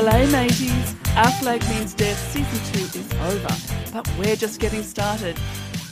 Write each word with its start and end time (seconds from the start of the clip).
Belay 0.00 0.32
mateys, 0.32 0.96
Our 1.14 1.30
Flag 1.32 1.60
Means 1.68 1.92
Death 1.92 2.32
season 2.32 2.72
two 2.72 2.98
is 2.98 3.12
over, 3.20 3.92
but 3.92 4.10
we're 4.18 4.34
just 4.34 4.58
getting 4.58 4.82
started. 4.82 5.36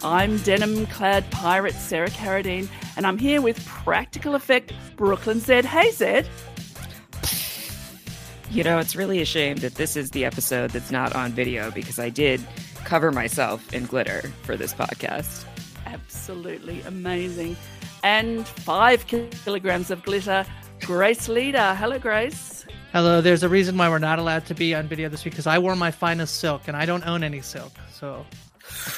I'm 0.02 0.38
denim 0.38 0.86
clad 0.86 1.30
pirate 1.30 1.74
Sarah 1.74 2.08
Carradine, 2.08 2.68
and 2.96 3.06
I'm 3.06 3.18
here 3.18 3.42
with 3.42 3.62
practical 3.66 4.34
effect 4.34 4.72
Brooklyn 4.96 5.40
Zed. 5.40 5.66
Hey, 5.66 5.90
Zed. 5.90 6.26
You 8.50 8.64
know, 8.64 8.78
it's 8.78 8.96
really 8.96 9.20
a 9.20 9.26
shame 9.26 9.58
that 9.58 9.74
this 9.74 9.94
is 9.94 10.12
the 10.12 10.24
episode 10.24 10.70
that's 10.70 10.90
not 10.90 11.14
on 11.14 11.32
video 11.32 11.70
because 11.70 11.98
I 11.98 12.08
did 12.08 12.40
cover 12.84 13.12
myself 13.12 13.74
in 13.74 13.84
glitter 13.84 14.22
for 14.42 14.56
this 14.56 14.72
podcast. 14.72 15.44
Absolutely 15.84 16.80
amazing. 16.86 17.58
And 18.02 18.48
five 18.48 19.06
kilograms 19.06 19.90
of 19.90 20.02
glitter. 20.02 20.46
Grace 20.80 21.28
Leeder. 21.28 21.76
Hello, 21.76 21.98
Grace. 21.98 22.64
Hello. 22.92 23.20
There's 23.20 23.42
a 23.42 23.48
reason 23.48 23.76
why 23.76 23.90
we're 23.90 23.98
not 23.98 24.18
allowed 24.18 24.46
to 24.46 24.54
be 24.54 24.74
on 24.74 24.88
video 24.88 25.10
this 25.10 25.24
week 25.24 25.32
because 25.32 25.46
I 25.46 25.58
wore 25.58 25.76
my 25.76 25.90
finest 25.90 26.36
silk 26.36 26.68
and 26.68 26.76
I 26.76 26.86
don't 26.86 27.06
own 27.06 27.22
any 27.22 27.42
silk. 27.42 27.72
So 27.92 28.24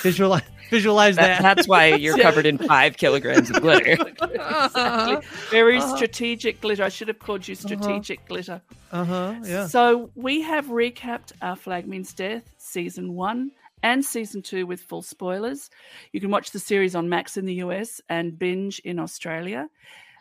visualize 0.02 0.42
visualize 0.70 1.16
that. 1.16 1.42
that. 1.42 1.56
That's 1.56 1.66
why 1.66 1.94
you're 1.94 2.16
covered 2.22 2.46
in 2.46 2.56
five 2.56 2.96
kilograms 2.96 3.50
of 3.50 3.60
glitter. 3.60 3.92
exactly. 4.22 5.26
Very 5.50 5.78
uh-huh. 5.78 5.96
strategic 5.96 6.60
glitter. 6.60 6.84
I 6.84 6.88
should 6.88 7.08
have 7.08 7.18
called 7.18 7.48
you 7.48 7.56
strategic 7.56 8.20
uh-huh. 8.20 8.28
glitter. 8.28 8.62
Uh 8.92 9.04
huh. 9.04 9.34
Yeah. 9.42 9.66
So 9.66 10.10
we 10.14 10.42
have 10.42 10.66
recapped 10.66 11.32
our 11.42 11.56
Flag 11.56 11.88
Means 11.88 12.14
Death 12.14 12.54
season 12.58 13.14
one 13.14 13.50
and 13.82 14.04
season 14.04 14.42
two 14.42 14.66
with 14.66 14.80
full 14.82 15.02
spoilers. 15.02 15.68
You 16.12 16.20
can 16.20 16.30
watch 16.30 16.52
the 16.52 16.60
series 16.60 16.94
on 16.94 17.08
Max 17.08 17.36
in 17.36 17.44
the 17.44 17.54
US 17.54 18.00
and 18.08 18.38
binge 18.38 18.78
in 18.80 19.00
Australia. 19.00 19.68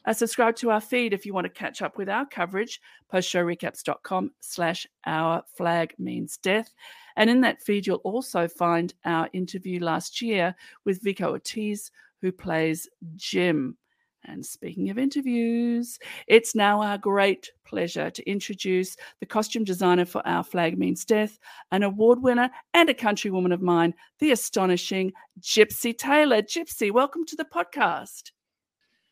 Uh, 0.06 0.14
subscribe 0.14 0.56
to 0.58 0.72
our 0.72 0.82
feed 0.82 1.14
if 1.14 1.26
you 1.26 1.34
want 1.34 1.46
to 1.46 1.50
catch 1.50 1.82
up 1.82 1.98
with 1.98 2.10
our 2.10 2.26
coverage, 2.26 2.82
postshowrecaps.com 3.14 4.32
slash 4.40 4.88
our 5.06 5.44
flag 5.56 5.94
means 5.98 6.38
death. 6.38 6.74
And 7.16 7.30
in 7.30 7.42
that 7.42 7.62
feed, 7.62 7.86
you'll 7.86 7.98
also 7.98 8.48
find 8.48 8.94
our 9.06 9.30
interview 9.34 9.84
last 9.84 10.22
year 10.22 10.56
with 10.86 11.04
Vico 11.04 11.32
Ortiz, 11.32 11.92
who 12.22 12.32
plays 12.32 12.88
Jim. 13.16 13.78
And 14.26 14.46
speaking 14.46 14.90
of 14.90 14.98
interviews, 14.98 15.98
it's 16.28 16.54
now 16.54 16.82
our 16.82 16.98
great 16.98 17.52
pleasure 17.66 18.10
to 18.10 18.30
introduce 18.30 18.98
the 19.20 19.26
costume 19.26 19.64
designer 19.64 20.06
for 20.06 20.26
Our 20.28 20.44
Flag 20.44 20.78
Means 20.78 21.06
Death, 21.06 21.40
an 21.72 21.84
award 21.84 22.22
winner 22.22 22.50
and 22.74 22.90
a 22.90 22.94
countrywoman 22.94 23.54
of 23.54 23.62
mine, 23.62 23.94
the 24.20 24.32
astonishing 24.32 25.14
Gypsy 25.42 25.98
Taylor. 25.98 26.42
Gypsy, 26.42 26.92
welcome 26.92 27.26
to 27.28 27.36
the 27.36 27.46
podcast. 27.46 28.32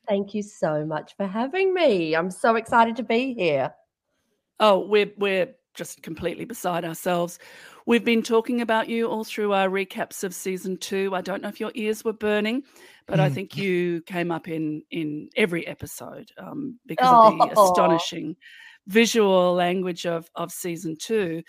Thank 0.07 0.33
you 0.33 0.41
so 0.41 0.85
much 0.85 1.15
for 1.17 1.27
having 1.27 1.73
me. 1.73 2.15
I'm 2.15 2.31
so 2.31 2.55
excited 2.55 2.95
to 2.97 3.03
be 3.03 3.33
here. 3.33 3.73
Oh, 4.59 4.79
we're 4.79 5.11
we're 5.17 5.53
just 5.73 6.01
completely 6.01 6.45
beside 6.45 6.83
ourselves. 6.83 7.39
We've 7.85 8.03
been 8.03 8.23
talking 8.23 8.61
about 8.61 8.89
you 8.89 9.07
all 9.07 9.23
through 9.23 9.53
our 9.53 9.69
recaps 9.69 10.23
of 10.23 10.33
season 10.33 10.77
two. 10.77 11.11
I 11.13 11.21
don't 11.21 11.41
know 11.41 11.49
if 11.49 11.59
your 11.59 11.71
ears 11.75 12.03
were 12.03 12.13
burning, 12.13 12.63
but 13.05 13.19
mm. 13.19 13.21
I 13.21 13.29
think 13.29 13.55
you 13.55 14.01
came 14.01 14.31
up 14.31 14.47
in 14.47 14.83
in 14.91 15.29
every 15.35 15.65
episode 15.67 16.31
um, 16.37 16.79
because 16.85 17.07
oh. 17.09 17.31
of 17.31 17.37
the 17.37 17.61
astonishing 17.61 18.35
visual 18.87 19.53
language 19.53 20.05
of 20.05 20.29
of 20.35 20.51
season 20.51 20.97
two. 20.99 21.43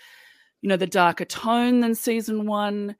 You 0.61 0.69
know, 0.69 0.77
the 0.77 0.87
darker 0.87 1.25
tone 1.25 1.79
than 1.79 1.95
season 1.95 2.45
one. 2.45 2.95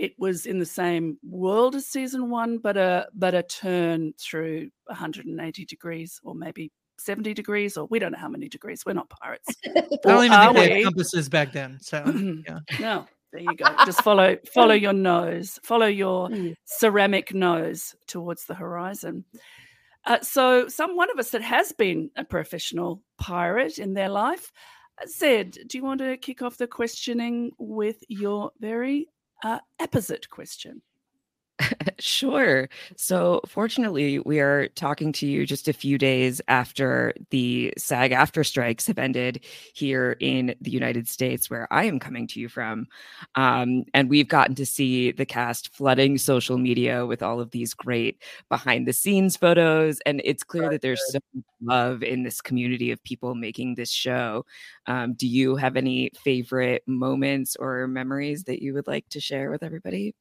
It 0.00 0.14
was 0.18 0.46
in 0.46 0.58
the 0.58 0.64
same 0.64 1.18
world 1.22 1.74
as 1.74 1.86
season 1.86 2.30
one, 2.30 2.56
but 2.56 2.78
a 2.78 3.08
but 3.12 3.34
a 3.34 3.42
turn 3.42 4.14
through 4.18 4.70
180 4.86 5.64
degrees, 5.66 6.18
or 6.24 6.34
maybe 6.34 6.72
70 6.98 7.34
degrees, 7.34 7.76
or 7.76 7.86
we 7.90 7.98
don't 7.98 8.12
know 8.12 8.18
how 8.18 8.30
many 8.30 8.48
degrees. 8.48 8.86
We're 8.86 8.94
not 8.94 9.10
pirates. 9.10 9.54
I 9.66 9.82
don't 10.02 10.24
even 10.24 10.40
think 10.40 10.56
they 10.56 10.74
had 10.76 10.84
compasses 10.84 11.28
back 11.28 11.52
then. 11.52 11.76
So 11.82 12.02
yeah. 12.48 12.60
no, 12.80 13.06
there 13.30 13.42
you 13.42 13.54
go. 13.54 13.66
Just 13.84 14.00
follow 14.02 14.38
follow 14.54 14.72
your 14.72 14.94
nose, 14.94 15.60
follow 15.62 15.86
your 15.86 16.28
mm. 16.30 16.54
ceramic 16.64 17.34
nose 17.34 17.94
towards 18.06 18.46
the 18.46 18.54
horizon. 18.54 19.26
Uh, 20.06 20.20
so, 20.22 20.66
some 20.66 20.96
one 20.96 21.10
of 21.10 21.18
us 21.18 21.28
that 21.32 21.42
has 21.42 21.72
been 21.72 22.10
a 22.16 22.24
professional 22.24 23.02
pirate 23.18 23.78
in 23.78 23.92
their 23.92 24.08
life, 24.08 24.50
uh, 24.98 25.06
Zed, 25.06 25.58
do 25.66 25.76
you 25.76 25.84
want 25.84 26.00
to 26.00 26.16
kick 26.16 26.40
off 26.40 26.56
the 26.56 26.66
questioning 26.66 27.50
with 27.58 28.02
your 28.08 28.50
very 28.60 29.08
uh, 29.42 29.58
opposite 29.80 30.28
question? 30.30 30.82
sure. 31.98 32.68
So, 32.96 33.40
fortunately, 33.46 34.18
we 34.20 34.40
are 34.40 34.68
talking 34.68 35.12
to 35.12 35.26
you 35.26 35.46
just 35.46 35.68
a 35.68 35.72
few 35.72 35.98
days 35.98 36.40
after 36.48 37.12
the 37.30 37.72
SAG-AFTRA 37.76 38.46
strikes 38.46 38.86
have 38.86 38.98
ended 38.98 39.44
here 39.74 40.16
in 40.20 40.54
the 40.60 40.70
United 40.70 41.08
States, 41.08 41.50
where 41.50 41.70
I 41.72 41.84
am 41.84 41.98
coming 41.98 42.26
to 42.28 42.40
you 42.40 42.48
from. 42.48 42.86
Um, 43.34 43.84
and 43.94 44.08
we've 44.08 44.28
gotten 44.28 44.54
to 44.56 44.66
see 44.66 45.12
the 45.12 45.26
cast 45.26 45.74
flooding 45.74 46.18
social 46.18 46.56
media 46.58 47.04
with 47.06 47.22
all 47.22 47.40
of 47.40 47.50
these 47.50 47.74
great 47.74 48.22
behind 48.48 48.86
the 48.86 48.92
scenes 48.92 49.36
photos. 49.36 50.00
And 50.06 50.20
it's 50.24 50.42
clear 50.44 50.68
that 50.70 50.80
there's 50.82 51.04
so 51.10 51.18
much 51.34 51.44
love 51.62 52.02
in 52.02 52.22
this 52.22 52.40
community 52.40 52.90
of 52.90 53.02
people 53.04 53.34
making 53.34 53.74
this 53.74 53.90
show. 53.90 54.46
Um, 54.86 55.12
do 55.14 55.26
you 55.26 55.56
have 55.56 55.76
any 55.76 56.10
favorite 56.24 56.82
moments 56.86 57.56
or 57.56 57.86
memories 57.86 58.44
that 58.44 58.62
you 58.62 58.72
would 58.74 58.86
like 58.86 59.08
to 59.10 59.20
share 59.20 59.50
with 59.50 59.62
everybody? 59.62 60.14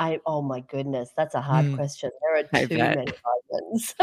I 0.00 0.18
oh 0.24 0.40
my 0.40 0.60
goodness, 0.60 1.10
that's 1.14 1.34
a 1.34 1.42
hard 1.42 1.66
mm. 1.66 1.76
question. 1.76 2.10
There 2.22 2.38
are 2.38 2.66
too 2.66 2.78
many 2.78 3.12
moments 3.50 3.94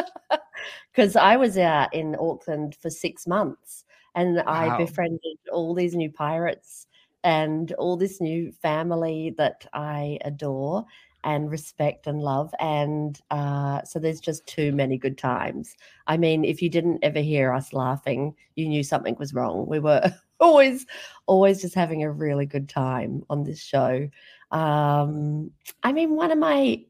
because 0.94 1.16
I 1.16 1.36
was 1.38 1.58
out 1.58 1.94
in 1.94 2.16
Auckland 2.20 2.76
for 2.76 2.92
six 2.92 3.26
months 3.26 3.84
and 4.14 4.36
wow. 4.36 4.44
I 4.46 4.78
befriended 4.78 5.38
all 5.52 5.74
these 5.74 5.96
new 5.96 6.12
pirates 6.12 6.86
and 7.24 7.72
all 7.74 7.98
this 7.98 8.22
new 8.22 8.52
family 8.62 9.34
that 9.38 9.66
I 9.74 10.20
adore 10.24 10.86
and 11.24 11.50
respect 11.50 12.06
and 12.06 12.22
love. 12.22 12.54
And 12.60 13.20
uh, 13.32 13.84
so 13.84 13.98
there's 13.98 14.20
just 14.20 14.46
too 14.46 14.72
many 14.74 15.00
good 15.00 15.18
times. 15.18 15.76
I 16.06 16.16
mean, 16.16 16.46
if 16.46 16.62
you 16.62 16.70
didn't 16.70 17.00
ever 17.02 17.20
hear 17.20 17.52
us 17.52 17.74
laughing, 17.74 18.36
you 18.56 18.68
knew 18.68 18.84
something 18.84 19.16
was 19.18 19.34
wrong. 19.34 19.66
We 19.68 19.80
were 19.80 20.14
always, 20.40 20.86
always 21.26 21.62
just 21.62 21.74
having 21.74 22.04
a 22.04 22.12
really 22.12 22.46
good 22.46 22.70
time 22.70 23.24
on 23.32 23.44
this 23.44 23.60
show. 23.60 24.08
Um, 24.52 25.52
I 25.84 25.92
mean, 25.92 26.16
one 26.16 26.32
of 26.32 26.38
my 26.38 26.84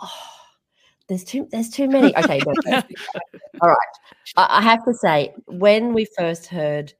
oh, 0.00 0.10
there's 1.08 1.24
too 1.24 1.48
there's 1.50 1.70
too 1.70 1.88
many. 1.88 2.14
Okay, 2.18 2.40
all 3.60 3.68
right. 3.68 3.76
I, 4.36 4.58
I 4.58 4.62
have 4.62 4.84
to 4.84 4.94
say, 4.94 5.34
when 5.46 5.92
we 5.92 6.06
first 6.18 6.46
heard 6.46 6.92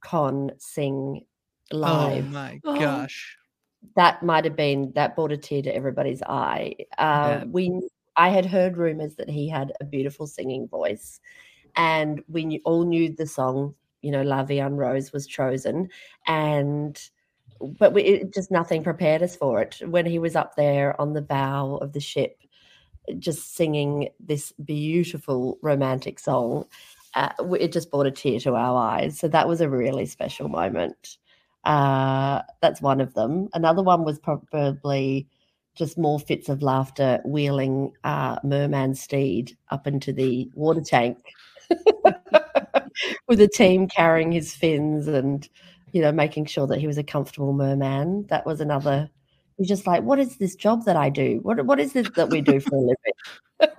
Con 0.00 0.50
sing 0.58 1.24
oh 1.72 1.76
live, 1.76 2.24
oh 2.26 2.28
my 2.28 2.60
gosh, 2.64 3.36
that 3.96 4.22
might 4.22 4.44
have 4.44 4.56
been 4.56 4.92
that 4.94 5.14
brought 5.14 5.32
a 5.32 5.36
tear 5.36 5.62
to 5.62 5.74
everybody's 5.74 6.22
eye. 6.22 6.74
Uh, 6.98 7.40
yeah. 7.40 7.44
We 7.44 7.80
I 8.16 8.28
had 8.28 8.46
heard 8.46 8.76
rumors 8.76 9.16
that 9.16 9.28
he 9.28 9.48
had 9.48 9.72
a 9.80 9.84
beautiful 9.84 10.26
singing 10.26 10.68
voice, 10.68 11.20
and 11.76 12.22
we 12.28 12.44
knew, 12.44 12.60
all 12.64 12.84
knew 12.84 13.14
the 13.14 13.26
song. 13.26 13.74
You 14.02 14.10
know, 14.12 14.22
La 14.22 14.44
Vie 14.44 14.60
en 14.60 14.76
Rose 14.76 15.12
was 15.12 15.26
chosen, 15.26 15.88
and 16.26 17.00
but 17.78 17.92
we, 17.92 18.02
it, 18.02 18.34
just 18.34 18.50
nothing 18.50 18.82
prepared 18.82 19.22
us 19.22 19.36
for 19.36 19.60
it. 19.60 19.80
When 19.86 20.06
he 20.06 20.18
was 20.18 20.36
up 20.36 20.56
there 20.56 21.00
on 21.00 21.12
the 21.12 21.22
bow 21.22 21.76
of 21.76 21.92
the 21.92 22.00
ship, 22.00 22.38
just 23.18 23.54
singing 23.54 24.08
this 24.20 24.52
beautiful 24.64 25.58
romantic 25.62 26.18
song, 26.18 26.66
uh, 27.14 27.30
it 27.60 27.72
just 27.72 27.90
brought 27.90 28.06
a 28.06 28.10
tear 28.10 28.40
to 28.40 28.54
our 28.54 28.76
eyes. 28.76 29.18
So 29.18 29.28
that 29.28 29.48
was 29.48 29.60
a 29.60 29.68
really 29.68 30.06
special 30.06 30.48
moment. 30.48 31.18
Uh, 31.64 32.42
that's 32.60 32.82
one 32.82 33.00
of 33.00 33.14
them. 33.14 33.48
Another 33.54 33.82
one 33.82 34.04
was 34.04 34.18
probably 34.18 35.28
just 35.74 35.98
more 35.98 36.20
fits 36.20 36.48
of 36.48 36.62
laughter 36.62 37.20
wheeling 37.24 37.92
uh, 38.04 38.38
Merman 38.44 38.94
Stede 38.94 39.56
up 39.70 39.86
into 39.86 40.12
the 40.12 40.50
water 40.54 40.80
tank 40.80 41.18
with 43.28 43.40
a 43.40 43.48
team 43.48 43.88
carrying 43.88 44.30
his 44.30 44.54
fins 44.54 45.08
and 45.08 45.48
you 45.94 46.02
know, 46.02 46.10
making 46.10 46.44
sure 46.44 46.66
that 46.66 46.80
he 46.80 46.88
was 46.88 46.98
a 46.98 47.04
comfortable 47.04 47.52
merman. 47.52 48.26
That 48.26 48.44
was 48.44 48.60
another. 48.60 49.08
He's 49.56 49.68
just 49.68 49.86
like, 49.86 50.02
what 50.02 50.18
is 50.18 50.36
this 50.36 50.56
job 50.56 50.84
that 50.86 50.96
I 50.96 51.08
do? 51.08 51.38
What 51.42 51.64
what 51.64 51.78
is 51.78 51.92
this 51.92 52.10
that 52.16 52.30
we 52.30 52.40
do 52.40 52.58
for 52.58 52.74
a 52.74 52.80
living? 52.80 53.76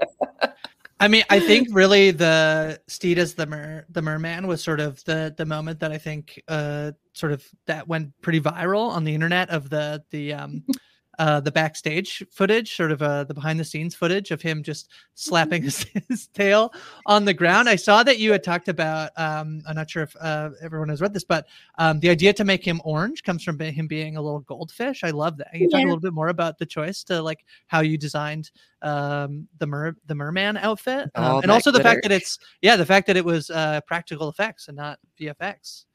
I 1.02 1.10
mean, 1.10 1.26
I 1.30 1.42
think 1.42 1.68
really 1.72 2.12
the 2.12 2.80
Stede 2.88 3.20
as 3.20 3.34
the 3.34 3.46
mer 3.46 3.86
the 3.90 4.02
merman 4.02 4.48
was 4.48 4.64
sort 4.64 4.80
of 4.80 5.04
the 5.04 5.36
the 5.38 5.46
moment 5.46 5.82
that 5.82 5.92
I 5.92 5.98
think 5.98 6.42
uh 6.48 6.94
sort 7.12 7.34
of 7.34 7.46
that 7.68 7.90
went 7.90 8.14
pretty 8.22 8.40
viral 8.40 8.90
on 8.90 9.04
the 9.04 9.14
internet 9.14 9.50
of 9.50 9.70
the 9.70 10.02
the 10.12 10.34
um 10.34 10.64
uh, 11.20 11.40
the 11.40 11.52
backstage 11.52 12.24
footage, 12.32 12.76
sort 12.76 12.92
of 12.92 13.02
uh, 13.02 13.24
the 13.24 13.34
behind 13.34 13.60
the 13.60 13.64
scenes 13.64 13.96
footage 13.96 14.32
of 14.32 14.42
him 14.42 14.64
just 14.64 14.90
slapping 15.14 15.64
his, 15.64 15.86
his, 16.10 16.28
tail 16.28 16.74
on 17.06 17.26
the 17.26 17.34
ground. 17.34 17.70
I 17.70 17.76
saw 17.76 18.04
that 18.04 18.20
you 18.20 18.32
had 18.32 18.44
talked 18.44 18.68
about. 18.68 19.12
Um, 19.18 19.62
I'm 19.68 19.76
not 19.76 19.90
sure 19.90 20.04
if 20.04 20.16
uh, 20.20 20.52
everyone 20.62 20.90
has 20.90 21.02
read 21.02 21.14
this, 21.14 21.24
but 21.24 21.48
um, 21.78 22.00
the 22.00 22.10
idea 22.10 22.34
to 22.34 22.44
make 22.44 22.64
him 22.64 22.82
orange 22.84 23.24
comes 23.24 23.44
from 23.44 23.60
him 23.60 23.88
being 23.88 24.18
a 24.18 24.22
little 24.22 24.42
goldfish. 24.42 25.04
I 25.04 25.12
love 25.12 25.38
that. 25.38 25.52
Can 25.52 25.62
you 25.62 25.70
yeah. 25.72 25.78
talk 25.78 25.84
a 25.84 25.88
little 25.88 26.00
bit 26.00 26.14
more 26.14 26.30
about 26.30 26.58
the 26.58 26.66
choice 26.66 27.04
to 27.06 27.22
like 27.22 27.46
how 27.68 27.82
you 27.82 27.98
designed 27.98 28.52
um, 28.82 29.48
the 29.60 29.68
mer 29.68 29.96
the 30.06 30.16
merman 30.16 30.58
outfit, 30.58 31.10
um, 31.16 31.42
and 31.42 31.52
also 31.52 31.72
the 31.72 31.82
fact 31.82 32.04
that 32.04 32.12
it's 32.12 32.38
yeah 32.62 32.76
the 32.76 32.86
fact 32.86 33.08
that 33.08 33.18
it 33.18 33.26
was 33.26 33.50
uh, 33.50 33.82
practical 33.88 34.30
effects 34.30 34.68
and 34.68 34.78
not 34.78 35.00
VFX. 35.20 35.86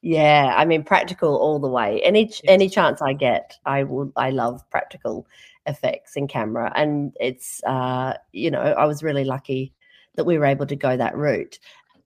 Yeah, 0.00 0.54
I 0.56 0.64
mean 0.64 0.84
practical 0.84 1.36
all 1.36 1.58
the 1.58 1.68
way. 1.68 2.00
Any 2.02 2.26
yes. 2.26 2.40
any 2.44 2.68
chance 2.68 3.02
I 3.02 3.14
get, 3.14 3.58
I 3.64 3.82
will. 3.82 4.12
I 4.16 4.30
love 4.30 4.68
practical 4.70 5.26
effects 5.66 6.16
in 6.16 6.28
camera, 6.28 6.72
and 6.76 7.16
it's 7.18 7.62
uh, 7.64 8.14
you 8.32 8.50
know 8.50 8.60
I 8.60 8.84
was 8.84 9.02
really 9.02 9.24
lucky 9.24 9.72
that 10.14 10.24
we 10.24 10.38
were 10.38 10.46
able 10.46 10.66
to 10.66 10.76
go 10.76 10.96
that 10.96 11.16
route. 11.16 11.58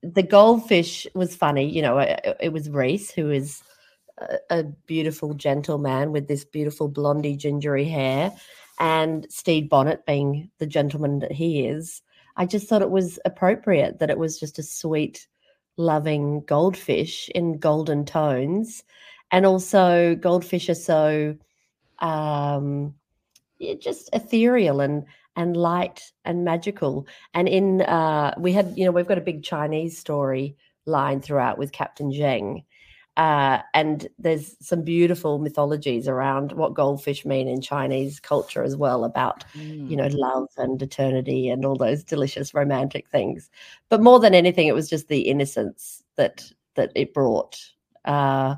The 0.02 0.22
goldfish 0.22 1.06
was 1.14 1.36
funny. 1.36 1.68
You 1.68 1.82
know, 1.82 1.98
it, 1.98 2.36
it 2.40 2.52
was 2.52 2.70
Rhys 2.70 3.10
who 3.10 3.30
is 3.30 3.62
a, 4.18 4.38
a 4.50 4.62
beautiful 4.62 5.34
gentleman 5.34 6.12
with 6.12 6.28
this 6.28 6.46
beautiful 6.46 6.88
blondie 6.88 7.36
gingery 7.36 7.84
hair, 7.84 8.32
and 8.78 9.26
Stede 9.30 9.68
Bonnet 9.68 10.06
being 10.06 10.50
the 10.58 10.66
gentleman 10.66 11.18
that 11.18 11.32
he 11.32 11.66
is. 11.66 12.00
I 12.36 12.46
just 12.46 12.68
thought 12.68 12.80
it 12.80 12.90
was 12.90 13.18
appropriate 13.26 13.98
that 13.98 14.08
it 14.08 14.18
was 14.18 14.40
just 14.40 14.58
a 14.58 14.62
sweet 14.62 15.26
loving 15.76 16.42
goldfish 16.46 17.28
in 17.34 17.58
golden 17.58 18.04
tones. 18.04 18.84
And 19.30 19.46
also, 19.46 20.14
goldfish 20.14 20.68
are 20.68 20.74
so 20.74 21.36
um, 21.98 22.94
just 23.80 24.10
ethereal 24.12 24.80
and 24.80 25.04
and 25.36 25.56
light 25.56 26.12
and 26.24 26.44
magical. 26.44 27.06
And 27.32 27.48
in 27.48 27.80
uh, 27.82 28.34
we 28.38 28.52
had, 28.52 28.74
you 28.76 28.84
know, 28.84 28.90
we've 28.90 29.06
got 29.06 29.18
a 29.18 29.22
big 29.22 29.42
Chinese 29.42 29.98
story 29.98 30.56
line 30.84 31.20
throughout 31.20 31.58
with 31.58 31.72
Captain 31.72 32.10
Zheng, 32.10 32.64
uh, 33.16 33.58
and 33.74 34.08
there's 34.18 34.56
some 34.60 34.82
beautiful 34.82 35.38
mythologies 35.38 36.08
around 36.08 36.52
what 36.52 36.72
goldfish 36.72 37.26
mean 37.26 37.46
in 37.46 37.60
Chinese 37.60 38.18
culture 38.18 38.62
as 38.62 38.74
well 38.74 39.04
about, 39.04 39.44
mm. 39.54 39.88
you 39.90 39.96
know, 39.96 40.08
mm. 40.08 40.14
love 40.16 40.48
and 40.56 40.80
eternity 40.80 41.50
and 41.50 41.66
all 41.66 41.76
those 41.76 42.02
delicious 42.02 42.54
romantic 42.54 43.08
things. 43.10 43.50
But 43.90 44.02
more 44.02 44.18
than 44.18 44.34
anything, 44.34 44.66
it 44.66 44.74
was 44.74 44.88
just 44.88 45.08
the 45.08 45.20
innocence 45.20 46.02
that 46.16 46.50
that 46.74 46.90
it 46.94 47.12
brought. 47.12 47.58
Uh, 48.06 48.54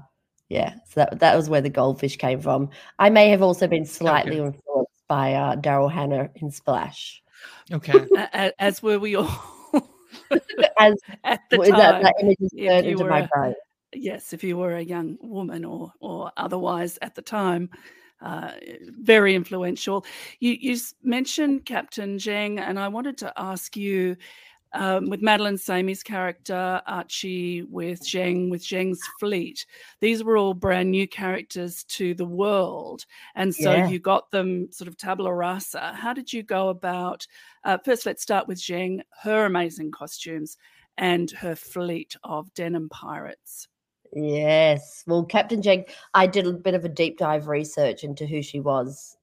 yeah, 0.48 0.74
so 0.88 1.00
that 1.00 1.18
that 1.18 1.36
was 1.36 1.50
where 1.50 1.60
the 1.60 1.68
goldfish 1.70 2.16
came 2.16 2.40
from. 2.40 2.70
I 3.00 3.10
may 3.10 3.30
have 3.30 3.42
also 3.42 3.66
been 3.66 3.84
slightly 3.84 4.38
okay. 4.38 4.56
influenced 4.56 5.08
by 5.08 5.34
uh, 5.34 5.56
Daryl 5.56 5.90
Hannah 5.90 6.30
in 6.36 6.52
Splash. 6.52 7.24
Okay, 7.72 8.06
as 8.60 8.84
were 8.84 9.00
we 9.00 9.16
all. 9.16 9.28
as 10.78 10.94
at 11.24 11.40
the 11.50 11.56
time, 11.56 11.70
that, 11.70 12.02
that 12.02 12.14
image 12.20 12.36
is 12.40 12.52
turned 12.52 12.86
into 12.86 13.04
my 13.04 13.28
brain 13.34 13.54
yes, 13.94 14.32
if 14.32 14.44
you 14.44 14.56
were 14.56 14.76
a 14.76 14.82
young 14.82 15.17
woman 15.20 15.64
or 15.64 15.93
or 16.00 16.32
otherwise 16.37 16.99
at 17.02 17.14
the 17.14 17.23
time, 17.23 17.70
uh, 18.20 18.52
very 19.00 19.35
influential. 19.35 20.05
You 20.41 20.56
you 20.61 20.79
mentioned 21.02 21.67
Captain 21.67 22.19
Zheng, 22.19 22.61
and 22.61 22.79
I 22.79 22.88
wanted 22.88 23.19
to 23.19 23.32
ask 23.37 23.76
you. 23.76 24.17
Um, 24.76 25.08
with 25.08 25.23
Madeleine 25.23 25.56
Sami's 25.56 26.02
character, 26.02 26.82
Archie 26.88 27.62
with 27.62 28.00
Zheng, 28.00 28.50
with 28.50 28.61
Zheng's 28.61 28.99
fleet. 29.20 29.64
These 30.00 30.25
were 30.25 30.37
all 30.37 30.52
brand 30.52 30.91
new 30.91 31.06
characters 31.06 31.85
to 31.91 32.12
the 32.12 32.25
world. 32.25 33.06
And 33.37 33.55
so 33.55 33.73
yeah. 33.73 33.88
you 33.88 34.00
got 34.00 34.32
them 34.32 34.67
sort 34.73 34.88
of 34.88 34.96
tabula 34.96 35.32
rasa. 35.32 35.93
How 35.94 36.12
did 36.12 36.32
you 36.32 36.43
go 36.43 36.70
about? 36.70 37.25
Uh, 37.62 37.79
first, 37.85 38.05
let's 38.05 38.25
start 38.25 38.49
with 38.49 38.58
Zheng, 38.58 39.02
her 39.23 39.44
amazing 39.44 39.93
costumes, 39.93 40.56
and 40.99 41.31
her 41.31 41.55
fleet 41.55 42.17
of 42.25 42.52
denim 42.55 42.88
pirates. 42.88 43.69
Yes. 44.14 45.02
Well, 45.06 45.25
Captain 45.25 45.61
Zheng, 45.61 45.88
I 46.14 46.26
did 46.26 46.46
a 46.46 46.52
bit 46.52 46.75
of 46.75 46.84
a 46.84 46.88
deep 46.88 47.19
dive 47.19 47.49
research 47.49 48.05
into 48.05 48.26
who 48.26 48.43
she 48.43 48.61
was, 48.61 49.16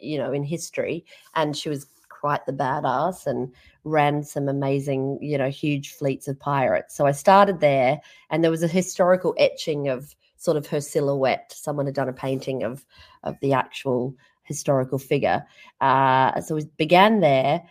you 0.00 0.18
know, 0.18 0.32
in 0.32 0.42
history, 0.42 1.04
and 1.34 1.56
she 1.56 1.68
was 1.68 1.86
quite 2.08 2.44
the 2.46 2.52
badass 2.52 3.26
and 3.26 3.52
ran 3.84 4.24
some 4.24 4.48
amazing, 4.48 5.18
you 5.22 5.38
know, 5.38 5.50
huge 5.50 5.92
fleets 5.92 6.26
of 6.26 6.40
pirates. 6.40 6.96
So 6.96 7.06
I 7.06 7.12
started 7.12 7.60
there, 7.60 8.00
and 8.30 8.42
there 8.42 8.50
was 8.50 8.64
a 8.64 8.68
historical 8.68 9.34
etching 9.38 9.88
of 9.88 10.16
sort 10.36 10.56
of 10.56 10.66
her 10.66 10.80
silhouette. 10.80 11.54
Someone 11.56 11.86
had 11.86 11.94
done 11.94 12.08
a 12.08 12.12
painting 12.12 12.64
of 12.64 12.84
of 13.22 13.38
the 13.40 13.52
actual 13.52 14.16
historical 14.42 14.98
figure. 14.98 15.44
Uh, 15.80 16.40
so 16.40 16.56
we 16.56 16.64
began 16.76 17.20
there, 17.20 17.62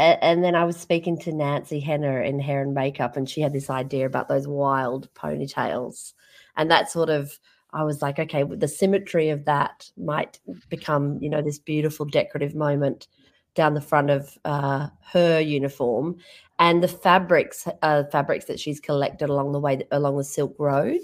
and 0.00 0.42
then 0.42 0.54
I 0.54 0.64
was 0.64 0.76
speaking 0.76 1.18
to 1.18 1.32
Nancy 1.32 1.80
Henner 1.80 2.22
in 2.22 2.40
hair 2.40 2.62
and 2.62 2.74
makeup, 2.74 3.16
and 3.16 3.28
she 3.28 3.40
had 3.40 3.52
this 3.52 3.70
idea 3.70 4.06
about 4.06 4.28
those 4.28 4.48
wild 4.48 5.12
ponytails. 5.14 6.14
And 6.56 6.70
that 6.70 6.90
sort 6.90 7.10
of, 7.10 7.38
I 7.72 7.84
was 7.84 8.02
like, 8.02 8.18
okay, 8.18 8.42
the 8.42 8.68
symmetry 8.68 9.28
of 9.28 9.44
that 9.44 9.90
might 9.96 10.40
become, 10.68 11.18
you 11.20 11.28
know, 11.28 11.42
this 11.42 11.58
beautiful 11.58 12.06
decorative 12.06 12.54
moment 12.54 13.08
down 13.54 13.74
the 13.74 13.80
front 13.80 14.10
of 14.10 14.38
uh, 14.44 14.88
her 15.12 15.40
uniform. 15.40 16.16
And 16.58 16.82
the 16.82 16.88
fabrics, 16.88 17.68
uh, 17.82 18.04
fabrics 18.10 18.46
that 18.46 18.60
she's 18.60 18.80
collected 18.80 19.28
along 19.28 19.52
the 19.52 19.60
way, 19.60 19.86
along 19.90 20.16
the 20.16 20.24
Silk 20.24 20.54
Road. 20.58 21.00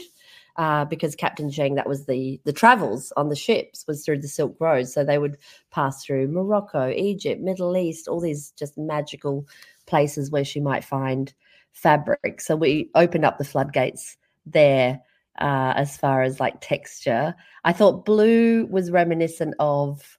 Uh, 0.58 0.86
because 0.86 1.14
Captain 1.14 1.50
Zheng, 1.50 1.74
that 1.74 1.88
was 1.88 2.06
the 2.06 2.40
the 2.44 2.52
travels 2.52 3.12
on 3.18 3.28
the 3.28 3.36
ships 3.36 3.84
was 3.86 4.04
through 4.04 4.20
the 4.20 4.28
Silk 4.28 4.56
Road, 4.58 4.88
so 4.88 5.04
they 5.04 5.18
would 5.18 5.36
pass 5.70 6.02
through 6.02 6.28
Morocco, 6.28 6.88
Egypt, 6.90 7.42
Middle 7.42 7.76
East, 7.76 8.08
all 8.08 8.20
these 8.20 8.52
just 8.52 8.78
magical 8.78 9.46
places 9.86 10.30
where 10.30 10.44
she 10.44 10.60
might 10.60 10.82
find 10.82 11.34
fabric. 11.72 12.40
So 12.40 12.56
we 12.56 12.90
opened 12.94 13.26
up 13.26 13.36
the 13.36 13.44
floodgates 13.44 14.16
there 14.46 15.00
uh, 15.38 15.74
as 15.76 15.98
far 15.98 16.22
as 16.22 16.40
like 16.40 16.56
texture. 16.62 17.34
I 17.64 17.72
thought 17.74 18.06
blue 18.06 18.64
was 18.66 18.90
reminiscent 18.90 19.54
of, 19.58 20.18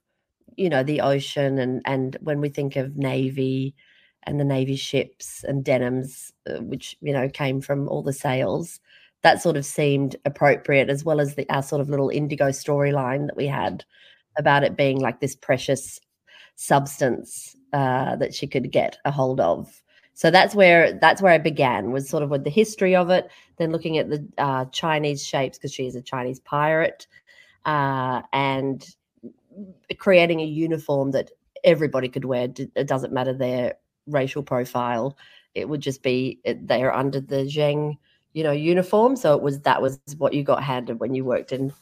you 0.56 0.68
know, 0.68 0.84
the 0.84 1.00
ocean 1.00 1.58
and 1.58 1.82
and 1.84 2.16
when 2.20 2.40
we 2.40 2.48
think 2.48 2.76
of 2.76 2.96
navy 2.96 3.74
and 4.22 4.38
the 4.38 4.44
navy 4.44 4.76
ships 4.76 5.42
and 5.42 5.64
denims, 5.64 6.32
uh, 6.48 6.60
which 6.60 6.96
you 7.00 7.12
know 7.12 7.28
came 7.28 7.60
from 7.60 7.88
all 7.88 8.02
the 8.02 8.12
sails 8.12 8.78
that 9.22 9.42
sort 9.42 9.56
of 9.56 9.64
seemed 9.64 10.16
appropriate, 10.24 10.88
as 10.88 11.04
well 11.04 11.20
as 11.20 11.34
the 11.34 11.48
our 11.50 11.62
sort 11.62 11.80
of 11.80 11.88
little 11.88 12.08
indigo 12.08 12.48
storyline 12.48 13.26
that 13.26 13.36
we 13.36 13.46
had 13.46 13.84
about 14.36 14.62
it 14.62 14.76
being 14.76 15.00
like 15.00 15.20
this 15.20 15.34
precious 15.34 16.00
substance 16.54 17.56
uh, 17.72 18.16
that 18.16 18.34
she 18.34 18.46
could 18.46 18.70
get 18.70 18.98
a 19.04 19.10
hold 19.10 19.40
of. 19.40 19.82
So 20.14 20.30
that's 20.30 20.54
where 20.54 20.92
that's 20.94 21.22
where 21.22 21.32
I 21.32 21.38
began 21.38 21.92
was 21.92 22.08
sort 22.08 22.22
of 22.22 22.30
with 22.30 22.44
the 22.44 22.50
history 22.50 22.96
of 22.96 23.10
it, 23.10 23.30
then 23.56 23.70
looking 23.70 23.98
at 23.98 24.10
the 24.10 24.26
uh, 24.38 24.64
Chinese 24.66 25.24
shapes 25.24 25.58
because 25.58 25.72
she 25.72 25.86
is 25.86 25.94
a 25.94 26.02
Chinese 26.02 26.40
pirate, 26.40 27.06
uh, 27.66 28.22
and 28.32 28.84
creating 29.98 30.40
a 30.40 30.44
uniform 30.44 31.12
that 31.12 31.30
everybody 31.62 32.08
could 32.08 32.24
wear. 32.24 32.48
It 32.56 32.86
doesn't 32.88 33.12
matter 33.12 33.32
their 33.32 33.74
racial 34.06 34.42
profile; 34.42 35.16
it 35.54 35.68
would 35.68 35.80
just 35.80 36.02
be 36.02 36.40
they 36.44 36.82
are 36.82 36.92
under 36.92 37.20
the 37.20 37.44
Zheng 37.44 37.96
you 38.32 38.42
know 38.42 38.52
uniform. 38.52 39.16
So 39.16 39.34
it 39.34 39.42
was 39.42 39.60
that 39.60 39.82
was 39.82 39.98
what 40.18 40.34
you 40.34 40.42
got 40.42 40.62
handed 40.62 41.00
when 41.00 41.14
you 41.14 41.24
worked 41.24 41.52
in 41.52 41.72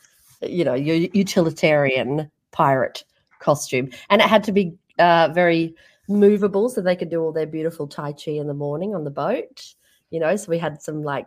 you 0.42 0.64
know 0.64 0.74
your 0.74 0.96
utilitarian 0.96 2.30
pirate 2.52 3.04
costume. 3.40 3.90
And 4.10 4.20
it 4.20 4.28
had 4.28 4.44
to 4.44 4.52
be 4.52 4.74
uh, 4.98 5.28
very 5.32 5.74
movable 6.08 6.68
so 6.68 6.80
they 6.80 6.96
could 6.96 7.10
do 7.10 7.20
all 7.20 7.32
their 7.32 7.46
beautiful 7.46 7.86
tai 7.86 8.12
chi 8.12 8.32
in 8.32 8.46
the 8.46 8.54
morning 8.54 8.94
on 8.94 9.04
the 9.04 9.10
boat 9.10 9.74
you 10.10 10.20
know. 10.20 10.36
So 10.36 10.50
we 10.50 10.58
had 10.58 10.82
some 10.82 11.02
like 11.02 11.26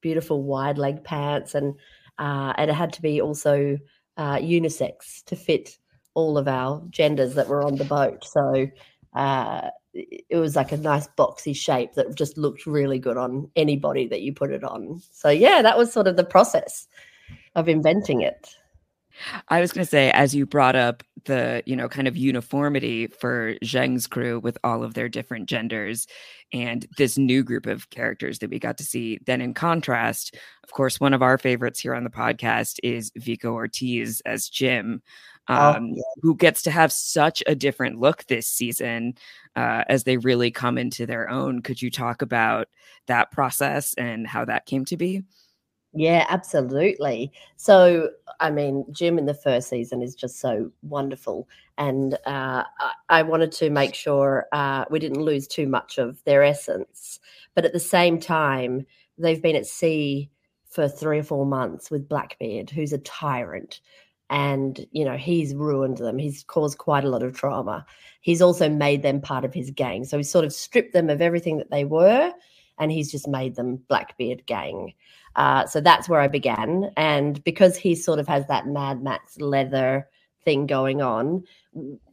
beautiful 0.00 0.42
wide 0.42 0.78
leg 0.78 1.04
pants 1.04 1.54
and 1.54 1.74
uh, 2.18 2.52
and 2.56 2.70
it 2.70 2.74
had 2.74 2.92
to 2.94 3.02
be 3.02 3.20
also 3.20 3.78
uh, 4.16 4.36
unisex 4.36 5.24
to 5.24 5.36
fit 5.36 5.78
all 6.14 6.36
of 6.36 6.48
our 6.48 6.82
genders 6.90 7.34
that 7.34 7.48
were 7.48 7.62
on 7.62 7.76
the 7.76 7.84
boat. 7.84 8.24
So 8.24 8.66
uh, 9.14 9.68
it 9.92 10.36
was 10.36 10.54
like 10.54 10.72
a 10.72 10.76
nice 10.76 11.08
boxy 11.18 11.54
shape 11.54 11.94
that 11.94 12.14
just 12.14 12.38
looked 12.38 12.66
really 12.66 12.98
good 12.98 13.16
on 13.16 13.50
anybody 13.56 14.06
that 14.06 14.22
you 14.22 14.32
put 14.32 14.50
it 14.52 14.62
on. 14.62 15.02
So 15.12 15.28
yeah, 15.30 15.62
that 15.62 15.76
was 15.76 15.92
sort 15.92 16.06
of 16.06 16.16
the 16.16 16.24
process 16.24 16.86
of 17.54 17.68
inventing 17.68 18.20
it. 18.20 18.54
I 19.48 19.60
was 19.60 19.72
going 19.72 19.84
to 19.84 19.90
say, 19.90 20.10
as 20.12 20.34
you 20.34 20.46
brought 20.46 20.76
up 20.76 21.02
the, 21.24 21.62
you 21.66 21.76
know, 21.76 21.88
kind 21.88 22.08
of 22.08 22.16
uniformity 22.16 23.06
for 23.06 23.54
Zheng's 23.56 24.06
crew 24.06 24.38
with 24.38 24.56
all 24.64 24.82
of 24.82 24.94
their 24.94 25.08
different 25.08 25.48
genders 25.48 26.06
and 26.52 26.86
this 26.96 27.18
new 27.18 27.42
group 27.42 27.66
of 27.66 27.90
characters 27.90 28.38
that 28.38 28.50
we 28.50 28.58
got 28.58 28.78
to 28.78 28.84
see. 28.84 29.18
Then, 29.26 29.40
in 29.40 29.52
contrast, 29.52 30.36
of 30.64 30.70
course, 30.70 31.00
one 31.00 31.12
of 31.12 31.22
our 31.22 31.36
favorites 31.36 31.80
here 31.80 31.94
on 31.94 32.04
the 32.04 32.10
podcast 32.10 32.78
is 32.82 33.12
Vico 33.16 33.52
Ortiz 33.52 34.22
as 34.24 34.48
Jim, 34.48 35.02
um, 35.50 35.90
oh, 35.90 35.94
yeah. 35.96 36.02
who 36.22 36.36
gets 36.36 36.62
to 36.62 36.70
have 36.70 36.92
such 36.92 37.42
a 37.46 37.54
different 37.54 37.98
look 37.98 38.24
this 38.26 38.46
season 38.46 39.14
uh, 39.56 39.82
as 39.88 40.04
they 40.04 40.16
really 40.16 40.50
come 40.50 40.78
into 40.78 41.06
their 41.06 41.28
own. 41.28 41.60
Could 41.60 41.82
you 41.82 41.90
talk 41.90 42.22
about 42.22 42.68
that 43.06 43.32
process 43.32 43.92
and 43.94 44.26
how 44.26 44.44
that 44.44 44.66
came 44.66 44.84
to 44.86 44.96
be? 44.96 45.24
Yeah, 45.92 46.24
absolutely. 46.28 47.32
So, 47.56 48.10
I 48.38 48.52
mean, 48.52 48.84
Jim 48.92 49.18
in 49.18 49.26
the 49.26 49.34
first 49.34 49.68
season 49.68 50.02
is 50.02 50.14
just 50.14 50.38
so 50.38 50.70
wonderful. 50.82 51.48
And 51.78 52.16
uh, 52.26 52.62
I 53.08 53.22
wanted 53.22 53.50
to 53.52 53.70
make 53.70 53.94
sure 53.94 54.46
uh, 54.52 54.84
we 54.88 55.00
didn't 55.00 55.22
lose 55.22 55.48
too 55.48 55.66
much 55.66 55.98
of 55.98 56.22
their 56.22 56.44
essence. 56.44 57.18
But 57.56 57.64
at 57.64 57.72
the 57.72 57.80
same 57.80 58.20
time, 58.20 58.86
they've 59.18 59.42
been 59.42 59.56
at 59.56 59.66
sea 59.66 60.30
for 60.64 60.86
three 60.86 61.18
or 61.18 61.24
four 61.24 61.44
months 61.44 61.90
with 61.90 62.08
Blackbeard, 62.08 62.70
who's 62.70 62.92
a 62.92 62.98
tyrant, 62.98 63.80
and 64.30 64.86
you 64.92 65.04
know 65.04 65.16
he's 65.16 65.54
ruined 65.54 65.98
them 65.98 66.16
he's 66.16 66.42
caused 66.44 66.78
quite 66.78 67.04
a 67.04 67.08
lot 67.08 67.22
of 67.22 67.36
trauma 67.36 67.84
he's 68.20 68.40
also 68.40 68.68
made 68.68 69.02
them 69.02 69.20
part 69.20 69.44
of 69.44 69.52
his 69.52 69.70
gang 69.70 70.04
so 70.04 70.16
he 70.16 70.22
sort 70.22 70.44
of 70.44 70.52
stripped 70.52 70.92
them 70.92 71.10
of 71.10 71.20
everything 71.20 71.58
that 71.58 71.70
they 71.70 71.84
were 71.84 72.32
and 72.80 72.90
he's 72.90 73.12
just 73.12 73.28
made 73.28 73.54
them 73.54 73.76
Blackbeard 73.88 74.44
Gang. 74.46 74.94
Uh, 75.36 75.66
so 75.66 75.80
that's 75.80 76.08
where 76.08 76.20
I 76.20 76.26
began. 76.26 76.90
And 76.96 77.44
because 77.44 77.76
he 77.76 77.94
sort 77.94 78.18
of 78.18 78.26
has 78.26 78.46
that 78.48 78.66
Mad 78.66 79.02
Max 79.02 79.38
leather 79.38 80.08
thing 80.44 80.66
going 80.66 81.02
on, 81.02 81.44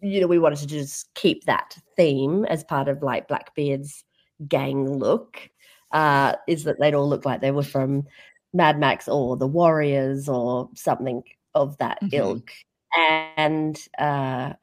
you 0.01 0.21
know, 0.21 0.27
we 0.27 0.38
wanted 0.38 0.59
to 0.59 0.67
just 0.67 1.12
keep 1.15 1.45
that 1.45 1.77
theme 1.95 2.45
as 2.45 2.63
part 2.63 2.89
of 2.89 3.01
like 3.01 3.27
Blackbeard's 3.27 4.03
gang 4.47 5.00
look. 5.00 5.50
Uh, 5.93 6.33
is 6.50 6.65
that 6.65 6.77
they'd 6.79 6.93
all 6.93 7.07
look 7.07 7.24
like 7.25 7.39
they 7.39 7.50
were 7.50 7.63
from 7.63 8.05
Mad 8.53 8.77
Max 8.77 9.07
or 9.07 9.38
the 9.38 9.47
Warriors 9.47 10.27
or 10.27 10.69
something 10.75 11.24
of 11.62 11.78
that 11.78 12.02
mm-hmm. 12.02 12.16
ilk. 12.16 12.52
And 13.38 13.78
uh, 13.98 14.54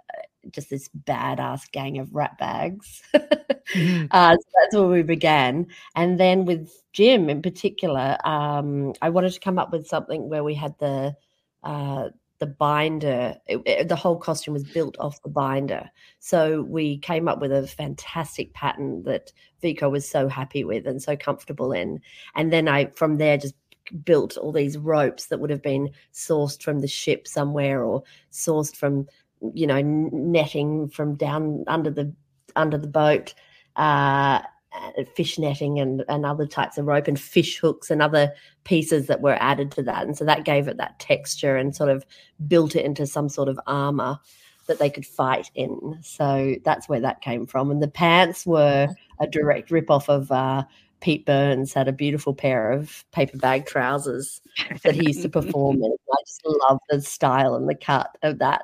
just 0.51 0.71
this 0.71 0.89
badass 1.07 1.71
gang 1.71 1.99
of 1.99 2.15
rat 2.15 2.37
bags. 2.39 3.03
mm-hmm. 3.15 4.07
uh, 4.11 4.35
so 4.35 4.49
that's 4.61 4.75
where 4.75 4.87
we 4.87 5.03
began. 5.03 5.67
And 5.95 6.19
then 6.19 6.45
with 6.45 6.71
Jim 6.93 7.29
in 7.31 7.43
particular, 7.43 8.17
um, 8.25 8.95
I 9.03 9.11
wanted 9.11 9.33
to 9.33 9.41
come 9.41 9.59
up 9.59 9.73
with 9.73 9.87
something 9.87 10.29
where 10.29 10.45
we 10.45 10.55
had 10.55 10.79
the 10.79 11.17
uh, 11.63 12.09
the 12.41 12.47
binder. 12.47 13.37
It, 13.47 13.63
it, 13.65 13.89
the 13.89 13.97
whole 13.97 14.17
costume 14.17 14.55
was 14.55 14.65
built 14.65 14.97
off 14.99 15.23
the 15.23 15.29
binder. 15.29 15.91
So 16.19 16.63
we 16.63 16.99
came 16.99 17.29
up 17.29 17.41
with 17.41 17.53
a 17.53 17.67
fantastic 17.67 18.53
pattern 18.53 19.03
that 19.05 19.33
Vico 19.63 19.89
was 19.89 20.09
so 20.09 20.29
happy 20.29 20.65
with 20.65 20.87
and 20.87 21.03
so 21.03 21.17
comfortable 21.17 21.73
in. 21.73 22.01
And 22.35 22.53
then 22.53 22.69
I, 22.69 22.87
from 22.87 23.17
there, 23.17 23.39
just 23.39 23.55
built 24.05 24.37
all 24.37 24.53
these 24.53 24.79
ropes 24.79 25.27
that 25.27 25.41
would 25.41 25.51
have 25.51 25.63
been 25.63 25.91
sourced 26.13 26.63
from 26.63 26.81
the 26.81 26.89
ship 26.89 27.27
somewhere 27.27 27.83
or 27.83 28.03
sourced 28.33 28.75
from 28.75 29.07
you 29.53 29.67
know 29.67 29.81
netting 29.83 30.89
from 30.89 31.15
down 31.17 31.65
under 31.67 31.91
the 31.91 32.13
under 32.57 32.79
the 32.79 32.87
boat 32.87 33.35
uh, 33.77 34.41
fish 35.15 35.39
netting 35.39 35.79
and, 35.79 36.05
and 36.09 36.27
other 36.27 36.47
types 36.47 36.79
of 36.79 36.87
rope 36.87 37.09
and 37.09 37.21
fish 37.21 37.59
hooks 37.59 37.91
and 37.91 38.03
other 38.03 38.33
pieces 38.65 39.07
that 39.07 39.21
were 39.21 39.37
added 39.41 39.71
to 39.73 39.83
that. 39.83 40.05
And 40.05 40.17
so 40.17 40.25
that 40.25 40.45
gave 40.45 40.69
it 40.69 40.77
that 40.79 40.99
texture 40.99 41.57
and 41.57 41.75
sort 41.75 41.91
of 41.91 42.05
built 42.47 42.75
it 42.75 42.85
into 42.85 43.07
some 43.07 43.29
sort 43.29 43.49
of 43.49 43.59
armor 43.67 44.19
that 44.67 44.79
they 44.79 44.91
could 44.91 45.07
fight 45.07 45.51
in. 45.55 45.99
So 46.03 46.57
that's 46.65 46.89
where 46.89 47.01
that 47.01 47.21
came 47.21 47.47
from. 47.47 47.71
And 47.71 47.83
the 47.83 47.89
pants 47.89 48.47
were 48.47 48.89
a 49.21 49.27
direct 49.27 49.71
rip 49.71 49.91
off 49.91 50.09
of 50.09 50.31
uh, 50.33 50.65
Pete 51.05 51.27
Burns 51.27 51.75
had 51.75 51.87
a 51.87 51.93
beautiful 51.93 52.33
pair 52.33 52.73
of 52.73 53.05
paper 53.13 53.37
bag 53.37 53.67
trousers 53.67 54.41
that 54.83 54.95
he 54.95 55.09
used 55.09 55.21
to 55.21 55.29
perform 55.29 55.77
in. 55.77 55.93
I 55.93 56.17
just 56.27 56.41
love 56.47 56.79
the 56.89 57.03
style 57.03 57.55
and 57.57 57.69
the 57.69 57.75
cut 57.75 58.17
of 58.23 58.39
that. 58.39 58.63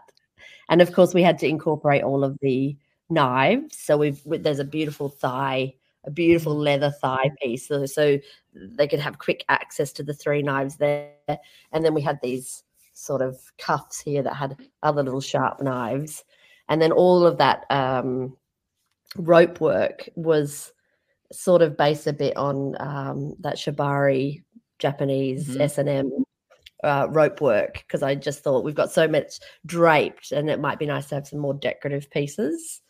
And 0.71 0.81
of 0.81 0.95
course, 0.95 1.13
we 1.13 1.23
had 1.23 1.39
to 1.41 1.47
incorporate 1.47 2.03
all 2.03 2.25
of 2.25 2.39
the 2.41 2.75
knives. 3.11 3.77
So 3.77 3.99
we've 3.99 4.23
there's 4.25 4.59
a 4.59 4.65
beautiful 4.65 5.11
thigh, 5.11 5.75
a 6.05 6.11
beautiful 6.11 6.57
mm. 6.57 6.65
leather 6.65 6.91
thigh 6.91 7.31
piece, 7.43 7.69
so, 7.69 7.85
so 7.85 8.19
they 8.55 8.89
could 8.89 9.01
have 9.01 9.19
quick 9.19 9.45
access 9.51 9.93
to 9.93 10.03
the 10.03 10.15
three 10.15 10.41
knives 10.41 10.77
there. 10.77 11.13
And 11.73 11.85
then 11.85 11.93
we 11.93 12.01
had 12.01 12.21
these 12.23 12.65
sort 12.95 13.21
of 13.21 13.39
cuffs 13.59 14.01
here 14.01 14.23
that 14.23 14.35
had 14.35 14.57
other 14.83 15.03
little 15.03 15.21
sharp 15.21 15.61
knives, 15.61 16.25
and 16.71 16.81
then 16.81 16.91
all 16.91 17.27
of 17.27 17.37
that 17.37 17.67
um, 17.69 18.35
rope 19.19 19.61
work 19.61 20.09
was 20.15 20.73
sort 21.33 21.63
of 21.63 21.77
based 21.77 22.07
a 22.07 22.13
bit 22.13 22.37
on 22.37 22.75
um, 22.81 23.35
that 23.41 23.57
shibari 23.57 24.43
Japanese 24.79 25.49
mm-hmm. 25.49 25.61
S 25.61 25.79
and 25.79 25.89
M 25.89 26.25
uh, 26.83 27.07
rope 27.11 27.41
work 27.41 27.75
because 27.87 28.03
I 28.03 28.15
just 28.15 28.43
thought 28.43 28.65
we've 28.65 28.75
got 28.75 28.91
so 28.91 29.07
much 29.07 29.39
draped 29.67 30.33
and 30.33 30.49
it 30.49 30.61
might 30.61 30.79
be 30.79 30.87
nice 30.87 31.09
to 31.09 31.17
have 31.17 31.29
some 31.29 31.39
more 31.39 31.55
decorative 31.55 32.11
pieces. 32.11 32.81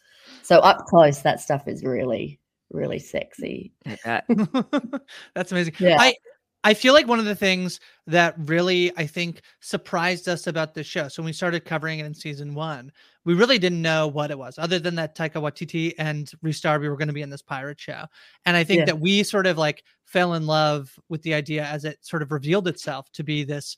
So 0.43 0.59
up 0.59 0.87
close, 0.87 1.23
that 1.23 1.41
stuff 1.41 1.67
is 1.67 1.83
really, 1.85 2.39
really 2.71 2.99
sexy. 2.99 3.73
That's 4.05 5.53
amazing. 5.53 5.75
Yeah. 5.79 5.97
I 5.99 6.15
I 6.63 6.75
feel 6.75 6.93
like 6.93 7.07
one 7.07 7.19
of 7.19 7.25
the 7.25 7.35
things 7.35 7.81
that 8.07 8.35
really 8.37 8.93
I 8.97 9.07
think 9.07 9.43
surprised 9.61 10.29
us 10.29 10.47
about 10.47 10.75
this 10.75 10.87
show. 10.87 11.09
So 11.09 11.23
when 11.23 11.27
we 11.27 11.33
started 11.33 11.65
covering 11.65 12.01
it 12.01 12.07
in 12.07 12.15
season 12.15 12.55
one, 12.55 12.93
we 13.25 13.35
really 13.35 13.59
didn't 13.59 13.83
know 13.83 14.09
what 14.09 14.31
it 14.31 14.39
was, 14.39 14.59
other 14.59 14.79
than 14.79 14.95
that 14.97 15.17
Taika 15.17 15.35
Waititi 15.35 15.95
and 15.99 16.31
Rhys 16.43 16.61
Darby 16.61 16.89
were 16.89 16.97
going 16.97 17.09
to 17.09 17.15
be 17.15 17.23
in 17.23 17.31
this 17.31 17.43
pirate 17.43 17.81
show. 17.81 18.05
And 18.45 18.57
I 18.57 18.65
think 18.65 18.81
yeah. 18.81 18.85
that 18.87 19.01
we 19.01 19.23
sort 19.23 19.47
of 19.47 19.59
like 19.59 19.85
fell 20.05 20.35
in 20.35 20.47
love 20.47 20.99
with 21.09 21.23
the 21.23 21.35
idea 21.35 21.65
as 21.65 21.85
it 21.85 21.99
sort 22.03 22.23
of 22.23 22.33
revealed 22.33 22.69
itself 22.69 23.11
to 23.13 23.25
be 23.25 23.45
this 23.45 23.77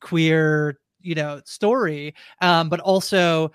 queer, 0.00 0.78
you 1.00 1.14
know, 1.14 1.40
story, 1.44 2.14
um, 2.42 2.68
but 2.68 2.80
also 2.80 3.50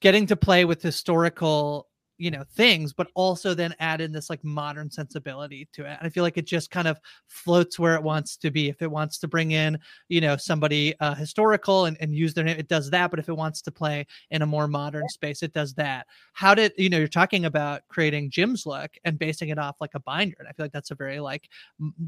getting 0.00 0.26
to 0.26 0.36
play 0.36 0.64
with 0.64 0.82
historical 0.82 1.88
you 2.18 2.30
know 2.30 2.44
things 2.54 2.92
but 2.92 3.08
also 3.14 3.54
then 3.54 3.74
add 3.80 4.00
in 4.00 4.12
this 4.12 4.30
like 4.30 4.42
modern 4.44 4.90
sensibility 4.90 5.68
to 5.72 5.84
it 5.84 5.96
and 5.98 6.06
i 6.06 6.08
feel 6.08 6.22
like 6.22 6.36
it 6.36 6.46
just 6.46 6.70
kind 6.70 6.86
of 6.86 6.98
floats 7.26 7.78
where 7.78 7.94
it 7.94 8.02
wants 8.02 8.36
to 8.36 8.50
be. 8.50 8.68
If 8.68 8.82
it 8.82 8.90
wants 8.90 9.18
to 9.18 9.28
bring 9.28 9.50
in 9.52 9.78
you 10.08 10.20
know 10.20 10.36
somebody 10.36 10.94
uh, 11.00 11.14
historical 11.14 11.86
and, 11.86 11.96
and 12.00 12.14
use 12.14 12.34
their 12.34 12.44
name 12.44 12.58
it 12.58 12.68
does 12.68 12.90
that 12.90 13.10
but 13.10 13.18
if 13.18 13.28
it 13.28 13.36
wants 13.36 13.62
to 13.62 13.70
play 13.70 14.06
in 14.30 14.42
a 14.42 14.46
more 14.46 14.68
modern 14.68 15.08
space 15.08 15.42
it 15.42 15.52
does 15.52 15.74
that. 15.74 16.06
How 16.32 16.54
did 16.54 16.72
you 16.76 16.88
know 16.88 16.98
you're 16.98 17.08
talking 17.08 17.44
about 17.44 17.82
creating 17.88 18.30
jim's 18.30 18.66
look 18.66 18.90
and 19.04 19.18
basing 19.18 19.48
it 19.48 19.58
off 19.58 19.76
like 19.80 19.94
a 19.94 20.00
binder 20.00 20.36
and 20.38 20.48
i 20.48 20.52
feel 20.52 20.64
like 20.64 20.72
that's 20.72 20.90
a 20.90 20.94
very 20.94 21.20
like 21.20 21.48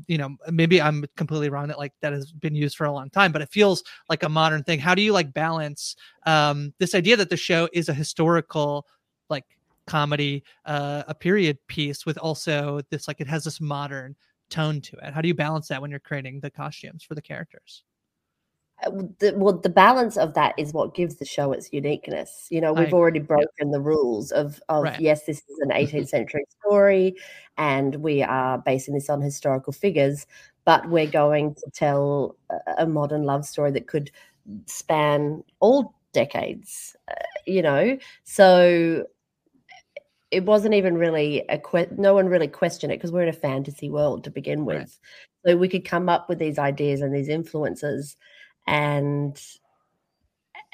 you 0.06 0.18
know 0.18 0.36
maybe 0.50 0.80
i'm 0.80 1.04
completely 1.16 1.48
wrong 1.48 1.68
that 1.68 1.78
like 1.78 1.92
that 2.00 2.12
has 2.12 2.32
been 2.32 2.54
used 2.54 2.76
for 2.76 2.84
a 2.84 2.92
long 2.92 3.10
time 3.10 3.32
but 3.32 3.42
it 3.42 3.50
feels 3.50 3.82
like 4.08 4.22
a 4.22 4.28
modern 4.28 4.62
thing. 4.62 4.78
How 4.78 4.94
do 4.94 5.02
you 5.02 5.12
like 5.12 5.32
balance 5.32 5.96
um 6.26 6.72
this 6.78 6.94
idea 6.94 7.16
that 7.16 7.30
the 7.30 7.36
show 7.36 7.68
is 7.72 7.88
a 7.88 7.94
historical 7.94 8.86
like 9.28 9.44
comedy, 9.86 10.42
uh, 10.64 11.04
a 11.08 11.14
period 11.14 11.58
piece 11.66 12.04
with 12.06 12.18
also 12.18 12.80
this 12.90 13.08
like 13.08 13.20
it 13.20 13.28
has 13.28 13.44
this 13.44 13.60
modern 13.60 14.16
tone 14.50 14.80
to 14.80 14.96
it. 14.96 15.12
How 15.12 15.20
do 15.20 15.28
you 15.28 15.34
balance 15.34 15.68
that 15.68 15.80
when 15.80 15.90
you're 15.90 16.00
creating 16.00 16.40
the 16.40 16.50
costumes 16.50 17.02
for 17.02 17.14
the 17.14 17.22
characters? 17.22 17.82
Uh, 18.84 18.90
the, 19.20 19.32
well, 19.36 19.54
the 19.54 19.70
balance 19.70 20.18
of 20.18 20.34
that 20.34 20.54
is 20.58 20.72
what 20.72 20.94
gives 20.94 21.16
the 21.16 21.24
show 21.24 21.52
its 21.52 21.72
uniqueness. 21.72 22.46
You 22.50 22.60
know, 22.60 22.72
we've 22.72 22.92
I, 22.92 22.96
already 22.96 23.20
broken 23.20 23.48
yeah. 23.58 23.72
the 23.72 23.80
rules 23.80 24.32
of, 24.32 24.60
of 24.68 24.84
right. 24.84 25.00
yes, 25.00 25.24
this 25.24 25.38
is 25.38 25.58
an 25.60 25.70
18th 25.70 26.08
century 26.08 26.44
story, 26.60 27.16
and 27.56 27.96
we 27.96 28.22
are 28.22 28.58
basing 28.58 28.94
this 28.94 29.08
on 29.08 29.22
historical 29.22 29.72
figures, 29.72 30.26
but 30.64 30.88
we're 30.90 31.06
going 31.06 31.54
to 31.54 31.70
tell 31.72 32.36
a, 32.50 32.58
a 32.78 32.86
modern 32.86 33.22
love 33.22 33.46
story 33.46 33.70
that 33.70 33.86
could 33.86 34.10
span 34.66 35.42
all 35.60 35.94
decades. 36.12 36.94
Uh, 37.10 37.14
you 37.46 37.62
know, 37.62 37.96
so 38.24 39.06
it 40.30 40.44
wasn't 40.44 40.74
even 40.74 40.98
really 40.98 41.44
a 41.48 41.58
que- 41.58 41.88
no 41.96 42.14
one 42.14 42.26
really 42.26 42.48
questioned 42.48 42.92
it 42.92 42.96
because 42.96 43.12
we're 43.12 43.22
in 43.22 43.28
a 43.28 43.32
fantasy 43.32 43.88
world 43.90 44.24
to 44.24 44.30
begin 44.30 44.64
with. 44.64 44.98
Right. 45.44 45.52
so 45.52 45.56
we 45.56 45.68
could 45.68 45.84
come 45.84 46.08
up 46.08 46.28
with 46.28 46.38
these 46.38 46.58
ideas 46.58 47.00
and 47.00 47.14
these 47.14 47.28
influences 47.28 48.16
and 48.66 49.40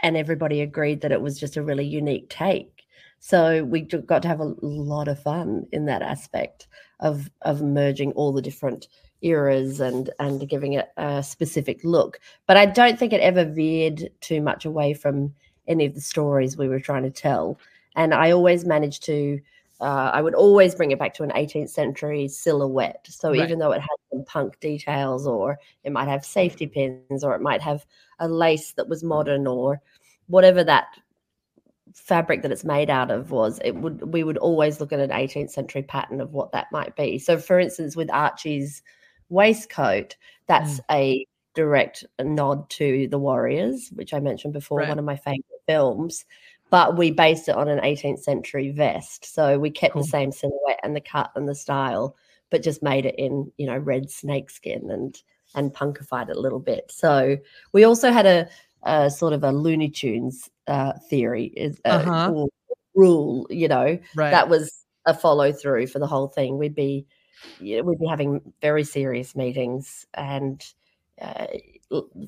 and 0.02 0.16
everybody 0.16 0.60
agreed 0.60 1.00
that 1.02 1.12
it 1.12 1.20
was 1.20 1.38
just 1.38 1.56
a 1.56 1.62
really 1.62 1.84
unique 1.84 2.28
take. 2.28 2.82
So 3.20 3.62
we 3.62 3.82
got 3.82 4.22
to 4.22 4.28
have 4.28 4.40
a 4.40 4.54
lot 4.62 5.06
of 5.06 5.22
fun 5.22 5.66
in 5.70 5.84
that 5.86 6.02
aspect 6.02 6.66
of 7.00 7.30
of 7.42 7.62
merging 7.62 8.12
all 8.12 8.32
the 8.32 8.42
different 8.42 8.88
eras 9.20 9.80
and 9.80 10.10
and 10.18 10.48
giving 10.48 10.72
it 10.72 10.88
a 10.96 11.22
specific 11.22 11.80
look. 11.84 12.18
But 12.46 12.56
i 12.56 12.66
don't 12.66 12.98
think 12.98 13.12
it 13.12 13.20
ever 13.20 13.44
veered 13.44 14.08
too 14.20 14.40
much 14.40 14.64
away 14.64 14.94
from 14.94 15.34
any 15.68 15.84
of 15.86 15.94
the 15.94 16.00
stories 16.00 16.56
we 16.56 16.68
were 16.68 16.80
trying 16.80 17.04
to 17.04 17.10
tell 17.10 17.58
and 17.96 18.14
I 18.14 18.30
always 18.30 18.64
managed 18.64 19.04
to. 19.04 19.40
Uh, 19.80 20.12
I 20.14 20.22
would 20.22 20.36
always 20.36 20.76
bring 20.76 20.92
it 20.92 20.98
back 21.00 21.12
to 21.14 21.24
an 21.24 21.30
18th 21.30 21.70
century 21.70 22.28
silhouette. 22.28 23.04
So 23.10 23.30
right. 23.30 23.40
even 23.40 23.58
though 23.58 23.72
it 23.72 23.80
had 23.80 23.96
some 24.12 24.24
punk 24.24 24.60
details, 24.60 25.26
or 25.26 25.58
it 25.82 25.90
might 25.90 26.06
have 26.06 26.24
safety 26.24 26.68
pins, 26.68 27.24
or 27.24 27.34
it 27.34 27.40
might 27.40 27.60
have 27.62 27.84
a 28.20 28.28
lace 28.28 28.74
that 28.74 28.88
was 28.88 29.02
modern, 29.02 29.48
or 29.48 29.80
whatever 30.28 30.62
that 30.62 30.86
fabric 31.94 32.42
that 32.42 32.52
it's 32.52 32.64
made 32.64 32.90
out 32.90 33.10
of 33.10 33.32
was, 33.32 33.58
it 33.64 33.74
would 33.74 34.12
we 34.12 34.22
would 34.22 34.38
always 34.38 34.80
look 34.80 34.92
at 34.92 35.00
an 35.00 35.10
18th 35.10 35.50
century 35.50 35.82
pattern 35.82 36.20
of 36.20 36.32
what 36.32 36.52
that 36.52 36.70
might 36.70 36.94
be. 36.94 37.18
So, 37.18 37.38
for 37.38 37.58
instance, 37.58 37.96
with 37.96 38.10
Archie's 38.10 38.82
waistcoat, 39.28 40.16
that's 40.46 40.80
mm. 40.80 40.84
a 40.90 41.26
direct 41.54 42.04
nod 42.20 42.68
to 42.70 43.08
the 43.08 43.18
Warriors, 43.18 43.90
which 43.94 44.14
I 44.14 44.20
mentioned 44.20 44.52
before, 44.52 44.78
right. 44.78 44.88
one 44.88 44.98
of 44.98 45.04
my 45.04 45.16
favorite 45.16 45.44
films 45.66 46.24
but 46.72 46.96
we 46.96 47.10
based 47.10 47.50
it 47.50 47.54
on 47.54 47.68
an 47.68 47.80
18th 47.80 48.20
century 48.20 48.70
vest. 48.70 49.26
So 49.26 49.58
we 49.58 49.70
kept 49.70 49.92
cool. 49.92 50.00
the 50.00 50.08
same 50.08 50.32
silhouette 50.32 50.80
and 50.82 50.96
the 50.96 51.02
cut 51.02 51.30
and 51.36 51.46
the 51.46 51.54
style, 51.54 52.16
but 52.48 52.62
just 52.62 52.82
made 52.82 53.04
it 53.04 53.14
in, 53.18 53.52
you 53.58 53.66
know, 53.66 53.76
red 53.76 54.10
snakeskin 54.10 54.90
and 54.90 55.22
and 55.54 55.74
punkified 55.74 56.30
it 56.30 56.36
a 56.36 56.40
little 56.40 56.58
bit. 56.58 56.90
So 56.90 57.36
we 57.74 57.84
also 57.84 58.10
had 58.10 58.24
a, 58.24 58.48
a 58.84 59.10
sort 59.10 59.34
of 59.34 59.44
a 59.44 59.52
Looney 59.52 59.90
Tunes 59.90 60.48
uh, 60.66 60.94
theory 61.10 61.52
is 61.54 61.78
uh, 61.84 61.88
uh-huh. 61.88 62.46
rule, 62.94 63.46
you 63.50 63.68
know, 63.68 63.98
right. 64.16 64.30
that 64.30 64.48
was 64.48 64.86
a 65.04 65.12
follow 65.12 65.52
through 65.52 65.88
for 65.88 65.98
the 65.98 66.06
whole 66.06 66.28
thing. 66.28 66.56
We'd 66.56 66.74
be 66.74 67.04
you 67.60 67.76
know, 67.76 67.82
we'd 67.82 67.98
be 67.98 68.06
having 68.06 68.40
very 68.62 68.84
serious 68.84 69.36
meetings 69.36 70.06
and 70.14 70.64
uh, 71.20 71.48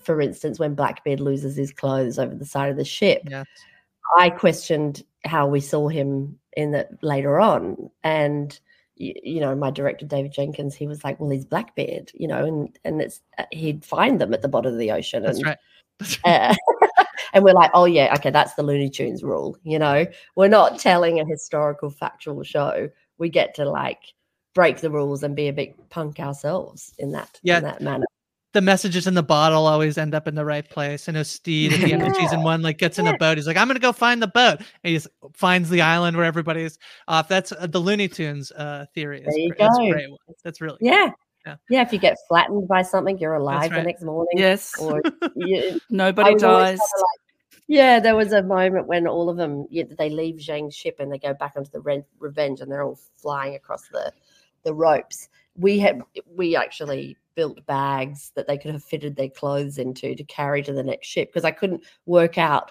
for 0.03 0.21
instance 0.21 0.59
when 0.59 0.75
blackbeard 0.75 1.21
loses 1.21 1.57
his 1.57 1.73
clothes 1.73 2.19
over 2.19 2.35
the 2.35 2.45
side 2.45 2.71
of 2.71 2.77
the 2.77 2.85
ship 2.85 3.23
I 4.17 4.31
questioned 4.31 5.05
how 5.25 5.47
we 5.47 5.61
saw 5.61 5.89
him 5.89 6.39
in 6.57 6.73
that 6.73 7.03
later 7.03 7.41
on, 7.41 7.91
and 8.03 8.59
you, 8.97 9.15
you, 9.23 9.41
know, 9.41 9.55
my 9.55 9.71
director 9.71 10.07
David 10.07 10.33
Jenkins, 10.33 10.75
he 10.75 10.87
was 10.87 11.05
like, 11.05 11.19
"Well, 11.21 11.31
he's 11.31 11.45
Blackbeard," 11.45 12.13
you 12.15 12.29
know, 12.29 12.45
and 12.45 12.79
and 12.85 13.01
it's 13.01 13.21
uh, 13.39 13.45
he'd 13.51 13.85
find 13.85 14.21
them 14.21 14.35
at 14.35 14.43
the 14.43 14.49
bottom 14.49 14.73
of 14.73 14.79
the 14.79 14.93
ocean. 14.93 15.23
That's 15.23 15.39
and, 15.39 15.47
right. 15.47 15.59
That's 15.99 16.19
right. 16.25 16.51
Uh, 16.51 17.05
and 17.33 17.45
we're 17.45 17.55
like, 17.55 17.71
"Oh 17.75 17.87
yeah, 17.87 18.15
okay, 18.15 18.31
that's 18.31 18.55
the 18.55 18.63
Looney 18.63 18.91
Tunes 18.91 19.23
rule." 19.23 19.57
You 19.63 19.79
know, 19.79 20.07
we're 20.37 20.49
not 20.49 20.79
telling 20.81 21.21
a 21.21 21.27
historical, 21.27 21.91
factual 21.91 22.43
show. 22.43 22.91
We 23.19 23.29
get 23.29 23.55
to 23.57 23.65
like 23.65 24.15
break 24.55 24.79
the 24.79 24.91
rules 24.91 25.23
and 25.23 25.35
be 25.35 25.49
a 25.49 25.53
bit 25.53 25.91
punk 25.91 26.21
ourselves 26.21 26.93
in 26.99 27.13
that 27.13 27.41
yeah. 27.43 27.59
in 27.59 27.65
that 27.65 27.81
manner 27.81 28.07
the 28.55 28.63
messages 28.63 29.07
in 29.07 29.15
the 29.15 29.23
bottle 29.23 29.67
always 29.67 29.99
end 29.99 30.15
up 30.15 30.27
in 30.27 30.37
the 30.37 30.45
right 30.45 30.67
place. 30.69 31.09
I 31.09 31.13
know 31.13 31.25
Stede 31.25 31.73
at 31.73 31.81
the 31.81 31.93
end 31.93 32.03
of 32.03 32.17
season 32.17 32.43
one, 32.43 32.63
like 32.63 32.79
gets 32.79 32.99
in 32.99 33.07
a 33.07 33.19
boat. 33.19 33.37
He's 33.37 33.47
like, 33.47 33.57
I'm 33.57 33.67
gonna 33.67 33.81
go 33.81 33.93
find 33.93 34.23
the 34.23 34.29
boat. 34.29 34.59
And 34.59 34.67
he 34.83 34.95
just 34.95 35.09
finds 35.35 35.69
the 35.69 35.83
island 35.83 36.17
where 36.17 36.25
everybody's 36.25 36.79
off. 37.09 37.29
That's 37.29 37.53
uh, 37.53 37.67
the 37.67 37.81
Looney 37.81 38.09
Tunes 38.09 38.53
uh, 38.53 38.87
theory. 38.95 39.23
There 39.27 39.37
you 39.37 39.55
go. 39.55 39.69
Great 39.77 40.09
That's 40.43 40.61
really 40.61 40.79
yeah. 40.81 41.11
Yeah. 41.45 41.57
yeah, 41.69 41.83
if 41.83 41.93
you 41.93 41.99
get 41.99 42.17
flattened 42.27 42.67
by 42.69 42.81
something, 42.81 43.19
you're 43.19 43.35
alive 43.35 43.71
right. 43.71 43.77
the 43.77 43.83
next 43.83 44.03
morning. 44.03 44.33
Yes. 44.33 44.73
Or 44.79 45.03
you, 45.37 45.79
nobody 45.91 46.37
dies. 46.37 46.79
Yeah, 47.67 48.01
there 48.01 48.17
was 48.17 48.33
a 48.33 48.43
moment 48.43 48.87
when 48.87 49.07
all 49.07 49.29
of 49.29 49.37
them, 49.37 49.67
yeah, 49.69 49.85
they 49.99 50.09
leave 50.09 50.37
Zhang's 50.37 50.75
ship 50.75 50.97
and 51.01 51.13
they 51.13 51.19
go 51.19 51.35
back 51.35 51.53
onto 51.57 51.71
the 51.71 51.81
Re- 51.81 52.03
Revenge, 52.19 52.61
and 52.61 52.73
they're 52.73 52.83
all 52.83 52.99
flying 53.17 53.57
across 53.57 53.89
the 53.89 54.11
the 54.63 54.73
ropes. 54.73 55.29
We 55.57 55.79
had 55.79 56.03
we 56.27 56.57
actually 56.57 57.17
built 57.35 57.65
bags 57.67 58.33
that 58.35 58.47
they 58.47 58.59
could 58.59 58.73
have 58.73 58.85
fitted 58.85 59.17
their 59.17 59.29
clothes 59.29 59.79
into 59.79 60.15
to 60.15 60.25
carry 60.25 60.63
to 60.63 60.73
the 60.73 60.83
next 60.83 61.07
ship 61.07 61.29
because 61.31 61.45
I 61.45 61.51
couldn't 61.51 61.85
work 62.07 62.39
out 62.39 62.71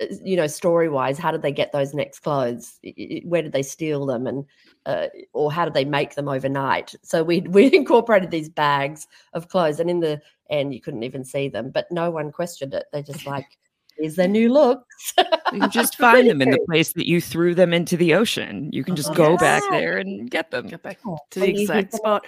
uh, 0.00 0.06
you 0.22 0.36
know 0.36 0.46
story 0.46 0.88
wise 0.88 1.18
how 1.18 1.30
did 1.30 1.42
they 1.42 1.52
get 1.52 1.72
those 1.72 1.94
next 1.94 2.20
clothes? 2.20 2.78
Where 3.24 3.42
did 3.42 3.52
they 3.52 3.62
steal 3.62 4.06
them 4.06 4.26
and 4.26 4.44
uh, 4.86 5.06
or 5.32 5.52
how 5.52 5.64
did 5.64 5.74
they 5.74 5.84
make 5.84 6.14
them 6.14 6.28
overnight? 6.28 6.94
So 7.02 7.22
we 7.22 7.40
we 7.48 7.74
incorporated 7.74 8.30
these 8.30 8.48
bags 8.48 9.06
of 9.32 9.48
clothes 9.48 9.80
and 9.80 9.90
in 9.90 10.00
the 10.00 10.20
end 10.50 10.74
you 10.74 10.80
couldn't 10.80 11.04
even 11.04 11.24
see 11.24 11.48
them 11.48 11.70
but 11.70 11.90
no 11.90 12.10
one 12.10 12.32
questioned 12.32 12.74
it. 12.74 12.86
They 12.92 13.02
just 13.02 13.26
like 13.34 13.58
here's 13.96 14.16
their 14.16 14.28
new 14.28 14.52
looks 14.52 15.12
you 15.52 15.60
can 15.60 15.70
just 15.70 15.96
find 15.98 16.28
them 16.28 16.42
in 16.42 16.50
the 16.50 16.60
place 16.66 16.92
that 16.92 17.08
you 17.08 17.20
threw 17.20 17.54
them 17.54 17.72
into 17.72 17.96
the 17.96 18.14
ocean 18.14 18.68
you 18.72 18.84
can 18.84 18.96
just 18.96 19.10
uh-huh. 19.10 19.16
go 19.16 19.30
yes. 19.32 19.40
back 19.40 19.62
there 19.70 19.98
and 19.98 20.30
get 20.30 20.50
them 20.50 20.66
get 20.66 20.82
back 20.82 20.98
to 21.30 21.40
the 21.40 21.48
exact 21.48 21.92
spot 21.92 22.24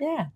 yeah. 0.00 0.26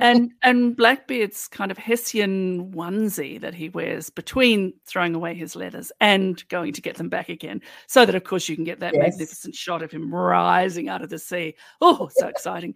and 0.00 0.32
and 0.42 0.76
Blackbeard's 0.76 1.48
kind 1.48 1.70
of 1.70 1.78
Hessian 1.78 2.72
onesie 2.72 3.40
that 3.40 3.54
he 3.54 3.68
wears 3.68 4.10
between 4.10 4.72
throwing 4.86 5.14
away 5.14 5.34
his 5.34 5.56
letters 5.56 5.90
and 6.00 6.46
going 6.48 6.72
to 6.74 6.82
get 6.82 6.96
them 6.96 7.08
back 7.08 7.28
again, 7.28 7.60
so 7.86 8.06
that 8.06 8.14
of 8.14 8.24
course 8.24 8.48
you 8.48 8.56
can 8.56 8.64
get 8.64 8.80
that 8.80 8.94
yes. 8.94 9.02
magnificent 9.02 9.54
shot 9.54 9.82
of 9.82 9.90
him 9.90 10.14
rising 10.14 10.88
out 10.88 11.02
of 11.02 11.10
the 11.10 11.18
sea. 11.18 11.54
Oh, 11.80 12.08
so 12.14 12.28
exciting! 12.28 12.74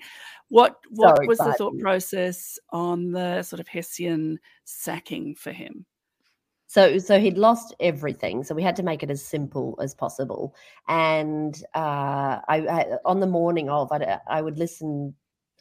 What 0.48 0.76
what 0.90 1.18
so 1.18 1.26
was 1.26 1.38
exciting. 1.38 1.52
the 1.52 1.58
thought 1.58 1.78
process 1.78 2.58
on 2.70 3.12
the 3.12 3.42
sort 3.42 3.60
of 3.60 3.68
Hessian 3.68 4.38
sacking 4.64 5.34
for 5.34 5.52
him? 5.52 5.86
So, 6.68 6.98
so 6.98 7.18
he'd 7.18 7.38
lost 7.38 7.74
everything. 7.80 8.44
So 8.44 8.54
we 8.54 8.62
had 8.62 8.76
to 8.76 8.82
make 8.82 9.02
it 9.02 9.10
as 9.10 9.24
simple 9.24 9.76
as 9.82 9.94
possible. 9.94 10.54
And 10.86 11.60
uh, 11.74 12.40
I, 12.46 12.66
I, 12.70 12.86
on 13.06 13.20
the 13.20 13.26
morning 13.26 13.70
of, 13.70 13.90
I, 13.90 14.20
I 14.28 14.42
would 14.42 14.58
listen 14.58 15.14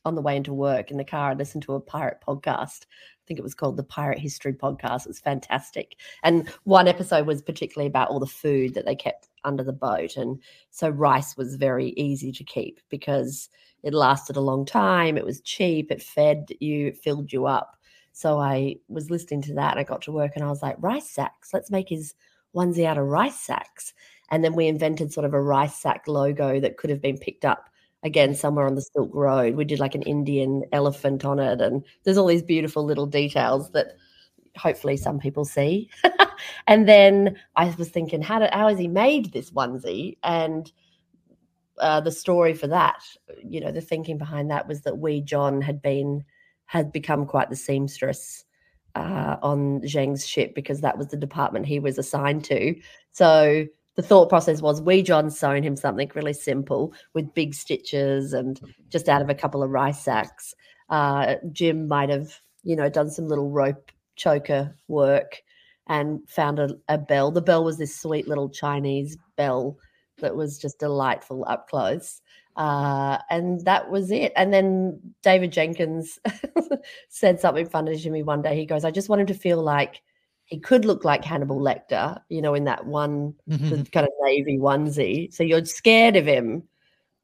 on 0.05 0.15
the 0.15 0.21
way 0.21 0.35
into 0.35 0.53
work 0.53 0.91
in 0.91 0.97
the 0.97 1.03
car, 1.03 1.31
I 1.31 1.33
listened 1.33 1.63
to 1.63 1.73
a 1.73 1.81
pirate 1.81 2.19
podcast. 2.25 2.85
I 2.85 3.23
think 3.27 3.39
it 3.39 3.43
was 3.43 3.53
called 3.53 3.77
the 3.77 3.83
Pirate 3.83 4.19
History 4.19 4.53
Podcast. 4.53 5.01
It 5.01 5.09
was 5.09 5.19
fantastic. 5.19 5.97
And 6.23 6.49
one 6.63 6.87
episode 6.87 7.27
was 7.27 7.41
particularly 7.41 7.87
about 7.87 8.09
all 8.09 8.19
the 8.19 8.25
food 8.25 8.73
that 8.73 8.85
they 8.85 8.95
kept 8.95 9.29
under 9.43 9.63
the 9.63 9.73
boat. 9.73 10.17
And 10.17 10.41
so 10.71 10.89
rice 10.89 11.35
was 11.37 11.55
very 11.55 11.89
easy 11.91 12.31
to 12.31 12.43
keep 12.43 12.79
because 12.89 13.49
it 13.83 13.93
lasted 13.93 14.35
a 14.35 14.41
long 14.41 14.65
time. 14.65 15.17
It 15.17 15.25
was 15.25 15.41
cheap. 15.41 15.91
It 15.91 16.01
fed 16.01 16.47
you, 16.59 16.87
it 16.87 16.97
filled 16.97 17.31
you 17.31 17.45
up. 17.45 17.76
So 18.17 18.39
I 18.39 18.77
was 18.87 19.11
listening 19.11 19.43
to 19.43 19.53
that 19.53 19.73
and 19.73 19.79
I 19.79 19.83
got 19.83 20.01
to 20.01 20.11
work 20.11 20.31
and 20.33 20.43
I 20.43 20.49
was 20.49 20.63
like, 20.63 20.75
rice 20.79 21.07
sacks, 21.07 21.53
let's 21.53 21.69
make 21.69 21.87
his 21.87 22.15
onesie 22.55 22.83
out 22.83 22.97
of 22.97 23.05
rice 23.05 23.39
sacks. 23.39 23.93
And 24.31 24.43
then 24.43 24.55
we 24.55 24.65
invented 24.65 25.13
sort 25.13 25.27
of 25.27 25.35
a 25.35 25.39
rice 25.39 25.75
sack 25.75 26.07
logo 26.07 26.59
that 26.59 26.77
could 26.77 26.89
have 26.89 26.99
been 26.99 27.19
picked 27.19 27.45
up 27.45 27.69
again 28.01 28.33
somewhere 28.33 28.65
on 28.65 28.73
the 28.73 28.81
Silk 28.81 29.11
Road. 29.13 29.53
We 29.53 29.65
did 29.65 29.77
like 29.77 29.93
an 29.93 30.01
Indian 30.01 30.63
elephant 30.71 31.25
on 31.25 31.37
it, 31.37 31.61
and 31.61 31.85
there's 32.03 32.17
all 32.17 32.25
these 32.25 32.41
beautiful 32.41 32.83
little 32.83 33.05
details 33.05 33.69
that 33.73 33.97
hopefully 34.57 34.97
some 34.97 35.19
people 35.19 35.45
see. 35.45 35.87
and 36.67 36.89
then 36.89 37.37
I 37.55 37.69
was 37.77 37.89
thinking, 37.89 38.23
how 38.23 38.39
did 38.39 38.51
how 38.51 38.67
has 38.67 38.79
he 38.79 38.87
made 38.87 39.31
this 39.31 39.51
onesie? 39.51 40.17
And 40.23 40.71
uh, 41.77 42.01
the 42.01 42.11
story 42.11 42.55
for 42.55 42.65
that, 42.65 43.03
you 43.47 43.59
know, 43.61 43.71
the 43.71 43.79
thinking 43.79 44.17
behind 44.17 44.49
that 44.49 44.67
was 44.67 44.81
that 44.81 44.97
we, 44.97 45.21
John 45.21 45.61
had 45.61 45.83
been 45.83 46.25
had 46.67 46.91
become 46.91 47.25
quite 47.25 47.49
the 47.49 47.55
seamstress 47.55 48.45
uh, 48.95 49.37
on 49.41 49.81
Zhang's 49.81 50.25
ship 50.25 50.53
because 50.55 50.81
that 50.81 50.97
was 50.97 51.07
the 51.07 51.17
department 51.17 51.65
he 51.65 51.79
was 51.79 51.97
assigned 51.97 52.43
to. 52.45 52.75
So 53.11 53.65
the 53.95 54.01
thought 54.03 54.29
process 54.29 54.61
was 54.61 54.81
Wee 54.81 55.01
John 55.01 55.29
sewn 55.31 55.63
him 55.63 55.75
something 55.75 56.11
really 56.13 56.33
simple 56.33 56.93
with 57.13 57.33
big 57.33 57.53
stitches 57.53 58.31
and 58.33 58.59
just 58.89 59.09
out 59.09 59.21
of 59.21 59.29
a 59.29 59.35
couple 59.35 59.63
of 59.63 59.71
rice 59.71 60.03
sacks. 60.03 60.53
Uh, 60.89 61.35
Jim 61.51 61.87
might 61.87 62.09
have, 62.09 62.39
you 62.63 62.75
know, 62.75 62.89
done 62.89 63.09
some 63.09 63.27
little 63.27 63.49
rope 63.49 63.91
choker 64.15 64.75
work 64.87 65.41
and 65.87 66.19
found 66.29 66.59
a, 66.59 66.69
a 66.89 66.97
bell. 66.97 67.31
The 67.31 67.41
bell 67.41 67.63
was 67.63 67.77
this 67.77 67.99
sweet 67.99 68.27
little 68.27 68.49
Chinese 68.49 69.17
bell 69.35 69.77
that 70.19 70.35
was 70.35 70.57
just 70.57 70.79
delightful 70.79 71.45
up 71.47 71.67
close. 71.69 72.21
Uh, 72.57 73.19
and 73.29 73.63
that 73.65 73.91
was 73.91 74.09
it. 74.09 74.33
And 74.35 74.51
then 74.51 74.99
David 75.21 75.51
Jenkins 75.51 76.19
said 77.09 77.39
something 77.39 77.69
funny 77.69 77.97
to 77.97 78.09
me 78.09 78.23
one 78.23 78.41
day. 78.41 78.55
He 78.55 78.65
goes, 78.65 78.83
I 78.83 78.89
just 78.89 79.09
want 79.09 79.21
him 79.21 79.27
to 79.27 79.35
feel 79.35 79.61
like 79.61 80.01
he 80.45 80.59
could 80.59 80.83
look 80.83 81.05
like 81.05 81.23
Hannibal 81.23 81.59
Lecter, 81.59 82.19
you 82.29 82.41
know, 82.41 82.55
in 82.55 82.63
that 82.63 82.87
one 82.87 83.35
mm-hmm. 83.47 83.83
kind 83.83 84.07
of 84.07 84.13
navy 84.21 84.57
onesie. 84.57 85.31
So 85.31 85.43
you're 85.43 85.63
scared 85.65 86.15
of 86.15 86.25
him, 86.25 86.63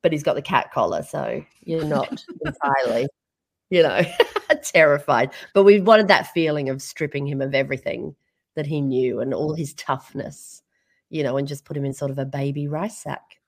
but 0.04 0.12
he's 0.12 0.24
got 0.24 0.36
the 0.36 0.41
cat 0.41 0.72
collar, 0.72 1.02
so 1.02 1.43
you're 1.63 1.86
not 1.86 2.24
entirely, 2.46 3.08
you 3.72 3.82
know, 3.82 4.02
terrified. 4.63 5.32
But 5.56 5.63
we 5.63 5.80
wanted 5.80 6.10
that 6.10 6.32
feeling 6.34 6.69
of 6.69 6.82
stripping 6.82 7.26
him 7.26 7.41
of 7.41 7.56
everything 7.56 8.13
that 8.56 8.67
he 8.67 8.82
knew 8.82 9.19
and 9.19 9.34
all 9.34 9.56
his 9.56 9.74
toughness, 9.74 10.62
you 11.10 11.24
know, 11.24 11.38
and 11.38 11.48
just 11.48 11.65
put 11.65 11.78
him 11.78 11.86
in 11.86 11.93
sort 11.93 12.12
of 12.12 12.19
a 12.19 12.26
baby 12.26 12.67
rice 12.67 13.00
sack. 13.00 13.39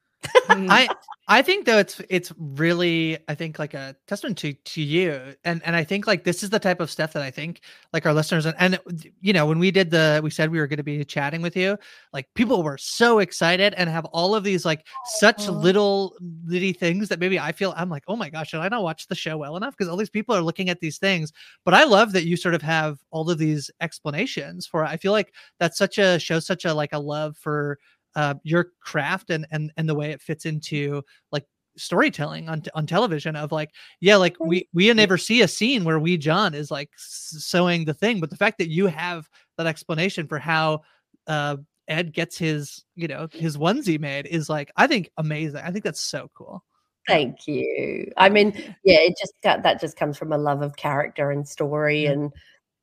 Mm. 0.45 0.67
I 0.69 0.87
I 1.27 1.41
think 1.41 1.65
though 1.65 1.79
it's 1.79 1.99
it's 2.07 2.31
really 2.37 3.17
I 3.27 3.33
think 3.33 3.57
like 3.57 3.73
a 3.73 3.95
testament 4.07 4.37
to 4.39 4.53
to 4.53 4.81
you 4.81 5.33
and 5.43 5.61
and 5.65 5.75
I 5.75 5.83
think 5.83 6.05
like 6.05 6.23
this 6.23 6.43
is 6.43 6.51
the 6.51 6.59
type 6.59 6.79
of 6.79 6.91
stuff 6.91 7.13
that 7.13 7.23
I 7.23 7.31
think 7.31 7.61
like 7.93 8.05
our 8.05 8.13
listeners 8.13 8.45
and, 8.45 8.55
and 8.59 8.79
you 9.21 9.33
know 9.33 9.47
when 9.47 9.57
we 9.57 9.71
did 9.71 9.89
the 9.89 10.21
we 10.23 10.29
said 10.29 10.51
we 10.51 10.59
were 10.59 10.67
going 10.67 10.77
to 10.77 10.83
be 10.83 11.03
chatting 11.03 11.41
with 11.41 11.57
you 11.57 11.77
like 12.13 12.27
people 12.35 12.61
were 12.61 12.77
so 12.77 13.19
excited 13.19 13.73
and 13.73 13.89
have 13.89 14.05
all 14.05 14.35
of 14.35 14.43
these 14.43 14.65
like 14.65 14.85
such 15.17 15.47
little 15.47 16.15
litty 16.45 16.73
things 16.73 17.09
that 17.09 17.19
maybe 17.19 17.39
I 17.39 17.51
feel 17.51 17.73
I'm 17.75 17.89
like 17.89 18.03
oh 18.07 18.15
my 18.15 18.29
gosh 18.29 18.49
should 18.49 18.61
I 18.61 18.69
not 18.69 18.83
watch 18.83 19.07
the 19.07 19.15
show 19.15 19.37
well 19.37 19.57
enough? 19.57 19.75
Because 19.75 19.89
all 19.89 19.97
these 19.97 20.11
people 20.11 20.35
are 20.35 20.41
looking 20.41 20.69
at 20.69 20.79
these 20.79 20.99
things 20.99 21.33
but 21.63 21.73
I 21.73 21.85
love 21.85 22.11
that 22.11 22.25
you 22.25 22.37
sort 22.37 22.53
of 22.53 22.61
have 22.61 22.99
all 23.09 23.29
of 23.31 23.39
these 23.39 23.71
explanations 23.81 24.67
for 24.67 24.83
it. 24.83 24.89
I 24.89 24.97
feel 24.97 25.11
like 25.11 25.33
that's 25.59 25.77
such 25.77 25.97
a 25.97 26.19
show 26.19 26.39
such 26.39 26.65
a 26.65 26.73
like 26.73 26.93
a 26.93 26.99
love 26.99 27.35
for 27.37 27.79
uh, 28.15 28.35
your 28.43 28.71
craft 28.81 29.29
and 29.29 29.45
and 29.51 29.71
and 29.77 29.87
the 29.89 29.95
way 29.95 30.11
it 30.11 30.21
fits 30.21 30.45
into 30.45 31.03
like 31.31 31.45
storytelling 31.77 32.47
on 32.49 32.63
on 32.73 32.85
television 32.85 33.35
of 33.35 33.51
like 33.51 33.71
yeah 33.99 34.15
like 34.15 34.37
we 34.39 34.67
we 34.73 34.91
never 34.93 35.17
see 35.17 35.41
a 35.41 35.47
scene 35.47 35.83
where 35.83 35.99
Wee 35.99 36.17
John 36.17 36.53
is 36.53 36.71
like 36.71 36.89
sewing 36.95 37.85
the 37.85 37.93
thing 37.93 38.19
but 38.19 38.29
the 38.29 38.37
fact 38.37 38.57
that 38.59 38.69
you 38.69 38.87
have 38.87 39.29
that 39.57 39.67
explanation 39.67 40.27
for 40.27 40.39
how 40.39 40.81
uh 41.27 41.57
ed 41.87 42.13
gets 42.13 42.37
his 42.37 42.83
you 42.95 43.07
know 43.07 43.27
his 43.31 43.57
onesie 43.57 43.99
made 43.99 44.25
is 44.25 44.49
like 44.49 44.71
i 44.75 44.87
think 44.87 45.09
amazing. 45.17 45.59
I 45.59 45.71
think 45.71 45.83
that's 45.83 46.01
so 46.01 46.29
cool. 46.33 46.63
Thank 47.07 47.45
you. 47.47 48.11
I 48.17 48.29
mean 48.29 48.53
yeah 48.83 48.99
it 48.99 49.15
just 49.19 49.33
got, 49.43 49.63
that 49.63 49.79
just 49.79 49.97
comes 49.97 50.17
from 50.17 50.31
a 50.31 50.37
love 50.37 50.61
of 50.61 50.77
character 50.77 51.29
and 51.31 51.47
story 51.47 52.03
mm-hmm. 52.03 52.13
and 52.13 52.31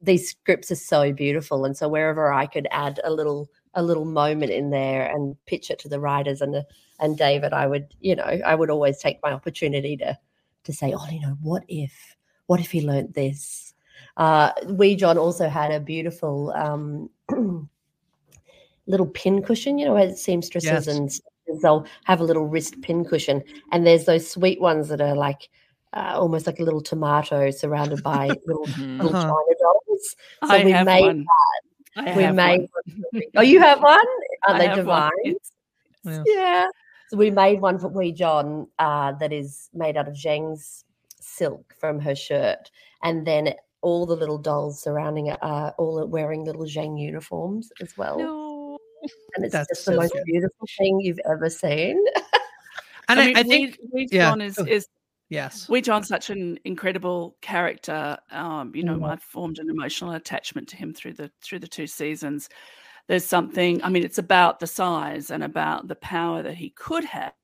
these 0.00 0.30
scripts 0.30 0.70
are 0.70 0.76
so 0.76 1.12
beautiful 1.12 1.64
and 1.64 1.76
so 1.76 1.88
wherever 1.88 2.32
i 2.32 2.44
could 2.44 2.66
add 2.70 3.00
a 3.04 3.10
little 3.10 3.48
a 3.74 3.82
little 3.82 4.04
moment 4.04 4.52
in 4.52 4.70
there 4.70 5.06
and 5.06 5.37
pitch 5.46 5.70
it 5.70 5.78
to 5.80 5.88
the 5.88 6.00
writers 6.00 6.40
and 6.40 6.54
uh, 6.56 6.62
and 7.00 7.18
David, 7.18 7.52
I 7.52 7.66
would 7.66 7.94
you 8.00 8.14
know 8.14 8.24
I 8.24 8.54
would 8.54 8.70
always 8.70 8.98
take 8.98 9.18
my 9.22 9.32
opportunity 9.32 9.96
to 9.98 10.16
to 10.64 10.72
say, 10.72 10.94
oh, 10.96 11.06
you 11.11 11.20
know, 11.20 11.37
what 11.42 11.64
if 11.68 12.16
what 12.46 12.61
if 12.61 12.70
he 12.70 12.80
learnt 12.80 13.14
this? 13.14 13.74
Uh, 14.16 14.52
Wee 14.68 14.96
John 14.96 15.18
also 15.18 15.48
had 15.48 15.72
a 15.72 15.80
beautiful 15.80 16.52
um, 16.52 17.11
little 18.87 19.06
pin 19.06 19.42
cushion, 19.42 19.78
you 19.78 19.87
know, 19.87 19.96
as 19.96 20.22
seamstresses 20.22 20.87
yes. 20.87 20.87
and 20.87 21.11
they'll 21.62 21.87
have 22.04 22.20
a 22.20 22.24
little 22.24 22.46
wrist 22.46 22.80
pin 22.82 23.04
cushion, 23.04 23.42
and 23.72 23.87
there's 23.87 24.04
those 24.04 24.30
sweet 24.30 24.61
ones 24.61 24.88
that 24.88 25.00
are 25.00 25.16
like. 25.16 25.48
Uh, 25.94 26.14
almost 26.14 26.46
like 26.46 26.58
a 26.58 26.62
little 26.62 26.80
tomato 26.80 27.50
surrounded 27.50 28.02
by 28.02 28.26
little, 28.46 28.64
little 28.78 29.14
uh-huh. 29.14 29.20
china 29.20 29.54
dolls. 29.61 30.16
So 30.42 30.54
I 30.54 30.64
we 30.64 30.72
made 30.72 31.04
one. 31.04 31.18
that 31.18 31.71
we 31.96 32.31
made. 32.33 32.68
oh, 33.37 33.42
you 33.42 33.61
have 33.61 33.83
one? 33.83 34.07
Are 34.48 34.59
they 34.59 34.74
divine? 34.74 35.11
Yeah. 36.05 36.22
yeah. 36.26 36.66
So 37.09 37.16
we 37.16 37.31
made 37.31 37.61
one 37.61 37.78
for 37.78 37.88
Wee 37.88 38.12
John 38.12 38.68
uh, 38.78 39.12
that 39.12 39.33
is 39.33 39.68
made 39.74 39.96
out 39.96 40.09
of 40.09 40.14
Zheng's 40.14 40.85
silk 41.20 41.74
from 41.78 42.00
her 42.00 42.14
shirt, 42.14 42.70
and 43.02 43.26
then 43.26 43.55
all 43.83 44.07
the 44.07 44.16
little 44.16 44.38
dolls 44.38 44.81
surrounding 44.81 45.26
it 45.26 45.38
are 45.42 45.74
all 45.76 46.07
wearing 46.07 46.44
little 46.44 46.64
Zheng 46.64 46.98
uniforms 46.98 47.70
as 47.81 47.96
well. 47.98 48.18
No. 48.18 48.78
And 49.35 49.44
it's 49.44 49.52
That's 49.52 49.68
just 49.68 49.85
so 49.85 49.90
the 49.90 49.96
most 49.98 50.12
good. 50.12 50.24
beautiful 50.24 50.68
thing 50.78 51.00
you've 51.00 51.18
ever 51.28 51.50
seen. 51.50 52.02
and 53.09 53.20
I, 53.20 53.26
mean, 53.26 53.37
I 53.37 53.42
think 53.42 53.78
Wee, 53.92 54.02
Wee 54.05 54.09
yeah. 54.12 54.31
John 54.31 54.40
is, 54.40 54.59
is 54.59 54.87
Yes. 55.32 55.68
Wee 55.68 55.80
John's 55.80 56.08
such 56.08 56.28
an 56.28 56.58
incredible 56.64 57.36
character. 57.40 58.18
Um, 58.30 58.72
you 58.74 58.84
know, 58.84 58.96
mm-hmm. 58.96 59.04
I've 59.04 59.22
formed 59.22 59.58
an 59.58 59.70
emotional 59.70 60.12
attachment 60.12 60.68
to 60.68 60.76
him 60.76 60.92
through 60.92 61.14
the 61.14 61.30
through 61.40 61.60
the 61.60 61.68
two 61.68 61.86
seasons 61.86 62.48
there's 63.08 63.24
something 63.24 63.82
i 63.82 63.88
mean 63.88 64.04
it's 64.04 64.18
about 64.18 64.60
the 64.60 64.66
size 64.66 65.30
and 65.30 65.42
about 65.42 65.88
the 65.88 65.96
power 65.96 66.42
that 66.42 66.54
he 66.54 66.70
could 66.70 67.04
have 67.04 67.34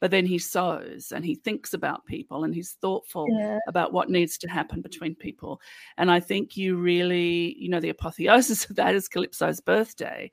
but 0.00 0.10
then 0.10 0.26
he 0.26 0.38
sows 0.38 1.12
and 1.14 1.24
he 1.24 1.34
thinks 1.34 1.72
about 1.72 2.04
people 2.04 2.44
and 2.44 2.54
he's 2.54 2.72
thoughtful 2.80 3.26
yeah. 3.30 3.58
about 3.68 3.92
what 3.92 4.10
needs 4.10 4.36
to 4.36 4.48
happen 4.48 4.82
between 4.82 5.14
people 5.14 5.60
and 5.96 6.10
i 6.10 6.20
think 6.20 6.56
you 6.56 6.76
really 6.76 7.56
you 7.58 7.68
know 7.68 7.80
the 7.80 7.88
apotheosis 7.88 8.64
of 8.70 8.76
that 8.76 8.94
is 8.94 9.08
calypso's 9.08 9.60
birthday 9.60 10.30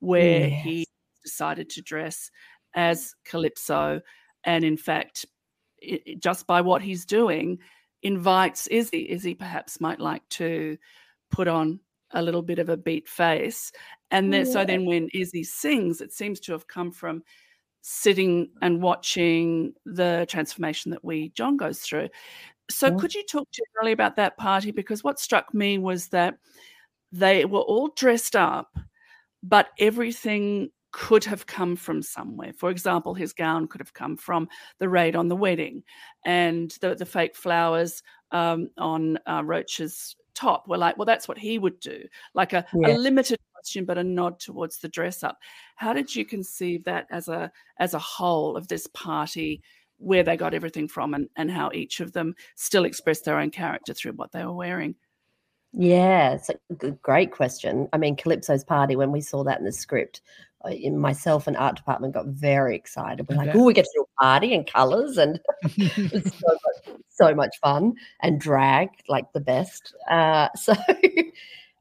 where 0.00 0.48
yes. 0.48 0.64
he 0.64 0.86
decided 1.24 1.70
to 1.70 1.82
dress 1.82 2.30
as 2.74 3.14
calypso 3.24 4.00
and 4.44 4.64
in 4.64 4.76
fact 4.76 5.24
it, 5.80 6.20
just 6.20 6.46
by 6.46 6.60
what 6.60 6.82
he's 6.82 7.04
doing 7.04 7.58
invites 8.02 8.66
izzy 8.68 9.10
izzy 9.10 9.34
perhaps 9.34 9.80
might 9.80 9.98
like 10.00 10.28
to 10.28 10.76
put 11.30 11.48
on 11.48 11.80
a 12.12 12.22
little 12.22 12.42
bit 12.42 12.58
of 12.58 12.68
a 12.68 12.76
beat 12.76 13.08
face. 13.08 13.72
And 14.10 14.32
then, 14.32 14.46
yeah. 14.46 14.52
so 14.52 14.64
then 14.64 14.86
when 14.86 15.08
Izzy 15.12 15.44
sings, 15.44 16.00
it 16.00 16.12
seems 16.12 16.40
to 16.40 16.52
have 16.52 16.66
come 16.66 16.90
from 16.90 17.22
sitting 17.82 18.50
and 18.62 18.82
watching 18.82 19.74
the 19.84 20.26
transformation 20.28 20.90
that 20.90 21.04
Wee 21.04 21.32
John 21.34 21.56
goes 21.56 21.80
through. 21.80 22.08
So, 22.70 22.88
yeah. 22.88 22.96
could 22.96 23.14
you 23.14 23.24
talk 23.24 23.48
generally 23.50 23.92
about 23.92 24.16
that 24.16 24.36
party? 24.36 24.70
Because 24.70 25.04
what 25.04 25.18
struck 25.18 25.52
me 25.54 25.78
was 25.78 26.08
that 26.08 26.36
they 27.12 27.44
were 27.44 27.60
all 27.60 27.88
dressed 27.96 28.36
up, 28.36 28.76
but 29.42 29.68
everything 29.78 30.70
could 30.90 31.24
have 31.24 31.46
come 31.46 31.76
from 31.76 32.02
somewhere. 32.02 32.52
For 32.52 32.70
example, 32.70 33.14
his 33.14 33.32
gown 33.32 33.68
could 33.68 33.80
have 33.80 33.94
come 33.94 34.16
from 34.16 34.48
the 34.78 34.88
raid 34.88 35.16
on 35.16 35.28
the 35.28 35.36
wedding, 35.36 35.82
and 36.24 36.70
the, 36.80 36.94
the 36.94 37.06
fake 37.06 37.36
flowers 37.36 38.02
um, 38.30 38.68
on 38.78 39.18
uh, 39.26 39.42
Roach's 39.44 40.16
top 40.34 40.68
were 40.68 40.78
like, 40.78 40.96
well, 40.96 41.06
that's 41.06 41.28
what 41.28 41.38
he 41.38 41.58
would 41.58 41.80
do, 41.80 42.02
like 42.34 42.52
a, 42.52 42.64
yeah. 42.74 42.94
a 42.94 42.98
limited 42.98 43.38
costume, 43.56 43.84
but 43.84 43.98
a 43.98 44.04
nod 44.04 44.38
towards 44.38 44.78
the 44.78 44.88
dress 44.88 45.22
up. 45.22 45.38
How 45.76 45.92
did 45.92 46.14
you 46.14 46.24
conceive 46.24 46.84
that 46.84 47.06
as 47.10 47.28
a 47.28 47.50
as 47.78 47.94
a 47.94 47.98
whole 47.98 48.56
of 48.56 48.68
this 48.68 48.86
party? 48.88 49.62
where 49.98 50.22
they 50.22 50.36
got 50.36 50.54
everything 50.54 50.88
from 50.88 51.12
and, 51.12 51.28
and 51.36 51.50
how 51.50 51.70
each 51.74 52.00
of 52.00 52.12
them 52.12 52.34
still 52.54 52.84
expressed 52.84 53.24
their 53.24 53.38
own 53.38 53.50
character 53.50 53.92
through 53.92 54.12
what 54.12 54.32
they 54.32 54.44
were 54.44 54.52
wearing. 54.52 54.94
Yeah, 55.72 56.32
it's 56.32 56.50
a 56.82 56.90
great 56.90 57.30
question. 57.30 57.88
I 57.92 57.98
mean, 57.98 58.16
Calypso's 58.16 58.64
party, 58.64 58.96
when 58.96 59.12
we 59.12 59.20
saw 59.20 59.44
that 59.44 59.58
in 59.58 59.64
the 59.64 59.72
script, 59.72 60.22
myself 60.90 61.46
and 61.46 61.56
art 61.56 61.76
department 61.76 62.14
got 62.14 62.26
very 62.26 62.74
excited. 62.74 63.26
We're 63.28 63.36
like, 63.36 63.54
oh, 63.54 63.64
we 63.64 63.74
get 63.74 63.84
to 63.84 63.90
do 63.94 64.02
a 64.04 64.22
party 64.22 64.54
and 64.54 64.66
colors 64.66 65.16
and 65.18 65.40
it 65.62 66.12
was 66.12 66.32
so 66.34 66.48
much 66.48 66.98
so 67.18 67.34
much 67.34 67.58
fun 67.60 67.94
and 68.22 68.40
drag 68.40 68.88
like 69.08 69.32
the 69.32 69.40
best. 69.40 69.94
Uh, 70.08 70.48
so 70.56 70.74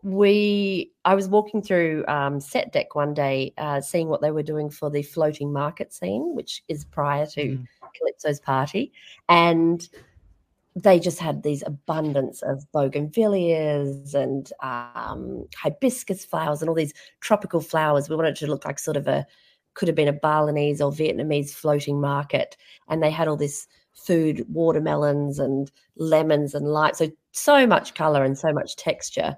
we, 0.04 0.92
I 1.06 1.16
was 1.16 1.28
walking 1.28 1.62
through 1.62 2.06
um, 2.08 2.40
set 2.40 2.74
deck 2.74 2.96
one 2.96 3.14
day, 3.14 3.54
uh, 3.58 3.82
seeing 3.82 4.08
what 4.08 4.22
they 4.22 4.32
were 4.32 4.44
doing 4.44 4.70
for 4.70 4.90
the 4.90 5.04
floating 5.04 5.54
market 5.54 5.94
scene, 5.94 6.36
which 6.36 6.64
is 6.68 6.86
prior 6.86 7.26
to 7.28 7.42
mm. 7.42 7.66
Calypso's 7.98 8.40
party, 8.40 8.92
and 9.30 9.88
they 10.84 11.00
just 11.00 11.20
had 11.20 11.42
these 11.42 11.64
abundance 11.66 12.44
of 12.44 12.66
bougainvilleas 12.74 14.14
and 14.14 14.52
um, 14.62 15.46
hibiscus 15.56 16.24
flowers 16.24 16.62
and 16.62 16.70
all 16.70 16.76
these 16.76 16.94
tropical 17.20 17.62
flowers. 17.62 18.10
We 18.10 18.16
wanted 18.16 18.36
to 18.38 18.48
look 18.48 18.64
like 18.64 18.78
sort 18.78 18.98
of 18.98 19.08
a 19.08 19.26
could 19.74 19.88
have 19.88 19.96
been 19.96 20.08
a 20.08 20.14
Balinese 20.14 20.82
or 20.82 20.92
Vietnamese 20.92 21.52
floating 21.52 22.02
market, 22.02 22.58
and 22.88 23.02
they 23.02 23.12
had 23.12 23.28
all 23.28 23.38
this 23.38 23.68
food, 23.94 24.46
watermelons 24.50 25.40
and 25.40 25.72
lemons 25.98 26.54
and 26.54 26.68
light. 26.68 26.96
So, 26.96 27.10
so 27.32 27.66
much 27.68 27.94
color 27.94 28.24
and 28.24 28.38
so 28.38 28.52
much 28.52 28.76
texture. 28.76 29.36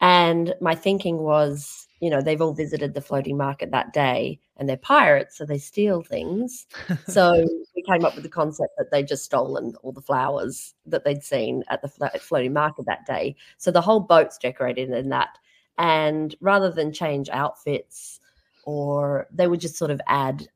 And 0.00 0.54
my 0.60 0.74
thinking 0.74 1.18
was, 1.18 1.86
you 2.00 2.10
know, 2.10 2.20
they've 2.20 2.40
all 2.40 2.52
visited 2.52 2.94
the 2.94 3.00
floating 3.00 3.36
market 3.36 3.70
that 3.70 3.92
day 3.92 4.38
and 4.56 4.68
they're 4.68 4.76
pirates, 4.76 5.38
so 5.38 5.44
they 5.44 5.58
steal 5.58 6.02
things. 6.02 6.66
so 7.06 7.46
we 7.76 7.82
came 7.82 8.04
up 8.04 8.14
with 8.14 8.24
the 8.24 8.30
concept 8.30 8.72
that 8.78 8.90
they'd 8.90 9.08
just 9.08 9.24
stolen 9.24 9.74
all 9.82 9.92
the 9.92 10.00
flowers 10.00 10.74
that 10.86 11.04
they'd 11.04 11.24
seen 11.24 11.64
at 11.68 11.82
the 11.82 11.88
floating 12.20 12.52
market 12.52 12.86
that 12.86 13.06
day. 13.06 13.36
So 13.58 13.70
the 13.70 13.80
whole 13.80 14.00
boat's 14.00 14.38
decorated 14.38 14.90
in 14.90 15.08
that. 15.10 15.38
And 15.78 16.34
rather 16.40 16.70
than 16.70 16.92
change 16.92 17.28
outfits, 17.30 18.20
or 18.64 19.26
they 19.32 19.46
would 19.46 19.60
just 19.60 19.76
sort 19.76 19.90
of 19.90 20.00
add 20.06 20.46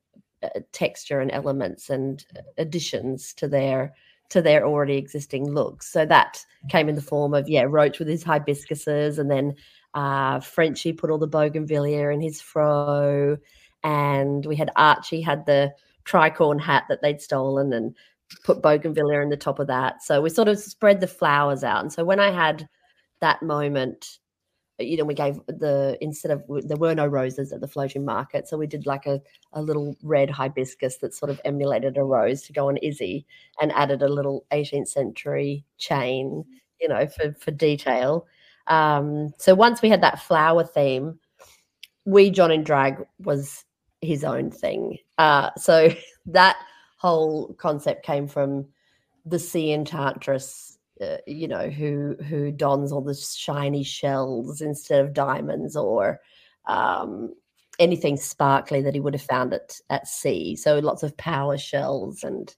uh, 0.42 0.60
texture 0.72 1.20
and 1.20 1.30
elements 1.30 1.90
and 1.90 2.24
additions 2.56 3.34
to 3.34 3.48
their 3.48 3.94
to 4.30 4.42
their 4.42 4.66
already 4.66 4.96
existing 4.96 5.50
looks. 5.50 5.90
So 5.90 6.04
that 6.04 6.44
came 6.68 6.88
in 6.88 6.94
the 6.94 7.02
form 7.02 7.32
of 7.34 7.48
yeah, 7.48 7.64
Roach 7.66 7.98
with 7.98 8.08
his 8.08 8.24
hibiscuses, 8.24 9.18
and 9.18 9.30
then 9.30 9.54
uh, 9.94 10.40
Frenchie 10.40 10.92
put 10.92 11.10
all 11.10 11.18
the 11.18 11.26
bougainvillea 11.26 12.10
in 12.10 12.20
his 12.20 12.40
fro, 12.40 13.36
and 13.82 14.46
we 14.46 14.56
had 14.56 14.70
Archie 14.76 15.20
had 15.20 15.46
the 15.46 15.72
tricorn 16.04 16.60
hat 16.60 16.84
that 16.88 17.02
they'd 17.02 17.20
stolen 17.20 17.72
and 17.72 17.94
put 18.44 18.62
bougainvillea 18.62 19.22
in 19.22 19.30
the 19.30 19.36
top 19.36 19.58
of 19.58 19.66
that. 19.66 20.02
So 20.02 20.20
we 20.20 20.30
sort 20.30 20.48
of 20.48 20.58
spread 20.58 21.00
the 21.00 21.06
flowers 21.06 21.64
out, 21.64 21.82
and 21.82 21.92
so 21.92 22.04
when 22.04 22.20
I 22.20 22.30
had 22.30 22.68
that 23.20 23.42
moment 23.42 24.18
you 24.78 24.96
know, 24.96 25.04
we 25.04 25.14
gave 25.14 25.40
the 25.48 25.98
instead 26.00 26.30
of 26.30 26.44
there 26.48 26.76
were 26.76 26.94
no 26.94 27.06
roses 27.06 27.52
at 27.52 27.60
the 27.60 27.66
floating 27.66 28.04
market, 28.04 28.46
so 28.46 28.56
we 28.56 28.66
did 28.66 28.86
like 28.86 29.06
a, 29.06 29.20
a 29.52 29.60
little 29.60 29.96
red 30.02 30.30
hibiscus 30.30 30.98
that 30.98 31.14
sort 31.14 31.30
of 31.30 31.40
emulated 31.44 31.96
a 31.96 32.04
rose 32.04 32.42
to 32.42 32.52
go 32.52 32.68
on 32.68 32.76
Izzy, 32.78 33.26
and 33.60 33.72
added 33.72 34.02
a 34.02 34.08
little 34.08 34.46
18th 34.52 34.88
century 34.88 35.64
chain, 35.78 36.44
you 36.80 36.88
know, 36.88 37.06
for 37.08 37.32
for 37.32 37.50
detail. 37.50 38.26
Um, 38.68 39.32
so 39.38 39.54
once 39.54 39.82
we 39.82 39.88
had 39.88 40.02
that 40.02 40.20
flower 40.20 40.64
theme, 40.64 41.18
Wee 42.04 42.30
John 42.30 42.50
in 42.50 42.64
drag 42.64 43.04
was 43.18 43.64
his 44.00 44.24
own 44.24 44.50
thing. 44.50 44.98
Uh, 45.18 45.50
so 45.56 45.90
that 46.26 46.56
whole 46.98 47.54
concept 47.54 48.04
came 48.04 48.28
from 48.28 48.66
the 49.24 49.38
sea 49.38 49.72
enchantress 49.72 50.78
uh, 51.00 51.18
you 51.26 51.46
know, 51.46 51.68
who 51.70 52.16
who 52.28 52.50
dons 52.50 52.90
all 52.90 53.00
the 53.00 53.14
shiny 53.14 53.84
shells 53.84 54.60
instead 54.60 55.04
of 55.04 55.12
diamonds 55.12 55.76
or 55.76 56.20
um, 56.66 57.32
anything 57.78 58.16
sparkly 58.16 58.82
that 58.82 58.94
he 58.94 59.00
would 59.00 59.14
have 59.14 59.22
found 59.22 59.54
at 59.54 59.78
at 59.90 60.08
sea. 60.08 60.56
So 60.56 60.78
lots 60.80 61.04
of 61.04 61.16
paua 61.16 61.60
shells 61.60 62.24
and 62.24 62.54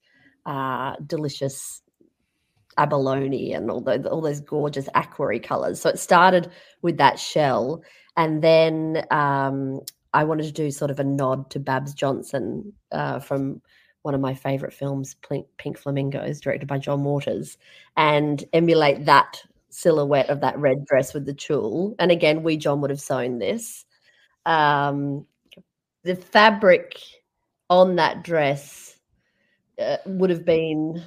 uh, 0.47 0.97
delicious 1.07 1.83
abalone 2.81 3.53
and 3.53 3.71
all 3.71 3.81
those 3.81 4.07
all 4.07 4.21
those 4.21 4.41
gorgeous 4.41 4.89
aquary 4.95 5.39
colors. 5.39 5.81
So 5.81 5.91
it 5.91 5.99
started 5.99 6.51
with 6.83 6.97
that 6.97 7.19
shell, 7.19 7.83
and 8.17 8.43
then 8.43 9.05
um, 9.11 9.81
I 10.13 10.25
wanted 10.25 10.47
to 10.47 10.53
do 10.53 10.71
sort 10.71 10.91
of 10.91 10.99
a 10.99 11.05
nod 11.05 11.51
to 11.51 11.61
Babs 11.61 11.95
Johnson 11.95 12.73
uh, 12.91 13.21
from 13.21 13.61
one 14.03 14.15
of 14.15 14.21
my 14.21 14.35
favorite 14.35 14.73
films, 14.73 15.15
Pink 15.59 15.79
Flamingos, 15.79 16.41
directed 16.41 16.67
by 16.67 16.79
John 16.79 17.05
Waters, 17.05 17.59
and 17.97 18.43
emulate 18.53 19.05
that 19.05 19.43
silhouette 19.69 20.31
of 20.31 20.41
that 20.41 20.59
red 20.59 20.85
dress 20.87 21.13
with 21.13 21.27
the 21.27 21.35
tulle. 21.35 21.95
And 21.99 22.11
again, 22.11 22.43
we, 22.43 22.57
John 22.57 22.81
would 22.81 22.91
have 22.91 23.01
sewn 23.01 23.39
this. 23.39 23.85
Um, 24.47 25.27
the 26.03 26.17
fabric 26.17 26.99
on 27.69 27.97
that 27.97 28.25
dress 28.25 28.97
uh, 29.79 29.99
would 30.07 30.31
have 30.31 30.45
been 30.45 31.05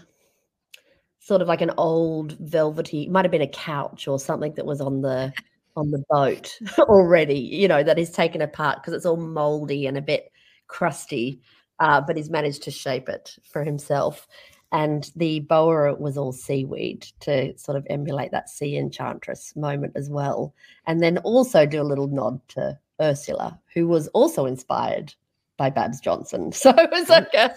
sort 1.23 1.41
of 1.41 1.47
like 1.47 1.62
an 1.62 1.71
old 1.77 2.33
velvety, 2.39 3.07
might 3.07 3.25
have 3.25 3.31
been 3.31 3.41
a 3.41 3.47
couch 3.47 4.07
or 4.07 4.19
something 4.19 4.53
that 4.55 4.65
was 4.65 4.81
on 4.81 5.01
the 5.01 5.33
on 5.75 5.89
the 5.89 6.03
boat 6.09 6.59
already, 6.79 7.39
you 7.39 7.67
know, 7.67 7.81
that 7.81 7.97
is 7.97 8.12
taken 8.12 8.41
apart 8.41 8.77
because 8.77 8.93
it's 8.93 9.05
all 9.05 9.17
moldy 9.17 9.88
and 9.88 9.97
a 9.97 10.01
bit 10.01 10.31
crusty 10.67 11.41
uh, 11.79 12.01
but 12.01 12.17
he's 12.17 12.29
managed 12.29 12.63
to 12.63 12.71
shape 12.71 13.09
it 13.09 13.36
for 13.43 13.63
himself. 13.63 14.27
And 14.71 15.12
the 15.15 15.41
boa 15.41 15.93
was 15.95 16.17
all 16.17 16.31
seaweed 16.31 17.05
to 17.21 17.55
sort 17.57 17.77
of 17.77 17.86
emulate 17.89 18.31
that 18.31 18.49
sea 18.49 18.77
enchantress 18.77 19.55
moment 19.55 19.93
as 19.95 20.09
well. 20.09 20.53
And 20.88 21.01
then 21.01 21.19
also 21.19 21.65
do 21.65 21.81
a 21.81 21.83
little 21.83 22.07
nod 22.07 22.39
to 22.49 22.79
Ursula, 23.01 23.59
who 23.73 23.88
was 23.88 24.07
also 24.09 24.45
inspired 24.45 25.13
by 25.57 25.69
Babs 25.69 25.99
Johnson. 25.99 26.51
So 26.53 26.69
it 26.71 26.89
was 26.89 27.09
like 27.09 27.33
a 27.33 27.53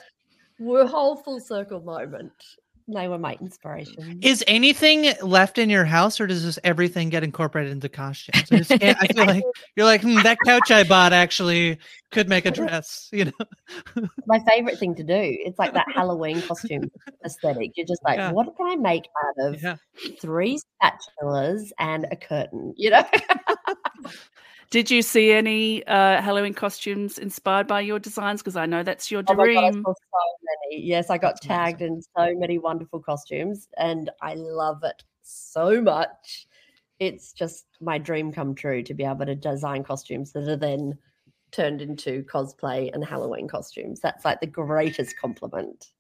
whole 0.86 1.16
full 1.16 1.40
circle 1.40 1.80
moment 1.80 2.32
they 2.88 3.08
were 3.08 3.18
my 3.18 3.36
inspiration. 3.40 4.20
Is 4.22 4.44
anything 4.46 5.12
left 5.20 5.58
in 5.58 5.68
your 5.68 5.84
house, 5.84 6.20
or 6.20 6.26
does 6.26 6.44
this 6.44 6.58
everything 6.62 7.08
get 7.08 7.24
incorporated 7.24 7.72
into 7.72 7.88
costumes? 7.88 8.70
I, 8.70 8.96
I 9.00 9.06
feel 9.08 9.26
like 9.26 9.44
you're 9.74 9.86
like 9.86 10.02
hmm, 10.02 10.22
that 10.22 10.38
couch 10.46 10.70
I 10.70 10.84
bought 10.84 11.12
actually 11.12 11.78
could 12.12 12.28
make 12.28 12.46
a 12.46 12.50
dress, 12.50 13.08
you 13.12 13.26
know. 13.26 14.06
My 14.26 14.38
favorite 14.48 14.78
thing 14.78 14.94
to 14.94 15.02
do. 15.02 15.14
It's 15.18 15.58
like 15.58 15.74
that 15.74 15.86
Halloween 15.94 16.40
costume 16.42 16.90
aesthetic. 17.24 17.72
You're 17.76 17.86
just 17.86 18.04
like, 18.04 18.18
yeah. 18.18 18.30
what 18.30 18.56
can 18.56 18.68
I 18.68 18.76
make 18.76 19.08
out 19.24 19.48
of 19.48 19.62
yeah. 19.62 19.76
three 20.20 20.60
spatulas 20.82 21.70
and 21.78 22.06
a 22.10 22.16
curtain? 22.16 22.72
You 22.76 22.90
know. 22.90 23.04
Did 24.70 24.90
you 24.90 25.02
see 25.02 25.32
any 25.32 25.86
uh, 25.86 26.20
Halloween 26.20 26.54
costumes 26.54 27.18
inspired 27.18 27.66
by 27.66 27.80
your 27.80 27.98
designs? 27.98 28.42
Because 28.42 28.56
I 28.56 28.66
know 28.66 28.82
that's 28.82 29.10
your 29.10 29.22
dream. 29.22 29.38
Oh 29.38 29.44
God, 29.54 29.64
I 29.64 29.70
so 29.70 29.94
many. 30.70 30.82
Yes, 30.82 31.10
I 31.10 31.18
got 31.18 31.34
that's 31.34 31.46
tagged 31.46 31.82
amazing. 31.82 31.96
in 31.96 32.02
so 32.16 32.34
many 32.38 32.58
wonderful 32.58 33.00
costumes, 33.00 33.68
and 33.78 34.10
I 34.22 34.34
love 34.34 34.82
it 34.82 35.02
so 35.22 35.80
much. 35.80 36.46
It's 36.98 37.32
just 37.32 37.66
my 37.80 37.98
dream 37.98 38.32
come 38.32 38.54
true 38.54 38.82
to 38.82 38.94
be 38.94 39.04
able 39.04 39.26
to 39.26 39.34
design 39.34 39.84
costumes 39.84 40.32
that 40.32 40.48
are 40.48 40.56
then 40.56 40.98
turned 41.52 41.80
into 41.80 42.24
cosplay 42.24 42.92
and 42.92 43.04
Halloween 43.04 43.48
costumes. 43.48 44.00
That's 44.00 44.24
like 44.24 44.40
the 44.40 44.46
greatest 44.46 45.16
compliment. 45.18 45.92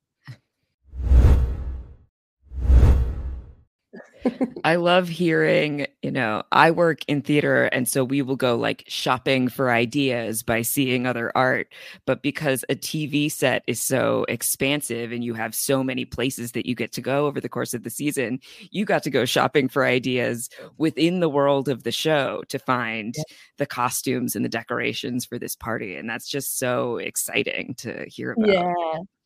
I 4.64 4.76
love 4.76 5.08
hearing, 5.08 5.86
you 6.02 6.10
know, 6.10 6.42
I 6.52 6.70
work 6.70 7.00
in 7.06 7.22
theater 7.22 7.64
and 7.64 7.88
so 7.88 8.04
we 8.04 8.22
will 8.22 8.36
go 8.36 8.56
like 8.56 8.84
shopping 8.88 9.48
for 9.48 9.70
ideas 9.70 10.42
by 10.42 10.62
seeing 10.62 11.06
other 11.06 11.32
art. 11.34 11.72
But 12.04 12.22
because 12.22 12.64
a 12.68 12.74
TV 12.74 13.30
set 13.30 13.62
is 13.66 13.80
so 13.80 14.24
expansive 14.28 15.12
and 15.12 15.24
you 15.24 15.34
have 15.34 15.54
so 15.54 15.82
many 15.84 16.04
places 16.04 16.52
that 16.52 16.66
you 16.66 16.74
get 16.74 16.92
to 16.92 17.00
go 17.00 17.26
over 17.26 17.40
the 17.40 17.48
course 17.48 17.74
of 17.74 17.82
the 17.82 17.90
season, 17.90 18.40
you 18.70 18.84
got 18.84 19.02
to 19.04 19.10
go 19.10 19.24
shopping 19.24 19.68
for 19.68 19.84
ideas 19.84 20.48
within 20.78 21.20
the 21.20 21.28
world 21.28 21.68
of 21.68 21.82
the 21.82 21.92
show 21.92 22.42
to 22.48 22.58
find 22.58 23.14
yeah. 23.16 23.24
the 23.58 23.66
costumes 23.66 24.36
and 24.36 24.44
the 24.44 24.48
decorations 24.50 25.24
for 25.24 25.38
this 25.38 25.56
party. 25.56 25.96
And 25.96 26.08
that's 26.08 26.28
just 26.28 26.58
so 26.58 26.96
exciting 26.96 27.74
to 27.78 28.04
hear 28.08 28.32
about. 28.32 28.48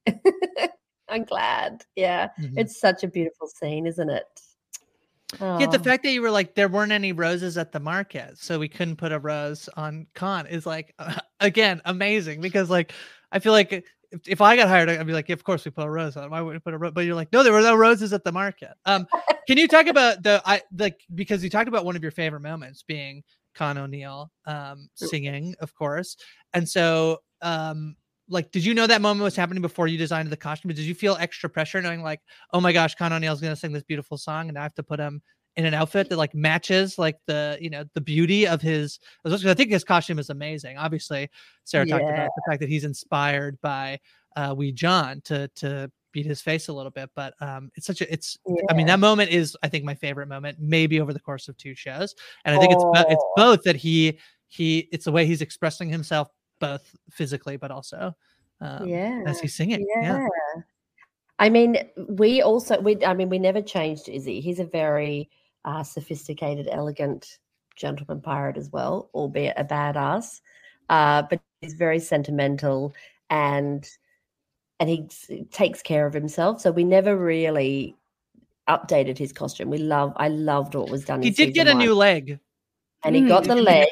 Yeah. 0.07 0.67
I'm 1.09 1.25
glad. 1.25 1.85
Yeah. 1.97 2.29
Mm-hmm. 2.41 2.59
It's 2.59 2.81
such 2.81 3.03
a 3.03 3.09
beautiful 3.09 3.49
scene, 3.49 3.87
isn't 3.87 4.11
it? 4.11 4.25
Oh. 5.41 5.59
Yeah, 5.59 5.67
the 5.67 5.79
fact 5.79 6.03
that 6.03 6.11
you 6.11 6.23
were 6.23 6.31
like 6.31 6.55
there 6.55 6.69
weren't 6.69 6.93
any 6.93 7.13
roses 7.13 7.57
at 7.57 7.73
the 7.73 7.81
market, 7.81 8.39
so 8.39 8.59
we 8.59 8.69
couldn't 8.69 8.97
put 8.97 9.13
a 9.13 9.19
rose 9.19 9.69
on 9.77 10.07
con 10.15 10.47
is 10.47 10.67
like 10.67 10.95
uh, 10.99 11.15
again 11.41 11.81
amazing 11.85 12.41
because 12.41 12.71
like 12.71 12.93
I 13.31 13.39
feel 13.39 13.53
like 13.53 13.73
if, 13.73 14.27
if 14.27 14.41
I 14.41 14.57
got 14.57 14.69
hired, 14.69 14.89
I'd 14.89 15.07
be 15.07 15.13
like, 15.13 15.29
yeah, 15.29 15.35
of 15.35 15.45
course 15.45 15.65
we 15.65 15.71
put 15.71 15.87
a 15.87 15.91
rose 15.91 16.17
on. 16.17 16.31
Why 16.31 16.41
would 16.41 16.53
we 16.53 16.59
put 16.59 16.75
a 16.75 16.79
rose? 16.79 16.93
But 16.93 17.05
you're 17.05 17.15
like, 17.15 17.33
no, 17.33 17.43
there 17.43 17.53
were 17.53 17.61
no 17.61 17.77
roses 17.77 18.13
at 18.13 18.25
the 18.25 18.33
market. 18.33 18.73
Um, 18.85 19.07
can 19.47 19.57
you 19.57 19.69
talk 19.69 19.87
about 19.87 20.23
the 20.23 20.43
I 20.45 20.63
like 20.77 21.01
because 21.15 21.45
you 21.45 21.51
talked 21.51 21.69
about 21.69 21.85
one 21.85 21.97
of 21.97 22.03
your 22.03 22.13
favorite 22.13 22.41
moments 22.41 22.83
being 22.83 23.23
Con 23.55 23.79
O'Neill 23.79 24.31
um 24.47 24.89
singing, 24.95 25.55
of 25.61 25.75
course, 25.75 26.17
and 26.55 26.69
so 26.69 27.19
um 27.43 27.97
like 28.31 28.51
did 28.53 28.65
you 28.65 28.73
know 28.73 28.87
that 28.87 29.03
moment 29.03 29.23
was 29.23 29.37
happening 29.37 29.61
before 29.61 29.87
you 29.87 29.99
designed 29.99 30.29
the 30.31 30.37
costume 30.37 30.71
did 30.71 30.79
you 30.85 30.95
feel 30.95 31.17
extra 31.21 31.51
pressure 31.51 31.83
knowing 31.83 32.03
like 32.03 32.21
oh 32.53 32.61
my 32.61 32.73
gosh 32.73 32.95
con 32.95 33.13
o'neill's 33.13 33.41
gonna 33.41 33.57
sing 33.57 33.73
this 33.73 33.83
beautiful 33.83 34.17
song 34.17 34.49
and 34.49 34.59
i 34.59 34.63
have 34.63 34.75
to 34.75 34.83
put 34.83 34.99
him 34.99 35.21
in 35.57 35.67
an 35.67 35.75
outfit 35.75 36.09
that 36.09 36.17
like 36.17 36.35
matches 36.35 36.99
like 36.99 37.19
the 37.27 37.59
you 37.61 37.69
know 37.69 37.85
the 37.95 38.01
beauty 38.01 38.47
of 38.47 38.63
his 38.63 38.99
i 39.27 39.55
think 39.55 39.71
his 39.71 39.85
costume 39.85 40.19
is 40.19 40.31
amazing 40.31 40.79
obviously 40.79 41.29
sarah 41.65 41.87
yeah. 41.87 41.99
talked 41.99 42.11
about 42.11 42.31
the 42.37 42.43
fact 42.49 42.61
that 42.61 42.69
he's 42.69 42.85
inspired 42.85 43.61
by 43.61 43.99
uh 44.37 44.55
wee 44.57 44.73
john 44.73 45.21
to 45.23 45.49
to 45.57 45.91
beat 46.13 46.27
his 46.27 46.41
face 46.41 46.69
a 46.69 46.73
little 46.73 46.91
bit 46.91 47.11
but 47.15 47.35
um 47.41 47.71
it's 47.77 47.87
such 47.87 48.01
a 48.01 48.13
it's 48.13 48.37
yeah. 48.47 48.63
i 48.71 48.75
mean 48.75 48.87
that 48.87 48.99
moment 48.99 49.31
is 49.31 49.57
i 49.63 49.69
think 49.69 49.85
my 49.85 49.95
favorite 49.95 50.29
moment 50.29 50.57
maybe 50.61 51.01
over 51.01 51.13
the 51.13 51.21
course 51.21 51.49
of 51.49 51.57
two 51.57 51.75
shows 51.75 52.15
and 52.45 52.55
i 52.55 52.59
think 52.59 52.73
oh. 52.77 52.93
it's 52.95 53.13
it's 53.13 53.25
both 53.37 53.63
that 53.63 53.77
he 53.77 54.19
he 54.49 54.89
it's 54.93 55.05
the 55.05 55.13
way 55.13 55.25
he's 55.27 55.43
expressing 55.43 55.89
himself 55.89 56.29
both 56.61 56.95
physically 57.11 57.57
but 57.57 57.71
also 57.71 58.15
um, 58.61 58.87
yeah 58.87 59.23
as 59.27 59.41
he's 59.41 59.55
singing 59.55 59.85
yeah. 59.97 60.21
yeah. 60.21 60.29
I 61.41 61.49
mean, 61.49 61.79
we 61.97 62.43
also 62.43 62.79
we 62.81 63.03
I 63.05 63.15
mean 63.15 63.31
we 63.31 63.39
never 63.39 63.63
changed 63.63 64.11
Izzy. 64.11 64.41
He's 64.41 64.61
a 64.61 64.67
very 64.67 65.31
uh, 65.65 65.83
sophisticated, 65.83 66.69
elegant 66.71 67.39
gentleman 67.77 68.21
pirate 68.21 68.59
as 68.59 68.71
well, 68.71 69.09
albeit 69.15 69.55
a 69.57 69.65
badass. 69.65 70.43
Uh, 70.91 71.23
but 71.23 71.41
he's 71.63 71.75
very 71.75 71.99
sentimental 71.99 72.93
and 73.31 73.89
and 74.79 74.91
he 74.91 75.09
takes 75.51 75.81
care 75.81 76.07
of 76.07 76.13
himself. 76.13 76.61
So 76.61 76.71
we 76.71 76.85
never 76.85 77.17
really 77.17 77.97
updated 78.69 79.17
his 79.17 79.33
costume. 79.33 79.71
We 79.71 79.79
love 79.79 80.13
I 80.17 80.29
loved 80.29 80.75
what 80.75 80.91
was 80.91 81.07
done. 81.07 81.23
He 81.23 81.31
did 81.31 81.55
get 81.55 81.69
a 81.69 81.71
one. 81.71 81.79
new 81.79 81.95
leg 81.95 82.39
and 83.05 83.17
he 83.17 83.23
got 83.23 83.45
the 83.45 83.55
mm. 83.55 83.65
leg, 83.65 83.89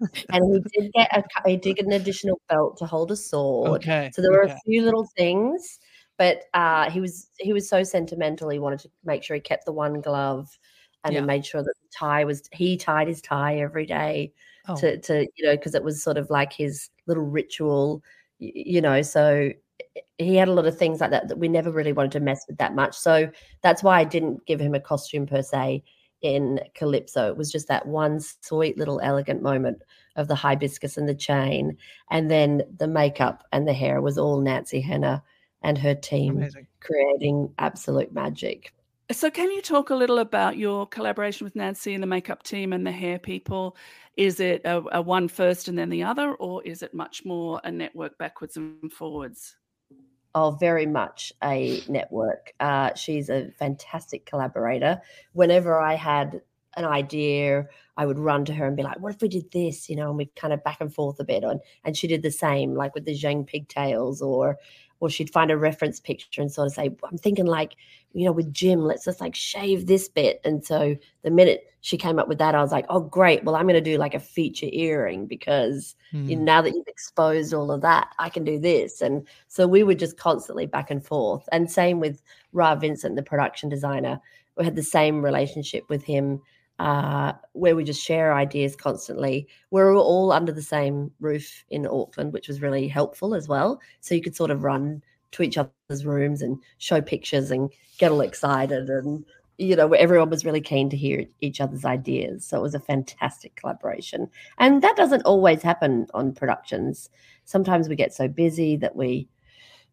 and 0.30 0.62
he 0.72 0.80
did 0.80 0.92
get 0.92 1.16
a 1.16 1.48
he 1.48 1.56
did 1.56 1.76
get 1.76 1.86
an 1.86 1.92
additional 1.92 2.40
belt 2.48 2.76
to 2.78 2.86
hold 2.86 3.10
a 3.10 3.16
sword. 3.16 3.82
Okay. 3.82 4.10
So 4.12 4.22
there 4.22 4.32
were 4.32 4.44
okay. 4.44 4.52
a 4.54 4.60
few 4.64 4.82
little 4.82 5.08
things, 5.16 5.80
but 6.18 6.44
uh, 6.54 6.90
he 6.90 7.00
was 7.00 7.30
he 7.38 7.52
was 7.52 7.68
so 7.68 7.82
sentimental. 7.82 8.48
He 8.48 8.58
wanted 8.58 8.80
to 8.80 8.90
make 9.04 9.22
sure 9.22 9.34
he 9.34 9.40
kept 9.40 9.64
the 9.64 9.72
one 9.72 10.00
glove, 10.00 10.48
and 11.04 11.14
yeah. 11.14 11.20
he 11.20 11.26
made 11.26 11.44
sure 11.44 11.62
that 11.62 11.74
the 11.82 11.88
tie 11.96 12.24
was 12.24 12.42
he 12.52 12.76
tied 12.76 13.08
his 13.08 13.20
tie 13.20 13.58
every 13.58 13.86
day 13.86 14.32
oh. 14.68 14.76
to 14.76 14.98
to 14.98 15.26
you 15.36 15.46
know 15.46 15.56
because 15.56 15.74
it 15.74 15.84
was 15.84 16.02
sort 16.02 16.16
of 16.16 16.30
like 16.30 16.52
his 16.52 16.90
little 17.06 17.24
ritual, 17.24 18.02
you 18.38 18.80
know. 18.80 19.02
So 19.02 19.50
he 20.18 20.36
had 20.36 20.48
a 20.48 20.52
lot 20.52 20.66
of 20.66 20.78
things 20.78 21.00
like 21.00 21.10
that 21.10 21.28
that 21.28 21.38
we 21.38 21.48
never 21.48 21.70
really 21.70 21.92
wanted 21.92 22.12
to 22.12 22.20
mess 22.20 22.44
with 22.46 22.58
that 22.58 22.74
much. 22.74 22.96
So 22.96 23.30
that's 23.62 23.82
why 23.82 23.98
I 23.98 24.04
didn't 24.04 24.46
give 24.46 24.60
him 24.60 24.74
a 24.74 24.80
costume 24.80 25.26
per 25.26 25.42
se 25.42 25.82
in 26.22 26.60
Calypso. 26.74 27.28
It 27.28 27.36
was 27.36 27.52
just 27.52 27.68
that 27.68 27.86
one 27.86 28.20
sweet 28.20 28.78
little 28.78 29.00
elegant 29.02 29.42
moment 29.42 29.82
of 30.16 30.28
the 30.28 30.34
hibiscus 30.34 30.96
and 30.96 31.08
the 31.08 31.14
chain. 31.14 31.76
And 32.10 32.30
then 32.30 32.62
the 32.78 32.88
makeup 32.88 33.44
and 33.52 33.66
the 33.66 33.72
hair 33.72 34.00
was 34.00 34.18
all 34.18 34.40
Nancy 34.40 34.80
Henner 34.80 35.22
and 35.62 35.76
her 35.78 35.94
team 35.94 36.36
Amazing. 36.38 36.66
creating 36.80 37.52
absolute 37.58 38.12
magic. 38.12 38.72
So, 39.10 39.30
can 39.30 39.50
you 39.50 39.60
talk 39.60 39.90
a 39.90 39.94
little 39.94 40.20
about 40.20 40.56
your 40.56 40.86
collaboration 40.86 41.44
with 41.44 41.56
Nancy 41.56 41.92
and 41.92 42.02
the 42.02 42.06
makeup 42.06 42.42
team 42.44 42.72
and 42.72 42.86
the 42.86 42.92
hair 42.92 43.18
people? 43.18 43.76
Is 44.16 44.40
it 44.40 44.62
a, 44.64 44.82
a 44.92 45.02
one 45.02 45.28
first 45.28 45.68
and 45.68 45.76
then 45.76 45.90
the 45.90 46.04
other, 46.04 46.34
or 46.34 46.62
is 46.62 46.82
it 46.82 46.94
much 46.94 47.24
more 47.24 47.60
a 47.64 47.70
network 47.70 48.16
backwards 48.16 48.56
and 48.56 48.92
forwards? 48.92 49.56
Oh, 50.34 50.52
very 50.52 50.86
much 50.86 51.32
a 51.44 51.82
network. 51.88 52.54
Uh, 52.58 52.94
she's 52.94 53.28
a 53.28 53.50
fantastic 53.58 54.24
collaborator. 54.24 55.02
Whenever 55.34 55.78
I 55.78 55.94
had 55.94 56.40
an 56.74 56.86
idea, 56.86 57.66
I 57.98 58.06
would 58.06 58.18
run 58.18 58.46
to 58.46 58.54
her 58.54 58.66
and 58.66 58.74
be 58.76 58.82
like, 58.82 58.98
"What 58.98 59.14
if 59.14 59.20
we 59.20 59.28
did 59.28 59.50
this?" 59.52 59.90
You 59.90 59.96
know, 59.96 60.08
and 60.08 60.16
we 60.16 60.26
kind 60.34 60.54
of 60.54 60.64
back 60.64 60.80
and 60.80 60.92
forth 60.94 61.20
a 61.20 61.24
bit 61.24 61.44
on. 61.44 61.60
And 61.84 61.94
she 61.96 62.06
did 62.06 62.22
the 62.22 62.30
same, 62.30 62.74
like 62.74 62.94
with 62.94 63.04
the 63.04 63.12
Zhang 63.14 63.46
pigtails, 63.46 64.22
or 64.22 64.58
or 65.02 65.10
she'd 65.10 65.32
find 65.32 65.50
a 65.50 65.56
reference 65.56 65.98
picture 65.98 66.40
and 66.40 66.52
sort 66.52 66.68
of 66.68 66.72
say, 66.72 66.88
I'm 67.02 67.18
thinking 67.18 67.44
like, 67.44 67.74
you 68.12 68.24
know, 68.24 68.30
with 68.30 68.54
Jim, 68.54 68.82
let's 68.82 69.04
just 69.04 69.20
like 69.20 69.34
shave 69.34 69.88
this 69.88 70.08
bit. 70.08 70.40
And 70.44 70.64
so 70.64 70.96
the 71.22 71.30
minute 71.32 71.74
she 71.80 71.96
came 71.96 72.20
up 72.20 72.28
with 72.28 72.38
that, 72.38 72.54
I 72.54 72.62
was 72.62 72.70
like, 72.70 72.86
oh, 72.88 73.00
great. 73.00 73.42
Well, 73.42 73.56
I'm 73.56 73.64
going 73.64 73.74
to 73.74 73.80
do 73.80 73.98
like 73.98 74.14
a 74.14 74.20
feature 74.20 74.68
earring 74.70 75.26
because 75.26 75.96
mm. 76.12 76.28
you 76.28 76.36
know, 76.36 76.42
hmm. 76.42 76.44
now 76.44 76.62
that 76.62 76.72
you've 76.72 76.86
exposed 76.86 77.52
all 77.52 77.72
of 77.72 77.80
that, 77.80 78.14
I 78.20 78.28
can 78.28 78.44
do 78.44 78.60
this. 78.60 79.00
And 79.00 79.26
so 79.48 79.66
we 79.66 79.82
were 79.82 79.96
just 79.96 80.16
constantly 80.18 80.66
back 80.66 80.88
and 80.88 81.04
forth. 81.04 81.48
And 81.50 81.68
same 81.68 81.98
with 81.98 82.22
Ra 82.52 82.76
Vincent, 82.76 83.16
the 83.16 83.24
production 83.24 83.68
designer. 83.68 84.20
We 84.56 84.64
had 84.64 84.76
the 84.76 84.84
same 84.84 85.24
relationship 85.24 85.88
with 85.88 86.04
him 86.04 86.40
uh, 86.82 87.32
where 87.52 87.76
we 87.76 87.84
just 87.84 88.02
share 88.02 88.34
ideas 88.34 88.74
constantly. 88.74 89.46
We're 89.70 89.96
all 89.96 90.32
under 90.32 90.50
the 90.50 90.62
same 90.62 91.12
roof 91.20 91.64
in 91.70 91.86
Auckland, 91.86 92.32
which 92.32 92.48
was 92.48 92.60
really 92.60 92.88
helpful 92.88 93.36
as 93.36 93.46
well. 93.46 93.80
So 94.00 94.16
you 94.16 94.20
could 94.20 94.34
sort 94.34 94.50
of 94.50 94.64
run 94.64 95.00
to 95.30 95.44
each 95.44 95.56
other's 95.56 96.04
rooms 96.04 96.42
and 96.42 96.58
show 96.78 97.00
pictures 97.00 97.52
and 97.52 97.72
get 97.98 98.10
all 98.10 98.20
excited 98.20 98.90
and 98.90 99.24
you 99.58 99.76
know 99.76 99.92
everyone 99.92 100.28
was 100.28 100.44
really 100.44 100.60
keen 100.60 100.90
to 100.90 100.96
hear 100.96 101.24
each 101.40 101.60
other's 101.60 101.84
ideas 101.84 102.44
so 102.44 102.58
it 102.58 102.62
was 102.62 102.74
a 102.74 102.80
fantastic 102.80 103.54
collaboration 103.56 104.28
and 104.58 104.82
that 104.82 104.96
doesn't 104.96 105.22
always 105.22 105.62
happen 105.62 106.06
on 106.14 106.32
productions 106.32 107.08
sometimes 107.44 107.88
we 107.88 107.94
get 107.94 108.12
so 108.12 108.28
busy 108.28 108.76
that 108.76 108.96
we 108.96 109.28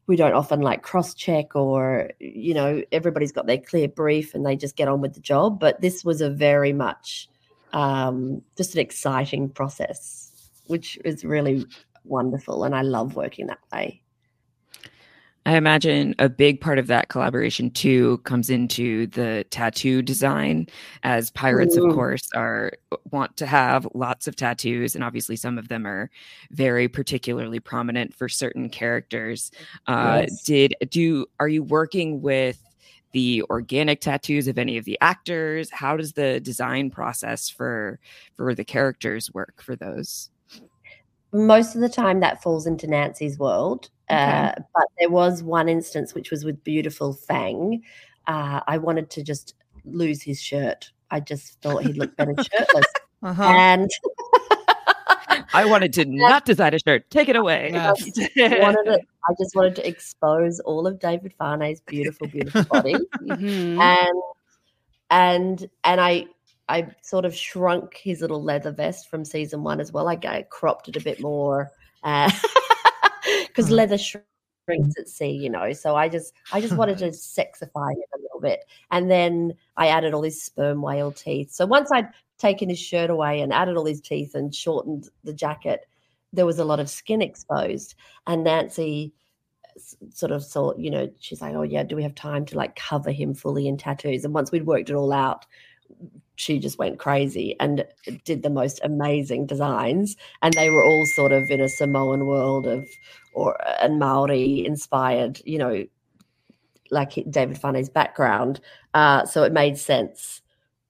we 0.09 0.15
don't 0.15 0.33
often 0.33 0.61
like 0.61 0.81
cross 0.81 1.13
check 1.13 1.55
or 1.55 2.09
you 2.19 2.51
know 2.51 2.81
everybody's 2.91 3.31
got 3.31 3.45
their 3.45 3.59
clear 3.59 3.87
brief 3.87 4.33
and 4.33 4.43
they 4.43 4.55
just 4.55 4.75
get 4.75 4.87
on 4.87 5.01
with 5.01 5.13
the 5.13 5.19
job 5.19 5.59
but 5.59 5.79
this 5.81 6.03
was 6.03 6.19
a 6.19 6.31
very 6.31 6.73
much 6.73 7.29
um, 7.73 8.41
just 8.57 8.73
an 8.73 8.81
exciting 8.81 9.47
process 9.47 10.49
which 10.65 10.97
is 11.05 11.23
really 11.23 11.63
wonderful 12.05 12.63
and 12.63 12.75
i 12.75 12.81
love 12.81 13.15
working 13.15 13.45
that 13.45 13.59
way 13.71 14.01
I 15.49 15.55
imagine 15.55 16.13
a 16.19 16.29
big 16.29 16.61
part 16.61 16.77
of 16.77 16.85
that 16.87 17.09
collaboration 17.09 17.71
too 17.71 18.19
comes 18.19 18.51
into 18.51 19.07
the 19.07 19.47
tattoo 19.49 20.03
design, 20.03 20.67
as 21.01 21.31
pirates, 21.31 21.75
Ooh. 21.75 21.87
of 21.87 21.95
course, 21.95 22.29
are 22.35 22.73
want 23.09 23.35
to 23.37 23.47
have 23.47 23.87
lots 23.95 24.27
of 24.27 24.35
tattoos, 24.35 24.93
and 24.93 25.03
obviously 25.03 25.35
some 25.35 25.57
of 25.57 25.67
them 25.67 25.87
are 25.87 26.11
very 26.51 26.87
particularly 26.87 27.59
prominent 27.59 28.13
for 28.13 28.29
certain 28.29 28.69
characters. 28.69 29.49
Uh, 29.87 30.27
yes. 30.29 30.43
Did 30.43 30.75
do 30.91 31.25
are 31.39 31.49
you 31.49 31.63
working 31.63 32.21
with 32.21 32.61
the 33.13 33.43
organic 33.49 34.01
tattoos 34.01 34.47
of 34.47 34.59
any 34.59 34.77
of 34.77 34.85
the 34.85 34.99
actors? 35.01 35.71
How 35.71 35.97
does 35.97 36.13
the 36.13 36.39
design 36.41 36.91
process 36.91 37.49
for 37.49 37.97
for 38.35 38.53
the 38.53 38.63
characters 38.63 39.33
work 39.33 39.63
for 39.63 39.75
those? 39.75 40.29
most 41.31 41.75
of 41.75 41.81
the 41.81 41.89
time 41.89 42.19
that 42.19 42.41
falls 42.41 42.65
into 42.65 42.87
Nancy's 42.87 43.37
world. 43.37 43.89
Okay. 44.11 44.19
Uh, 44.19 44.53
but 44.73 44.85
there 44.99 45.09
was 45.09 45.43
one 45.43 45.69
instance 45.69 46.15
which 46.15 46.31
was 46.31 46.43
with 46.43 46.63
beautiful 46.63 47.13
Fang. 47.13 47.83
Uh, 48.27 48.61
I 48.67 48.77
wanted 48.77 49.09
to 49.11 49.23
just 49.23 49.55
lose 49.85 50.21
his 50.21 50.41
shirt. 50.41 50.91
I 51.11 51.19
just 51.19 51.61
thought 51.61 51.85
he'd 51.85 51.97
look 51.97 52.15
better 52.15 52.35
shirtless. 52.51 52.85
Uh-huh. 53.21 53.43
And 53.43 53.89
I 55.53 55.65
wanted 55.65 55.93
to 55.93 56.05
not 56.07 56.45
design 56.45 56.73
a 56.73 56.79
shirt. 56.79 57.09
Take 57.09 57.29
it 57.29 57.35
away. 57.35 57.71
I, 57.73 57.93
to, 57.93 58.99
I 59.29 59.33
just 59.39 59.55
wanted 59.55 59.75
to 59.75 59.87
expose 59.87 60.59
all 60.61 60.87
of 60.87 60.99
David 60.99 61.33
Fane's 61.39 61.81
beautiful, 61.81 62.27
beautiful 62.27 62.63
body. 62.63 62.93
mm-hmm. 63.21 63.79
And 63.79 64.21
and 65.11 65.69
and 65.83 66.01
I 66.01 66.27
I 66.67 66.87
sort 67.01 67.25
of 67.25 67.35
shrunk 67.35 67.95
his 67.95 68.21
little 68.21 68.43
leather 68.43 68.71
vest 68.71 69.09
from 69.09 69.25
season 69.25 69.63
one 69.63 69.79
as 69.79 69.91
well. 69.91 70.07
I, 70.07 70.19
I 70.23 70.45
cropped 70.49 70.87
it 70.87 70.95
a 70.95 71.01
bit 71.01 71.19
more 71.19 71.71
uh, 72.03 72.31
mm. 73.67 73.71
leather 73.71 73.97
shrinks 73.97 74.97
at 74.97 75.07
sea, 75.07 75.31
you 75.31 75.49
know. 75.49 75.73
So 75.73 75.95
I 75.95 76.09
just 76.09 76.33
I 76.51 76.61
just 76.61 76.75
wanted 76.75 76.97
to 76.99 77.07
sexify 77.09 77.91
him 77.91 78.03
a 78.15 78.21
little 78.21 78.39
bit, 78.41 78.65
and 78.91 79.09
then 79.09 79.53
I 79.77 79.87
added 79.87 80.13
all 80.13 80.23
his 80.23 80.41
sperm 80.41 80.81
whale 80.81 81.11
teeth. 81.11 81.51
So 81.51 81.65
once 81.65 81.91
I'd 81.91 82.09
taken 82.37 82.69
his 82.69 82.79
shirt 82.79 83.09
away 83.09 83.41
and 83.41 83.53
added 83.53 83.77
all 83.77 83.85
his 83.85 84.01
teeth 84.01 84.35
and 84.35 84.53
shortened 84.53 85.09
the 85.23 85.33
jacket, 85.33 85.81
there 86.31 86.45
was 86.45 86.59
a 86.59 86.65
lot 86.65 86.79
of 86.79 86.89
skin 86.89 87.21
exposed, 87.21 87.95
and 88.27 88.43
Nancy 88.43 89.13
sort 90.13 90.31
of 90.31 90.45
thought, 90.45 90.77
you 90.77 90.91
know, 90.91 91.09
she's 91.19 91.41
like, 91.41 91.55
oh 91.55 91.63
yeah, 91.63 91.83
do 91.83 91.95
we 91.95 92.03
have 92.03 92.15
time 92.15 92.45
to 92.45 92.57
like 92.57 92.75
cover 92.75 93.11
him 93.11 93.33
fully 93.33 93.67
in 93.67 93.77
tattoos? 93.77 94.25
And 94.25 94.33
once 94.33 94.51
we'd 94.51 94.65
worked 94.65 94.89
it 94.89 94.95
all 94.95 95.13
out, 95.13 95.45
she 96.39 96.57
just 96.57 96.77
went 96.77 96.99
crazy 96.99 97.53
and 97.59 97.85
did 98.23 98.43
the 98.43 98.49
most 98.49 98.79
amazing 98.83 99.45
designs. 99.45 100.15
And 100.41 100.53
they 100.53 100.69
were 100.69 100.83
all 100.83 101.05
sort 101.05 101.33
of 101.33 101.51
in 101.51 101.59
a 101.59 101.67
samoan 101.67 102.25
world 102.25 102.65
of 102.65 102.87
or 103.33 103.57
and 103.81 103.99
maori 103.99 104.65
inspired 104.65 105.39
you 105.45 105.59
know 105.59 105.85
like 106.91 107.13
david 107.29 107.57
Fane's 107.57 107.89
background. 107.89 108.61
Uh, 108.93 109.25
so 109.25 109.43
it 109.43 109.51
made 109.51 109.77
sense 109.77 110.41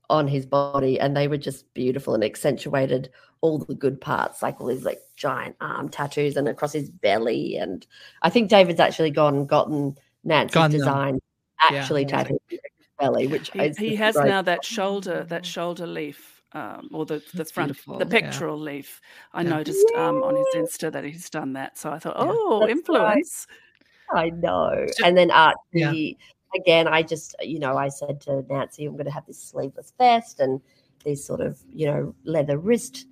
on 0.09 0.27
his 0.27 0.45
body. 0.45 0.99
And 0.99 1.17
they 1.17 1.27
were 1.27 1.37
just 1.37 1.73
beautiful 1.73 2.13
and 2.13 2.23
accentuated 2.23 3.09
all 3.41 3.57
the 3.57 3.73
good 3.73 3.99
parts 3.99 4.41
like 4.43 4.59
all 4.61 4.67
these 4.67 4.83
like 4.83 5.01
giant 5.15 5.55
arm 5.61 5.89
tattoos 5.89 6.37
and 6.37 6.47
across 6.47 6.73
his 6.73 6.91
belly. 6.91 7.57
And 7.57 7.87
i 8.21 8.29
think 8.29 8.49
david's 8.49 8.79
actually 8.79 9.11
gone 9.11 9.35
and 9.35 9.49
gotten 9.49 9.97
nancy's 10.23 10.69
design 10.69 11.19
actually 11.61 12.03
yeah. 12.03 12.07
tattooed 12.07 12.39
belly, 12.99 13.27
which 13.33 13.51
he, 13.51 13.69
he 13.77 13.95
has 13.95 14.15
great. 14.15 14.27
now 14.27 14.41
that 14.41 14.63
shoulder 14.63 15.25
that 15.29 15.45
shoulder 15.45 15.87
leaf. 15.87 16.35
Um, 16.51 16.89
or 16.91 17.05
the, 17.05 17.21
the 17.35 17.45
front, 17.45 17.77
the 17.99 18.07
pectoral 18.07 18.57
yeah. 18.57 18.71
leaf. 18.71 19.01
I 19.33 19.43
yeah. 19.43 19.49
noticed 19.49 19.85
um, 19.91 20.23
on 20.23 20.35
his 20.35 20.47
Insta 20.55 20.91
that 20.91 21.03
he's 21.03 21.29
done 21.29 21.53
that. 21.53 21.77
So 21.77 21.91
I 21.91 21.99
thought, 21.99 22.15
oh, 22.17 22.67
influence. 22.67 23.45
Right. 23.47 23.59
I 24.11 24.29
know. 24.31 24.87
And 25.03 25.15
then 25.15 25.29
Archie, 25.29 26.17
again, 26.55 26.87
I 26.87 27.03
just, 27.03 27.35
you 27.41 27.59
know, 27.59 27.77
I 27.77 27.89
said 27.89 28.21
to 28.21 28.43
Nancy, 28.49 28.85
I'm 28.85 28.93
going 28.93 29.05
to 29.05 29.11
have 29.11 29.25
this 29.25 29.41
sleeveless 29.41 29.93
vest 29.97 30.39
and 30.39 30.61
these 31.03 31.23
sort 31.23 31.41
of, 31.41 31.59
you 31.71 31.85
know, 31.85 32.15
leather 32.23 32.57
wrist 32.57 33.07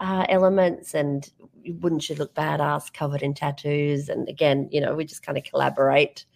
uh, 0.00 0.26
elements. 0.28 0.94
And 0.94 1.28
wouldn't 1.80 2.02
she 2.02 2.14
look 2.14 2.34
badass 2.34 2.92
covered 2.92 3.22
in 3.22 3.34
tattoos? 3.34 4.08
And 4.08 4.28
again, 4.28 4.68
you 4.70 4.80
know, 4.80 4.94
we 4.94 5.04
just 5.04 5.24
kind 5.24 5.38
of 5.38 5.44
collaborate 5.44 6.26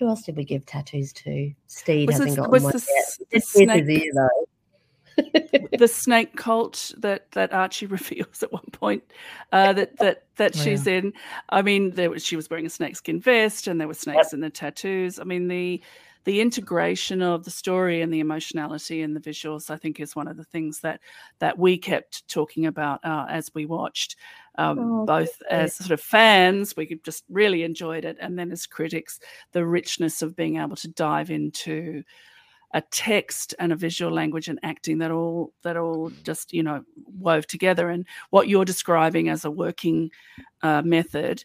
who 0.00 0.08
else 0.08 0.22
did 0.22 0.36
we 0.36 0.44
give 0.44 0.66
tattoos 0.66 1.12
to? 1.12 1.52
Stede 1.66 2.08
was 2.08 2.18
hasn't 2.18 2.36
got 2.36 2.50
one 2.50 2.62
the, 2.62 2.88
yet. 2.88 3.28
The 3.30 3.40
snake, 3.40 3.84
ear, 3.86 4.30
the 5.78 5.86
snake 5.86 6.36
cult 6.36 6.92
that 6.98 7.30
that 7.32 7.52
Archie 7.52 7.86
reveals 7.86 8.42
at 8.42 8.50
one 8.50 8.64
point 8.72 9.04
uh, 9.52 9.74
that 9.74 9.98
that 9.98 10.24
that 10.36 10.56
oh, 10.56 10.60
she's 10.60 10.86
in. 10.86 11.12
I 11.50 11.60
mean, 11.60 11.90
there 11.92 12.10
was, 12.10 12.24
she 12.24 12.34
was 12.34 12.48
wearing 12.48 12.66
a 12.66 12.70
snakeskin 12.70 13.20
vest, 13.20 13.68
and 13.68 13.78
there 13.78 13.86
were 13.86 13.94
snakes 13.94 14.28
yep. 14.28 14.32
in 14.32 14.40
the 14.40 14.50
tattoos. 14.50 15.20
I 15.20 15.24
mean, 15.24 15.48
the 15.48 15.82
the 16.24 16.40
integration 16.40 17.22
of 17.22 17.44
the 17.44 17.50
story 17.50 18.02
and 18.02 18.12
the 18.12 18.20
emotionality 18.20 19.02
and 19.02 19.16
the 19.16 19.20
visuals, 19.20 19.70
I 19.70 19.76
think, 19.76 20.00
is 20.00 20.14
one 20.14 20.28
of 20.28 20.36
the 20.36 20.44
things 20.44 20.80
that 20.80 21.00
that 21.38 21.58
we 21.58 21.78
kept 21.78 22.28
talking 22.28 22.66
about 22.66 23.04
uh, 23.04 23.26
as 23.28 23.50
we 23.54 23.66
watched. 23.66 24.16
Um, 24.56 24.78
oh, 24.78 25.06
both 25.06 25.40
as 25.48 25.74
sort 25.76 25.92
of 25.92 26.00
fans, 26.00 26.76
we 26.76 27.00
just 27.04 27.24
really 27.30 27.62
enjoyed 27.62 28.04
it, 28.04 28.16
and 28.20 28.38
then 28.38 28.52
as 28.52 28.66
critics, 28.66 29.20
the 29.52 29.64
richness 29.64 30.22
of 30.22 30.36
being 30.36 30.56
able 30.56 30.76
to 30.76 30.88
dive 30.88 31.30
into 31.30 32.02
a 32.72 32.80
text 32.80 33.54
and 33.58 33.72
a 33.72 33.76
visual 33.76 34.12
language 34.12 34.48
and 34.48 34.60
acting 34.62 34.98
that 34.98 35.10
all 35.10 35.52
that 35.62 35.76
all 35.76 36.10
just 36.22 36.52
you 36.52 36.62
know 36.62 36.84
wove 37.18 37.46
together 37.46 37.88
and 37.88 38.06
what 38.30 38.48
you're 38.48 38.64
describing 38.64 39.28
as 39.28 39.44
a 39.44 39.50
working 39.50 40.10
uh, 40.62 40.82
method 40.82 41.44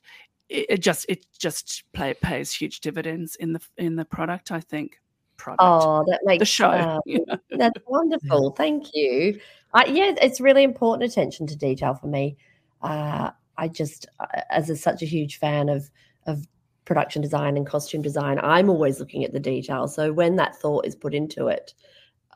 it, 0.50 0.66
it 0.70 0.78
just 0.80 1.06
it 1.10 1.26
just 1.38 1.84
play, 1.94 2.14
pays 2.14 2.52
huge 2.52 2.80
dividends 2.80 3.36
in 3.36 3.54
the 3.54 3.62
in 3.78 3.96
the 3.96 4.06
product. 4.06 4.52
I 4.52 4.60
think. 4.60 5.00
Product. 5.38 5.62
Oh, 5.62 6.06
that 6.08 6.22
makes 6.24 6.40
the 6.40 6.46
show. 6.46 7.02
Uh, 7.30 7.38
That's 7.52 7.80
wonderful. 7.88 8.52
Thank 8.52 8.88
you. 8.94 9.40
Uh, 9.74 9.84
yeah, 9.88 10.14
it's 10.22 10.40
really 10.40 10.64
important 10.64 11.12
attention 11.12 11.46
to 11.48 11.56
detail 11.58 11.94
for 11.94 12.08
me. 12.08 12.38
Uh, 12.82 13.32
I 13.58 13.68
just, 13.68 14.08
uh, 14.22 14.42
as 14.50 14.70
a, 14.70 14.78
such 14.78 15.02
a 15.02 15.06
huge 15.06 15.38
fan 15.38 15.68
of 15.70 15.90
of 16.26 16.48
production 16.86 17.22
design 17.22 17.58
and 17.58 17.68
costume 17.68 18.02
design, 18.02 18.40
I'm 18.42 18.70
always 18.70 19.00
looking 19.00 19.26
at 19.26 19.34
the 19.34 19.40
detail. 19.40 19.88
So 19.88 20.14
when 20.14 20.38
that 20.38 20.56
thought 20.56 20.86
is 20.86 20.96
put 20.96 21.14
into 21.14 21.48
it, 21.48 21.74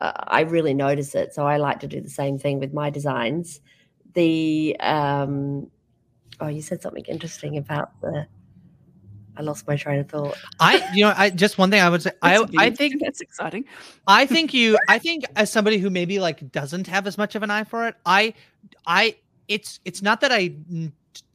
uh, 0.00 0.12
I 0.16 0.42
really 0.42 0.74
notice 0.74 1.14
it. 1.14 1.34
So 1.34 1.46
I 1.46 1.56
like 1.56 1.80
to 1.80 1.86
do 1.86 2.00
the 2.00 2.10
same 2.10 2.38
thing 2.38 2.58
with 2.58 2.72
my 2.72 2.90
designs. 2.90 3.60
The 4.14 4.76
um, 4.80 5.70
oh, 6.40 6.48
you 6.48 6.62
said 6.62 6.82
something 6.82 7.04
interesting 7.06 7.56
about 7.56 7.98
the. 8.00 8.26
I 9.36 9.42
lost 9.42 9.66
my 9.66 9.76
train 9.76 10.00
of 10.00 10.08
thought. 10.08 10.36
I, 10.58 10.86
you 10.92 11.04
know, 11.04 11.14
I 11.16 11.30
just 11.30 11.56
one 11.56 11.70
thing 11.70 11.80
I 11.80 11.88
would 11.88 12.02
say. 12.02 12.10
I, 12.20 12.44
I 12.58 12.70
think 12.70 13.00
that's 13.00 13.20
exciting. 13.20 13.64
I 14.06 14.26
think 14.26 14.52
you. 14.52 14.76
I 14.88 14.98
think 14.98 15.24
as 15.36 15.50
somebody 15.50 15.78
who 15.78 15.88
maybe 15.88 16.18
like 16.18 16.50
doesn't 16.52 16.86
have 16.88 17.06
as 17.06 17.16
much 17.16 17.34
of 17.34 17.42
an 17.42 17.50
eye 17.50 17.64
for 17.64 17.86
it, 17.86 17.94
I, 18.04 18.34
I, 18.86 19.16
it's 19.48 19.80
it's 19.84 20.02
not 20.02 20.20
that 20.20 20.32
I 20.32 20.56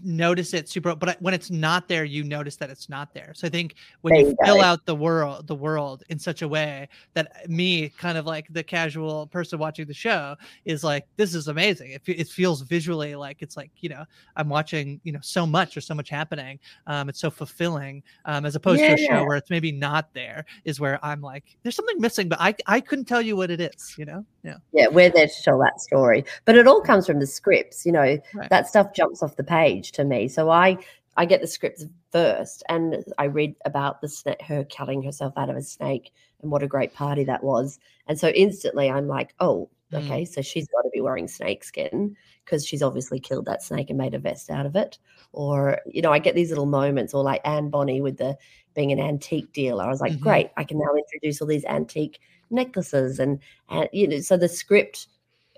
notice 0.02 0.54
it 0.54 0.70
super 0.70 0.96
but 0.96 1.22
when 1.22 1.34
it's 1.34 1.50
not 1.50 1.88
there 1.88 2.04
you 2.04 2.24
notice 2.24 2.56
that 2.58 2.70
it's 2.70 2.90
not 2.90 3.14
there. 3.14 3.34
So 3.36 3.48
i 3.48 3.50
think 3.50 3.76
when 4.02 4.14
there 4.14 4.22
you, 4.22 4.28
you 4.30 4.36
fill 4.46 4.62
out 4.62 4.86
the 4.86 4.96
world 4.96 5.48
the 5.48 5.56
world 5.56 6.04
in 6.10 6.20
such 6.20 6.42
a 6.42 6.48
way 6.48 6.88
that 7.14 7.50
me 7.50 7.90
kind 7.90 8.18
of 8.18 8.26
like 8.26 8.48
the 8.52 8.64
casual 8.64 9.28
person 9.28 9.60
watching 9.60 9.86
the 9.86 9.94
show 9.94 10.36
is 10.66 10.84
like 10.84 11.06
this 11.18 11.36
is 11.36 11.48
amazing. 11.48 11.92
It, 11.92 12.02
it 12.08 12.28
feels 12.28 12.62
visually 12.62 13.16
like 13.16 13.42
it's 13.42 13.58
like 13.58 13.72
you 13.80 13.90
know 13.90 14.04
i'm 14.36 14.50
watching 14.50 15.00
you 15.04 15.12
know 15.12 15.20
so 15.22 15.46
much 15.46 15.78
or 15.78 15.82
so 15.82 15.94
much 15.94 16.10
happening 16.10 16.60
um 16.88 17.10
it's 17.10 17.20
so 17.20 17.30
fulfilling 17.30 18.04
um 18.26 18.46
as 18.46 18.56
opposed 18.56 18.82
yeah. 18.82 18.96
to 18.96 19.02
a 19.02 19.06
show 19.06 19.26
where 19.26 19.38
it's 19.38 19.50
maybe 19.50 19.72
not 19.72 20.14
there 20.14 20.46
is 20.64 20.80
where 20.80 21.04
i'm 21.04 21.22
like 21.22 21.44
there's 21.64 21.76
something 21.76 22.00
missing 22.00 22.28
but 22.28 22.40
i 22.42 22.54
i 22.68 22.80
couldn't 22.80 23.06
tell 23.06 23.22
you 23.22 23.36
what 23.36 23.52
it 23.52 23.60
is 23.62 23.96
you 23.98 24.06
know 24.06 24.26
yeah 24.46 24.58
yeah 24.72 24.88
we're 24.88 25.10
there 25.10 25.28
to 25.28 25.44
tell 25.44 25.60
that 25.60 25.82
story 25.82 26.24
but 26.46 26.56
it 26.56 26.68
all 26.68 26.82
comes 26.82 27.06
from 27.06 27.20
the 27.20 27.28
scripts 27.28 27.86
you 27.86 27.92
know 27.92 28.18
right. 28.34 28.50
that 28.50 28.68
stuff 28.68 28.94
jumps 28.94 29.24
off 29.24 29.36
the 29.36 29.44
page 29.44 29.92
to 29.94 30.04
me. 30.04 30.28
So 30.28 30.50
I 30.50 30.78
I 31.18 31.26
get 31.26 31.42
the 31.42 31.48
scripts 31.48 31.86
first 32.12 32.64
and 32.68 33.04
I 33.18 33.26
read 33.26 33.56
about 33.64 34.02
the 34.02 34.10
snake, 34.10 34.42
her 34.42 34.66
cutting 34.66 35.02
herself 35.02 35.34
out 35.38 35.50
of 35.50 35.56
a 35.56 35.62
snake 35.62 36.12
and 36.42 36.52
what 36.52 36.64
a 36.64 36.68
great 36.68 36.94
party 36.94 37.24
that 37.24 37.44
was. 37.44 37.80
And 38.08 38.20
so 38.20 38.30
instantly 38.30 38.90
I'm 38.90 39.08
like, 39.08 39.34
oh, 39.40 39.70
mm. 39.94 40.04
okay, 40.04 40.26
so 40.26 40.42
she's 40.42 40.68
got 40.68 40.82
to 40.82 40.90
be 40.94 41.00
wearing 41.00 41.30
snake 41.30 41.64
skin 41.64 42.18
because 42.44 42.66
she's 42.66 42.84
obviously 42.84 43.20
killed 43.20 43.46
that 43.46 43.64
snake 43.64 43.90
and 43.90 43.98
made 43.98 44.14
a 44.14 44.20
vest 44.20 44.50
out 44.50 44.66
of 44.66 44.76
it. 44.76 45.00
Or, 45.32 45.80
you 45.86 46.02
know, 46.02 46.12
I 46.12 46.20
get 46.20 46.36
these 46.36 46.50
little 46.50 46.66
moments, 46.66 47.14
or 47.14 47.24
like 47.24 47.42
Anne 47.46 47.70
Bonny 47.70 48.02
with 48.02 48.18
the 48.18 48.38
being 48.74 48.92
an 48.92 49.00
antique 49.00 49.54
dealer. 49.54 49.86
I 49.86 49.90
was 49.90 50.02
like, 50.02 50.14
mm-hmm. 50.14 50.24
great, 50.24 50.50
I 50.58 50.66
can 50.66 50.78
now 50.78 50.94
introduce 50.98 51.42
all 51.42 51.48
these 51.48 51.66
antique 51.66 52.20
necklaces 52.50 53.20
and, 53.20 53.40
and 53.70 53.90
you 53.92 54.08
know, 54.08 54.20
so 54.20 54.38
the 54.38 54.50
script 54.50 55.08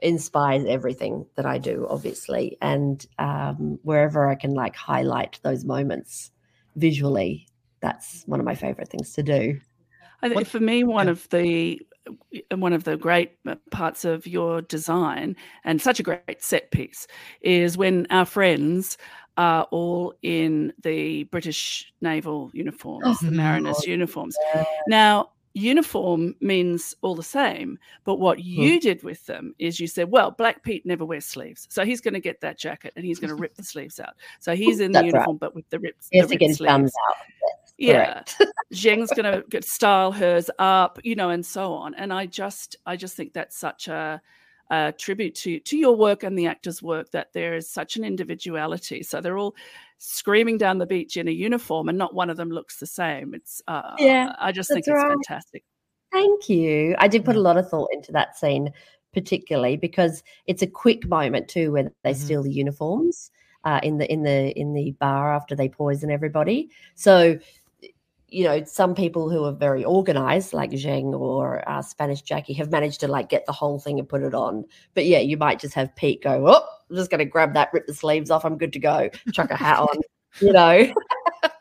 inspires 0.01 0.65
everything 0.65 1.25
that 1.35 1.45
I 1.45 1.57
do, 1.57 1.88
obviously. 1.89 2.57
And 2.61 3.05
um, 3.19 3.79
wherever 3.83 4.27
I 4.27 4.35
can 4.35 4.53
like 4.53 4.75
highlight 4.75 5.39
those 5.43 5.65
moments 5.65 6.31
visually, 6.75 7.47
that's 7.81 8.23
one 8.25 8.39
of 8.39 8.45
my 8.45 8.55
favorite 8.55 8.89
things 8.89 9.13
to 9.13 9.23
do. 9.23 9.59
I 10.21 10.29
think 10.29 10.47
for 10.47 10.59
me, 10.59 10.83
one 10.83 11.09
of 11.09 11.27
the 11.29 11.81
one 12.55 12.71
of 12.71 12.85
the 12.85 12.95
great 12.95 13.33
parts 13.71 14.05
of 14.05 14.25
your 14.25 14.61
design 14.61 15.35
and 15.65 15.81
such 15.81 15.99
a 15.99 16.03
great 16.03 16.41
set 16.41 16.71
piece 16.71 17.05
is 17.41 17.77
when 17.77 18.07
our 18.09 18.25
friends 18.25 18.97
are 19.35 19.63
all 19.71 20.13
in 20.23 20.73
the 20.81 21.23
British 21.25 21.93
naval 22.01 22.49
uniforms, 22.53 23.03
oh, 23.05 23.17
the 23.21 23.31
mariners' 23.31 23.85
uniforms. 23.85 24.35
Yeah. 24.55 24.63
Now, 24.88 25.29
uniform 25.58 26.36
means 26.39 26.95
all 27.01 27.16
the 27.16 27.24
same. 27.24 27.80
But 28.03 28.20
what 28.20 28.39
hmm. 28.39 28.45
you 28.45 28.80
did 28.80 29.03
with 29.03 29.26
them 29.26 29.53
is 29.60 29.80
you 29.80 29.88
said, 29.88 30.12
well, 30.12 30.32
Black 30.32 30.64
Pete 30.64 30.86
never 30.86 31.05
wears 31.05 31.26
sleeves. 31.26 31.68
So 31.70 31.86
he's 31.86 32.01
going 32.01 32.14
to 32.14 32.20
get 32.20 32.41
that 32.41 32.58
jacket 32.58 32.93
and 32.95 33.05
he's 33.05 33.20
going 33.20 33.30
to 33.30 33.36
rip 33.36 33.55
the 33.55 33.64
sleeves 33.64 33.99
out. 33.99 34.14
So 34.39 34.55
he's 34.55 34.80
in 34.80 34.91
the 34.91 35.05
uniform, 35.05 35.36
right. 35.36 35.39
but 35.39 35.55
with 35.55 35.70
the 35.70 35.80
rips. 35.80 36.08
He 36.12 36.20
has 36.20 36.30
to 36.30 36.36
get 36.36 36.49
his 36.49 36.60
thumbs 36.60 36.93
out. 37.10 37.16
yeah. 37.78 38.24
Zheng's 38.74 39.12
going 39.12 39.43
to 39.49 39.62
style 39.62 40.12
hers 40.12 40.49
up, 40.60 40.99
you 41.03 41.16
know, 41.16 41.30
and 41.30 41.45
so 41.45 41.74
on. 41.74 41.95
And 41.95 42.12
I 42.14 42.26
just, 42.26 42.76
I 42.86 42.95
just 42.95 43.16
think 43.16 43.34
that's 43.34 43.58
such 43.58 43.88
a, 43.88 44.22
a 44.70 44.93
tribute 44.97 45.36
to 45.36 45.59
to 45.59 45.78
your 45.78 45.95
work 45.95 46.24
and 46.24 46.38
the 46.38 46.47
actors' 46.47 46.82
work 46.82 47.11
that 47.11 47.34
there 47.34 47.55
is 47.55 47.70
such 47.70 47.95
an 47.97 48.03
individuality. 48.03 49.03
So 49.03 49.22
they're 49.22 49.38
all 49.38 49.55
screaming 49.97 50.57
down 50.57 50.78
the 50.78 50.86
beach 50.86 51.18
in 51.18 51.28
a 51.28 51.32
uniform, 51.32 51.89
and 51.89 51.97
not 51.97 52.13
one 52.13 52.30
of 52.30 52.38
them 52.38 52.49
looks 52.49 52.78
the 52.78 52.86
same. 52.86 53.34
It's 53.34 53.61
uh, 53.68 53.95
yeah, 53.97 54.36
I 54.39 54.51
just 54.51 54.70
think 54.70 54.80
it's 54.80 54.89
right. 54.89 55.09
fantastic. 55.09 55.63
Thank 56.11 56.49
you. 56.49 56.95
I 56.99 57.07
did 57.07 57.26
put 57.26 57.36
a 57.36 57.41
lot 57.41 57.57
of 57.57 57.70
thought 57.70 57.89
into 57.93 58.11
that 58.13 58.38
scene, 58.38 58.72
particularly 59.13 59.78
because 59.78 60.24
it's 60.45 60.61
a 60.61 60.68
quick 60.68 61.07
moment 61.07 61.47
too, 61.47 61.72
where 61.72 61.91
they 62.03 62.11
mm-hmm. 62.11 62.26
steal 62.26 62.43
the 62.43 62.53
uniforms 62.53 63.32
uh, 63.63 63.80
in 63.84 63.97
the 63.97 64.11
in 64.11 64.24
the 64.24 64.57
in 64.59 64.74
the 64.74 64.91
bar 64.99 65.34
after 65.34 65.55
they 65.55 65.70
poison 65.70 66.11
everybody. 66.11 66.70
So 66.95 67.38
you 68.30 68.43
know, 68.43 68.63
some 68.65 68.93
people 68.93 69.30
who 69.30 69.45
are 69.45 69.53
very 69.53 69.86
organized, 69.86 70.51
like 70.53 70.71
Zheng 70.71 71.13
or 71.17 71.67
uh, 71.67 71.82
Spanish 71.82 72.21
Jackie, 72.21 72.53
have 72.53 72.71
managed 72.71 72.99
to 73.01 73.07
like 73.07 73.30
get 73.30 73.45
the 73.45 73.53
whole 73.53 73.80
thing 73.80 73.99
and 73.99 74.09
put 74.09 74.23
it 74.23 74.34
on. 74.34 74.65
But 74.93 75.05
yeah, 75.05 75.19
you 75.19 75.38
might 75.38 75.59
just 75.59 75.73
have 75.75 75.95
Pete 75.95 76.23
go, 76.23 76.45
"Oh, 76.47 76.67
I'm 76.89 76.95
just 76.95 77.09
going 77.09 77.19
to 77.19 77.25
grab 77.25 77.53
that, 77.53 77.69
rip 77.73 77.88
the 77.88 77.93
sleeves 77.93 78.30
off, 78.30 78.43
I'm 78.43 78.57
good 78.57 78.73
to 78.73 78.80
go, 78.80 79.09
chuck 79.32 79.51
a 79.51 79.55
hat 79.55 79.80
on," 79.80 79.97
you 80.41 80.51
know, 80.51 80.91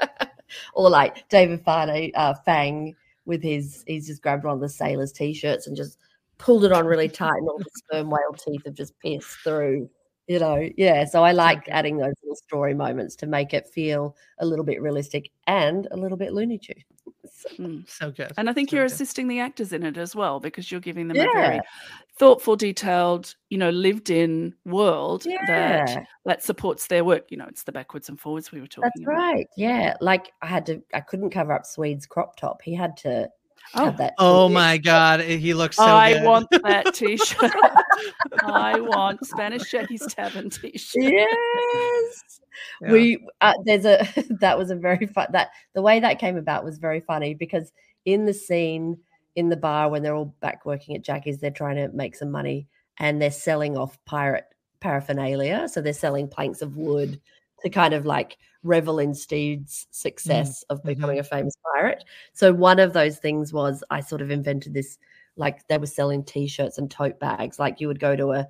or 0.74 0.90
like 0.90 1.28
David 1.28 1.64
Fane, 1.64 2.12
uh, 2.14 2.34
Fang 2.44 2.96
with 3.26 3.42
his, 3.42 3.84
he's 3.86 4.06
just 4.06 4.22
grabbed 4.22 4.44
one 4.44 4.54
of 4.54 4.60
the 4.60 4.68
sailors' 4.68 5.12
t-shirts 5.12 5.66
and 5.66 5.76
just 5.76 5.98
pulled 6.38 6.64
it 6.64 6.72
on 6.72 6.86
really 6.86 7.08
tight, 7.08 7.36
and 7.36 7.48
all 7.48 7.58
the 7.58 7.70
sperm 7.74 8.10
whale 8.10 8.34
teeth 8.36 8.62
have 8.64 8.74
just 8.74 8.98
pierced 9.00 9.38
through 9.44 9.88
you 10.26 10.38
know 10.38 10.68
yeah 10.76 11.04
so 11.04 11.22
i 11.22 11.32
like 11.32 11.68
adding 11.68 11.96
those 11.96 12.14
little 12.22 12.36
story 12.36 12.74
moments 12.74 13.14
to 13.16 13.26
make 13.26 13.54
it 13.54 13.66
feel 13.66 14.16
a 14.38 14.46
little 14.46 14.64
bit 14.64 14.80
realistic 14.80 15.30
and 15.46 15.86
a 15.90 15.96
little 15.96 16.16
bit 16.16 16.32
looney 16.32 16.58
tunes 16.58 16.82
mm. 17.58 17.88
so 17.88 18.10
good 18.10 18.32
and 18.36 18.50
i 18.50 18.52
think 18.52 18.70
so 18.70 18.76
you're 18.76 18.84
good. 18.84 18.92
assisting 18.92 19.28
the 19.28 19.38
actors 19.38 19.72
in 19.72 19.84
it 19.84 19.96
as 19.96 20.16
well 20.16 20.40
because 20.40 20.70
you're 20.70 20.80
giving 20.80 21.08
them 21.08 21.16
yeah. 21.16 21.24
a 21.30 21.32
very 21.32 21.60
thoughtful 22.18 22.56
detailed 22.56 23.34
you 23.50 23.58
know 23.58 23.70
lived 23.70 24.10
in 24.10 24.54
world 24.64 25.24
yeah. 25.24 25.46
that 25.46 26.06
that 26.24 26.42
supports 26.42 26.86
their 26.88 27.04
work 27.04 27.30
you 27.30 27.36
know 27.36 27.46
it's 27.46 27.62
the 27.62 27.72
backwards 27.72 28.08
and 28.08 28.18
forwards 28.18 28.50
we 28.50 28.60
were 28.60 28.66
talking 28.66 28.90
that's 28.94 29.02
about. 29.02 29.16
right 29.16 29.46
yeah 29.56 29.94
like 30.00 30.32
i 30.42 30.46
had 30.46 30.66
to 30.66 30.82
i 30.92 31.00
couldn't 31.00 31.30
cover 31.30 31.52
up 31.52 31.64
swede's 31.64 32.06
crop 32.06 32.36
top 32.36 32.60
he 32.62 32.74
had 32.74 32.96
to 32.96 33.28
Oh, 33.74 33.94
oh 34.18 34.48
my 34.48 34.78
God, 34.78 35.20
he 35.20 35.52
looks 35.54 35.76
so 35.76 35.84
I 35.84 36.14
good. 36.14 36.24
want 36.24 36.48
that 36.50 36.86
T-shirt. 36.94 37.52
I 38.42 38.80
want 38.80 39.24
Spanish 39.26 39.70
Jackie's 39.70 40.07
Tavern 40.07 40.51
T-shirt. 40.51 41.03
Yes, 41.03 42.40
yeah. 42.82 42.92
we. 42.92 43.26
Uh, 43.40 43.55
there's 43.64 43.84
a 43.84 44.07
that 44.40 44.59
was 44.59 44.70
a 44.70 44.76
very 44.76 45.07
fun 45.07 45.28
that 45.32 45.51
the 45.74 45.82
way 45.82 46.01
that 46.01 46.18
came 46.18 46.36
about 46.36 46.64
was 46.64 46.78
very 46.78 47.01
funny 47.01 47.34
because 47.34 47.72
in 48.05 48.24
the 48.24 48.34
scene 48.34 48.99
in 49.36 49.51
the 49.51 49.57
bar 49.57 49.90
when 49.90 50.03
they're 50.03 50.14
all 50.14 50.34
back 50.40 50.64
working 50.64 50.97
at 50.97 51.03
Jackie's, 51.03 51.38
they're 51.38 51.51
trying 51.51 51.76
to 51.76 51.88
make 51.88 52.16
some 52.16 52.30
money 52.30 52.66
and 52.99 53.20
they're 53.20 53.30
selling 53.30 53.76
off 53.76 53.99
pirate 54.07 54.47
paraphernalia. 54.80 55.68
So 55.68 55.80
they're 55.80 55.92
selling 55.92 56.28
planks 56.28 56.62
of 56.62 56.76
wood 56.76 57.20
to 57.62 57.70
kind 57.70 57.94
of 57.94 58.07
like 58.07 58.38
revel 58.62 58.99
in 58.99 59.14
Stede's 59.14 59.86
success 59.90 60.64
mm. 60.64 60.74
of 60.74 60.82
becoming 60.82 61.18
mm-hmm. 61.18 61.20
a 61.20 61.36
famous 61.36 61.55
pirate. 61.74 62.05
So 62.32 62.53
one 62.53 62.78
of 62.78 62.92
those 62.92 63.18
things 63.18 63.53
was 63.53 63.84
I 63.90 64.01
sort 64.01 64.22
of 64.22 64.30
invented 64.30 64.74
this 64.74 64.99
like 65.37 65.66
they 65.68 65.78
were 65.78 65.87
selling 65.87 66.24
t-shirts 66.24 66.78
and 66.78 66.91
tote 66.91 67.18
bags 67.20 67.59
like 67.59 67.80
you 67.80 67.89
would 67.89 68.01
go 68.01 68.16
to 68.16 68.32
a 68.32 68.47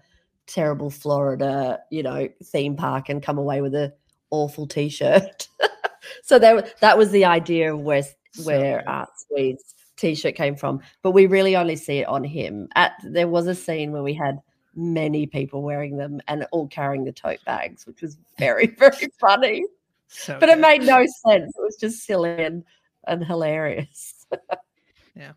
terrible 0.46 0.90
Florida, 0.90 1.80
you 1.90 2.02
know, 2.02 2.28
theme 2.44 2.76
park 2.76 3.08
and 3.08 3.22
come 3.22 3.38
away 3.38 3.60
with 3.60 3.74
a 3.74 3.92
awful 4.30 4.66
t-shirt. 4.66 5.48
so 6.22 6.38
that 6.38 6.78
that 6.80 6.96
was 6.96 7.10
the 7.10 7.24
idea 7.24 7.74
of 7.74 7.80
where 7.80 8.02
so 8.02 8.42
where 8.44 8.88
Art 8.88 9.08
Swede's 9.16 9.74
t-shirt 9.96 10.34
came 10.34 10.56
from, 10.56 10.80
but 11.02 11.12
we 11.12 11.26
really 11.26 11.56
only 11.56 11.76
see 11.76 11.98
it 11.98 12.08
on 12.08 12.22
him. 12.22 12.68
At 12.74 12.92
there 13.02 13.28
was 13.28 13.46
a 13.46 13.54
scene 13.54 13.92
where 13.92 14.02
we 14.02 14.14
had 14.14 14.40
many 14.74 15.26
people 15.26 15.62
wearing 15.62 15.96
them 15.96 16.20
and 16.28 16.46
all 16.52 16.68
carrying 16.68 17.04
the 17.04 17.12
tote 17.12 17.42
bags, 17.44 17.86
which 17.86 18.02
was 18.02 18.18
very, 18.38 18.66
very 18.78 19.08
funny. 19.18 19.64
So 20.08 20.34
but 20.38 20.46
good. 20.46 20.58
it 20.58 20.60
made 20.60 20.82
no 20.82 21.04
sense. 21.26 21.52
It 21.56 21.62
was 21.62 21.76
just 21.76 22.04
silly 22.04 22.44
and, 22.44 22.62
and 23.06 23.24
hilarious. 23.24 24.26
yeah. 25.16 25.32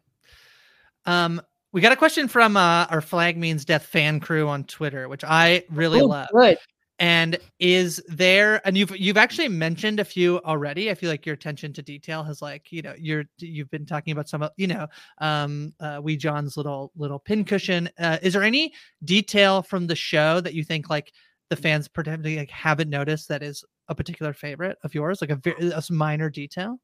Um, 1.10 1.42
we 1.72 1.82
got 1.82 1.92
a 1.92 1.96
question 1.96 2.28
from 2.28 2.56
uh, 2.56 2.86
our 2.90 3.02
Flag 3.02 3.36
Means 3.36 3.66
Death 3.66 3.86
fan 3.86 4.20
crew 4.20 4.48
on 4.48 4.64
Twitter, 4.64 5.10
which 5.10 5.24
I 5.24 5.64
really 5.72 6.02
oh, 6.02 6.06
love. 6.06 6.28
Good. 6.32 6.58
And 7.00 7.38
is 7.60 8.04
there 8.10 8.62
and 8.68 8.78
you've 8.78 8.96
you've 8.96 9.18
actually 9.18 9.48
mentioned 9.48 10.00
a 10.00 10.06
few 10.06 10.40
already. 10.40 10.92
I 10.92 10.94
feel 10.94 11.10
like 11.10 11.26
your 11.26 11.34
attention 11.34 11.72
to 11.74 11.82
detail 11.82 12.24
has 12.24 12.42
like, 12.42 12.72
you 12.72 12.82
know, 12.82 12.94
you're 13.00 13.24
you've 13.38 13.72
been 13.72 13.86
talking 13.86 14.12
about 14.12 14.28
some 14.28 14.44
of, 14.44 14.52
you 14.58 14.68
know, 14.68 14.86
um 15.20 15.74
uh 15.80 16.02
Wee 16.04 16.18
John's 16.18 16.58
little 16.58 16.92
little 16.98 17.18
pincushion. 17.18 17.90
Uh 17.98 18.18
is 18.22 18.34
there 18.34 18.44
any 18.44 18.74
detail 19.06 19.62
from 19.62 19.88
the 19.88 19.96
show 19.96 20.42
that 20.42 20.54
you 20.54 20.64
think 20.66 20.90
like 20.90 21.14
the 21.50 21.56
fans 21.56 21.88
potentially 21.88 22.38
like 22.38 22.52
haven't 22.52 22.90
noticed 22.90 23.30
that 23.30 23.42
is 23.42 23.64
a 23.88 23.96
particular 23.96 24.34
favorite 24.34 24.78
of 24.84 24.94
yours, 24.94 25.22
like 25.22 25.32
a, 25.32 25.38
very, 25.38 25.72
a 25.72 25.82
minor 25.90 26.30
detail? 26.30 26.78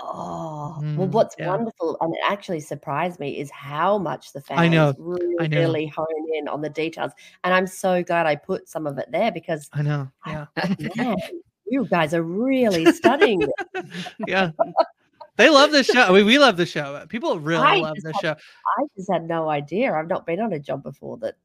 Oh, 0.00 0.78
mm, 0.80 0.96
well, 0.96 1.08
what's 1.08 1.34
yeah. 1.38 1.48
wonderful, 1.48 1.96
and 2.00 2.14
it 2.14 2.20
actually 2.26 2.60
surprised 2.60 3.18
me, 3.18 3.38
is 3.38 3.50
how 3.50 3.98
much 3.98 4.32
the 4.32 4.40
fans 4.40 4.60
I 4.60 4.68
know, 4.68 4.94
really, 4.98 5.36
I 5.40 5.46
know. 5.48 5.58
really 5.58 5.86
hone 5.86 6.06
in 6.34 6.48
on 6.48 6.60
the 6.60 6.68
details. 6.68 7.12
And 7.42 7.52
I'm 7.52 7.66
so 7.66 8.02
glad 8.02 8.26
I 8.26 8.36
put 8.36 8.68
some 8.68 8.86
of 8.86 8.98
it 8.98 9.10
there 9.10 9.32
because 9.32 9.68
I 9.72 9.82
know, 9.82 10.08
yeah, 10.26 10.46
man, 10.96 11.16
you 11.66 11.86
guys 11.86 12.14
are 12.14 12.22
really 12.22 12.92
studying. 12.92 13.42
yeah, 14.28 14.52
they 15.36 15.50
love 15.50 15.72
the 15.72 15.82
show. 15.82 16.02
I 16.02 16.12
mean, 16.12 16.26
we 16.26 16.38
love 16.38 16.56
the 16.56 16.66
show. 16.66 17.04
People 17.08 17.40
really 17.40 17.62
I 17.62 17.76
love 17.76 17.96
the 18.00 18.14
show. 18.22 18.32
I 18.32 18.84
just 18.96 19.10
had 19.10 19.26
no 19.26 19.48
idea. 19.48 19.92
I've 19.92 20.08
not 20.08 20.24
been 20.24 20.40
on 20.40 20.52
a 20.52 20.60
job 20.60 20.84
before 20.84 21.16
that, 21.18 21.36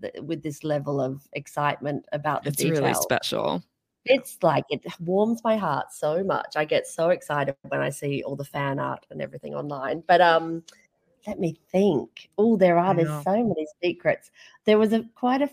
that 0.00 0.24
with 0.24 0.42
this 0.42 0.64
level 0.64 1.00
of 1.02 1.28
excitement 1.34 2.06
about 2.12 2.44
the 2.44 2.50
it's 2.50 2.64
really 2.64 2.94
special 2.94 3.62
it's 4.04 4.38
like 4.42 4.64
it 4.70 4.82
warms 5.00 5.42
my 5.44 5.56
heart 5.56 5.92
so 5.92 6.24
much. 6.24 6.54
I 6.56 6.64
get 6.64 6.86
so 6.86 7.10
excited 7.10 7.54
when 7.68 7.80
I 7.80 7.90
see 7.90 8.22
all 8.22 8.36
the 8.36 8.44
fan 8.44 8.78
art 8.78 9.06
and 9.10 9.20
everything 9.20 9.54
online. 9.54 10.02
But 10.06 10.20
um 10.20 10.62
let 11.26 11.38
me 11.38 11.56
think. 11.70 12.30
Oh, 12.38 12.56
there 12.56 12.78
are 12.78 12.94
there's 12.94 13.24
so 13.24 13.44
many 13.44 13.66
secrets. 13.82 14.30
There 14.64 14.78
was 14.78 14.92
a 14.92 15.04
quite 15.14 15.42
a 15.42 15.50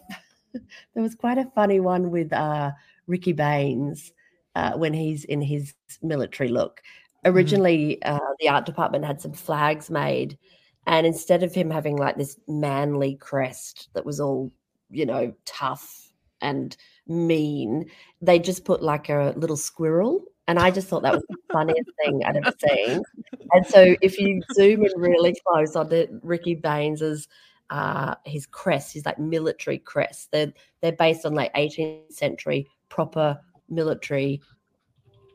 there 0.54 1.04
was 1.04 1.16
quite 1.16 1.38
a 1.38 1.52
funny 1.56 1.80
one 1.80 2.10
with 2.10 2.32
uh 2.32 2.72
Ricky 3.08 3.34
Banes 3.34 4.12
uh, 4.56 4.74
when 4.74 4.93
he's 4.93 5.24
in 5.26 5.41
his 5.41 5.74
military 6.02 6.50
look. 6.50 6.82
Mm-hmm. 7.26 7.36
Originally, 7.36 8.00
mm-hmm. 8.04 8.16
uh, 8.16 8.34
the 8.39 8.50
art 8.50 8.66
department 8.66 9.06
had 9.06 9.22
some 9.22 9.34
flags 9.34 9.89
made, 9.89 10.38
and 10.86 11.06
instead 11.06 11.43
of 11.43 11.54
him 11.54 11.70
having 11.70 11.95
like 11.95 12.18
this 12.18 12.39
manly 12.48 13.16
crest 13.16 13.89
that 13.93 14.06
was 14.06 14.20
all, 14.20 14.52
you 14.89 15.06
know, 15.06 15.34
tough 15.45 16.12
and 16.41 16.76
mean. 17.10 17.89
They 18.22 18.39
just 18.39 18.66
put 18.66 18.82
like 18.82 19.10
a 19.10 19.34
little 19.38 19.58
squirrel. 19.58 20.24
And 20.47 20.60
I 20.60 20.72
just 20.72 20.88
thought 20.88 21.03
that 21.03 21.14
was 21.14 21.26
the 21.28 21.38
funniest 21.51 21.89
thing 22.03 22.24
I'd 22.24 22.38
ever 22.38 22.53
seen. 22.70 23.03
And 23.51 23.66
so 23.66 23.95
if 24.01 24.18
you 24.18 24.41
zoom 24.53 24.86
in 24.86 24.91
really 24.95 25.36
close 25.45 25.76
on 25.76 25.89
the 25.89 26.08
Ricky 26.24 26.55
Banes's 26.55 27.28
uh 27.70 28.16
his 28.26 28.45
crest, 28.45 28.93
his 28.93 29.05
like 29.05 29.20
military 29.20 29.78
crest. 29.78 30.32
They're 30.32 30.53
they're 30.82 30.93
based 30.93 31.26
on 31.26 31.34
like 31.34 31.53
18th 31.53 32.14
century 32.14 32.66
proper 32.88 33.39
military, 33.68 34.41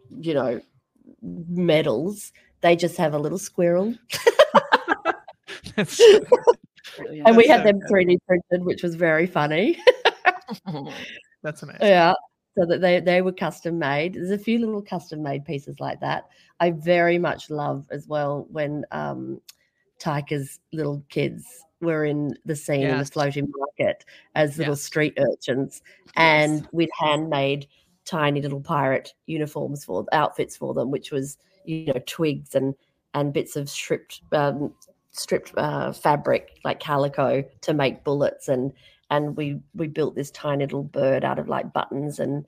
you 0.09 0.33
know, 0.33 0.61
medals. 1.21 2.33
They 2.63 2.75
just 2.75 2.97
have 2.97 3.13
a 3.13 3.19
little 3.19 3.39
squirrel. 3.39 3.95
and 7.27 7.37
we 7.37 7.47
had 7.47 7.65
them 7.65 7.81
3D 7.91 8.19
printed, 8.27 8.65
which 8.65 8.83
was 8.83 8.95
very 8.95 9.27
funny. 9.27 9.79
That's 11.43 11.63
amazing. 11.63 11.87
Yeah. 11.87 12.15
So 12.57 12.67
that 12.67 12.81
they, 12.83 13.01
they 13.01 13.23
were 13.23 13.33
custom 13.33 13.79
made. 13.79 14.15
There's 14.15 14.31
a 14.31 14.39
few 14.39 14.59
little 14.59 14.83
custom 14.83 15.23
made 15.23 15.45
pieces 15.45 15.81
like 15.81 16.01
that. 16.01 16.29
I 16.61 16.73
very 16.73 17.19
much 17.19 17.49
love 17.51 17.87
as 17.91 18.07
well 18.07 18.47
when 18.51 18.85
um 18.91 19.41
Taika's 19.99 20.59
little 20.73 21.03
kids 21.09 21.47
were 21.81 22.05
in 22.05 22.37
the 22.45 22.57
scene 22.57 22.83
yes. 22.83 22.93
in 22.93 22.99
the 22.99 23.05
floating 23.07 23.53
market 23.57 24.05
as 24.35 24.59
little 24.59 24.73
yes. 24.73 24.83
street 24.83 25.19
urchins, 25.19 25.83
and 26.17 26.69
we'd 26.73 26.91
handmade 26.99 27.67
tiny 28.05 28.43
little 28.43 28.61
pirate 28.61 29.13
uniforms 29.27 29.85
for 29.85 30.05
outfits 30.13 30.57
for 30.57 30.75
them, 30.75 30.91
which 30.91 31.11
was 31.11 31.39
you 31.65 31.87
know 31.87 32.01
twigs 32.07 32.55
and 32.55 32.75
and 33.15 33.33
bits 33.33 33.57
of 33.57 33.71
stripped 33.71 34.23
um, 34.33 34.73
stripped 35.13 35.53
uh, 35.57 35.93
fabric 35.93 36.59
like 36.65 36.81
calico 36.81 37.45
to 37.61 37.75
make 37.75 38.05
bullets 38.05 38.49
and 38.49 38.73
and 39.13 39.37
we 39.37 39.61
we 39.75 39.89
built 39.89 40.15
this 40.15 40.31
tiny 40.31 40.65
little 40.65 40.83
bird 40.83 41.23
out 41.23 41.39
of 41.39 41.47
like 41.47 41.73
buttons 41.75 42.19
and 42.19 42.47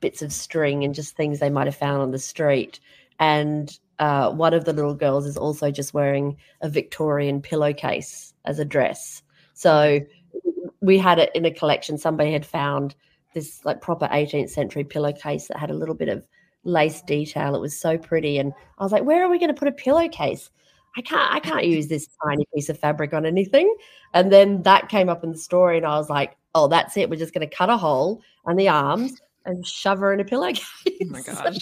bits 0.00 0.22
of 0.22 0.32
string 0.32 0.82
and 0.82 0.92
just 0.92 1.16
things 1.16 1.38
they 1.38 1.50
might 1.50 1.68
have 1.68 1.76
found 1.76 2.02
on 2.02 2.10
the 2.10 2.18
street. 2.18 2.80
And 3.20 3.78
uh, 4.00 4.32
one 4.32 4.52
of 4.52 4.64
the 4.64 4.72
little 4.72 4.94
girls 4.94 5.24
is 5.24 5.36
also 5.36 5.70
just 5.70 5.94
wearing 5.94 6.36
a 6.62 6.68
victorian 6.68 7.40
pillowcase 7.40 8.34
as 8.44 8.58
a 8.58 8.64
dress. 8.64 9.22
So 9.54 10.00
we 10.80 10.98
had 10.98 11.20
it 11.20 11.30
in 11.32 11.44
a 11.44 11.54
collection. 11.54 11.96
Somebody 11.96 12.32
had 12.32 12.46
found 12.46 12.96
this 13.32 13.64
like 13.64 13.80
proper 13.80 14.08
18th 14.08 14.50
century 14.50 14.82
pillowcase 14.82 15.46
that 15.46 15.58
had 15.58 15.70
a 15.70 15.74
little 15.74 15.94
bit 15.94 16.08
of 16.08 16.26
lace 16.64 17.02
detail. 17.02 17.54
It 17.54 17.60
was 17.60 17.78
so 17.78 17.96
pretty. 17.96 18.38
And 18.38 18.52
i 18.78 18.82
was 18.82 18.90
like 18.90 19.04
where 19.04 19.24
are 19.24 19.30
we 19.30 19.38
going 19.38 19.54
to 19.54 19.58
put 19.58 19.68
a 19.68 19.72
pillowcase 19.72 20.50
I 20.96 21.02
can't, 21.02 21.32
I 21.32 21.40
can't 21.40 21.66
use 21.66 21.86
this 21.88 22.08
tiny 22.24 22.46
piece 22.54 22.68
of 22.68 22.78
fabric 22.78 23.14
on 23.14 23.24
anything. 23.24 23.74
And 24.12 24.32
then 24.32 24.62
that 24.62 24.88
came 24.88 25.08
up 25.08 25.22
in 25.22 25.32
the 25.32 25.38
story, 25.38 25.76
and 25.76 25.86
I 25.86 25.96
was 25.96 26.10
like, 26.10 26.36
oh, 26.54 26.68
that's 26.68 26.96
it. 26.96 27.08
We're 27.08 27.16
just 27.16 27.32
going 27.32 27.48
to 27.48 27.54
cut 27.54 27.70
a 27.70 27.76
hole 27.76 28.22
on 28.44 28.56
the 28.56 28.68
arms 28.68 29.20
and 29.44 29.66
shove 29.66 30.00
her 30.00 30.12
in 30.12 30.20
a 30.20 30.24
pillowcase. 30.24 30.66
Oh 30.86 31.06
my 31.06 31.22
gosh. 31.22 31.56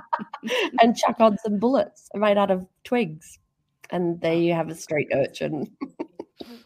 and 0.80 0.96
chuck 0.96 1.16
on 1.20 1.36
some 1.38 1.58
bullets 1.58 2.08
made 2.14 2.38
out 2.38 2.50
of 2.50 2.66
twigs. 2.84 3.38
And 3.90 4.20
there 4.20 4.34
you 4.34 4.54
have 4.54 4.70
a 4.70 4.74
street 4.74 5.08
urchin. 5.12 5.70
Oh, 5.82 6.58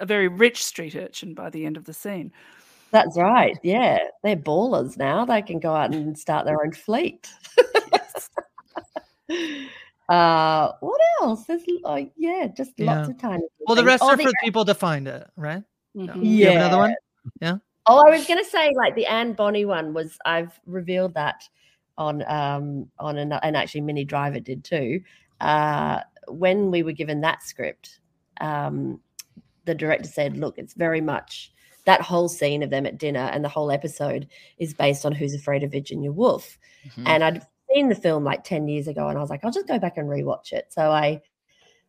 a 0.00 0.06
very 0.06 0.28
rich 0.28 0.64
street 0.64 0.96
urchin 0.96 1.34
by 1.34 1.50
the 1.50 1.66
end 1.66 1.76
of 1.76 1.84
the 1.84 1.92
scene. 1.92 2.32
That's 2.90 3.18
right. 3.18 3.58
Yeah. 3.62 3.98
They're 4.22 4.36
ballers 4.36 4.96
now. 4.96 5.24
They 5.24 5.42
can 5.42 5.58
go 5.58 5.74
out 5.74 5.92
and 5.92 6.18
start 6.18 6.46
their 6.46 6.62
own 6.62 6.72
fleet. 6.72 7.28
uh 10.08 10.72
what 10.80 11.00
else? 11.22 11.44
There's 11.44 11.62
like 11.82 12.12
yeah, 12.16 12.48
just 12.54 12.72
yeah. 12.76 12.96
lots 12.96 13.08
of 13.08 13.18
tiny. 13.18 13.42
Well, 13.60 13.76
the 13.76 13.84
rest 13.84 14.02
oh, 14.02 14.08
are 14.08 14.16
the, 14.16 14.24
for 14.24 14.32
people 14.42 14.64
to 14.64 14.74
find 14.74 15.08
it, 15.08 15.26
right? 15.36 15.62
Mm-hmm. 15.96 16.20
Yeah. 16.22 16.50
another 16.52 16.78
one? 16.78 16.94
Yeah. 17.40 17.56
Oh, 17.86 18.02
I 18.06 18.10
was 18.10 18.26
going 18.26 18.42
to 18.42 18.48
say 18.48 18.72
like 18.76 18.94
the 18.94 19.06
Anne 19.06 19.32
Bonny 19.34 19.64
one 19.64 19.94
was 19.94 20.18
I've 20.24 20.58
revealed 20.66 21.14
that 21.14 21.44
on 21.96 22.22
um 22.30 22.90
on 22.98 23.18
an, 23.18 23.32
and 23.32 23.56
actually 23.56 23.82
Minnie 23.82 24.04
Driver 24.04 24.40
did 24.40 24.64
too. 24.64 25.00
Uh 25.40 26.00
when 26.28 26.70
we 26.70 26.82
were 26.82 26.92
given 26.92 27.20
that 27.22 27.42
script, 27.42 28.00
um 28.40 29.00
the 29.64 29.74
director 29.74 30.08
said, 30.08 30.36
"Look, 30.36 30.58
it's 30.58 30.74
very 30.74 31.00
much 31.00 31.50
that 31.86 32.00
whole 32.02 32.28
scene 32.28 32.62
of 32.62 32.70
them 32.70 32.86
at 32.86 32.98
dinner 32.98 33.30
and 33.32 33.44
the 33.44 33.48
whole 33.48 33.70
episode 33.70 34.28
is 34.58 34.74
based 34.74 35.06
on 35.06 35.12
Who's 35.12 35.34
Afraid 35.34 35.62
of 35.62 35.72
Virginia 35.72 36.12
Woolf." 36.12 36.58
Mm-hmm. 36.88 37.06
And 37.06 37.24
I'd 37.24 37.46
seen 37.74 37.88
the 37.88 37.94
film 37.94 38.24
like 38.24 38.44
10 38.44 38.68
years 38.68 38.88
ago 38.88 39.08
and 39.08 39.18
I 39.18 39.20
was 39.20 39.30
like, 39.30 39.44
I'll 39.44 39.50
just 39.50 39.68
go 39.68 39.78
back 39.78 39.96
and 39.96 40.08
rewatch 40.08 40.52
it. 40.52 40.66
So 40.70 40.90
I 40.90 41.20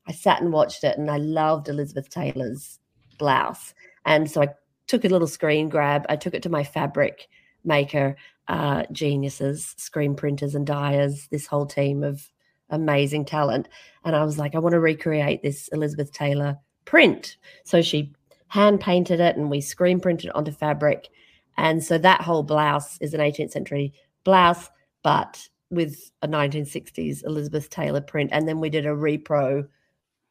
I 0.07 0.11
sat 0.11 0.41
and 0.41 0.53
watched 0.53 0.83
it 0.83 0.97
and 0.97 1.09
I 1.09 1.17
loved 1.17 1.67
Elizabeth 1.67 2.09
Taylor's 2.09 2.79
blouse. 3.17 3.73
And 4.05 4.29
so 4.29 4.43
I 4.43 4.49
took 4.87 5.03
a 5.03 5.09
little 5.09 5.27
screen 5.27 5.69
grab. 5.69 6.05
I 6.09 6.15
took 6.15 6.33
it 6.33 6.43
to 6.43 6.49
my 6.49 6.63
fabric 6.63 7.27
maker 7.63 8.15
uh, 8.47 8.83
geniuses, 8.91 9.73
screen 9.77 10.15
printers 10.15 10.53
and 10.53 10.67
dyers, 10.67 11.27
this 11.31 11.47
whole 11.47 11.65
team 11.65 12.03
of 12.03 12.29
amazing 12.69 13.25
talent. 13.25 13.67
And 14.03 14.15
I 14.15 14.23
was 14.23 14.37
like, 14.37 14.53
I 14.53 14.59
want 14.59 14.73
to 14.73 14.79
recreate 14.79 15.41
this 15.41 15.67
Elizabeth 15.69 16.11
Taylor 16.13 16.57
print. 16.85 17.37
So 17.63 17.81
she 17.81 18.13
hand 18.47 18.79
painted 18.79 19.19
it 19.19 19.35
and 19.37 19.49
we 19.49 19.61
screen 19.61 19.99
printed 19.99 20.29
onto 20.31 20.51
fabric. 20.51 21.09
And 21.57 21.83
so 21.83 21.97
that 21.97 22.21
whole 22.21 22.43
blouse 22.43 22.97
is 23.01 23.13
an 23.13 23.21
18th 23.21 23.51
century 23.51 23.93
blouse, 24.23 24.69
but 25.01 25.49
with 25.69 26.11
a 26.21 26.27
1960s 26.27 27.25
Elizabeth 27.25 27.69
Taylor 27.69 28.01
print. 28.01 28.29
And 28.33 28.47
then 28.47 28.59
we 28.59 28.69
did 28.69 28.85
a 28.85 28.89
repro 28.89 29.67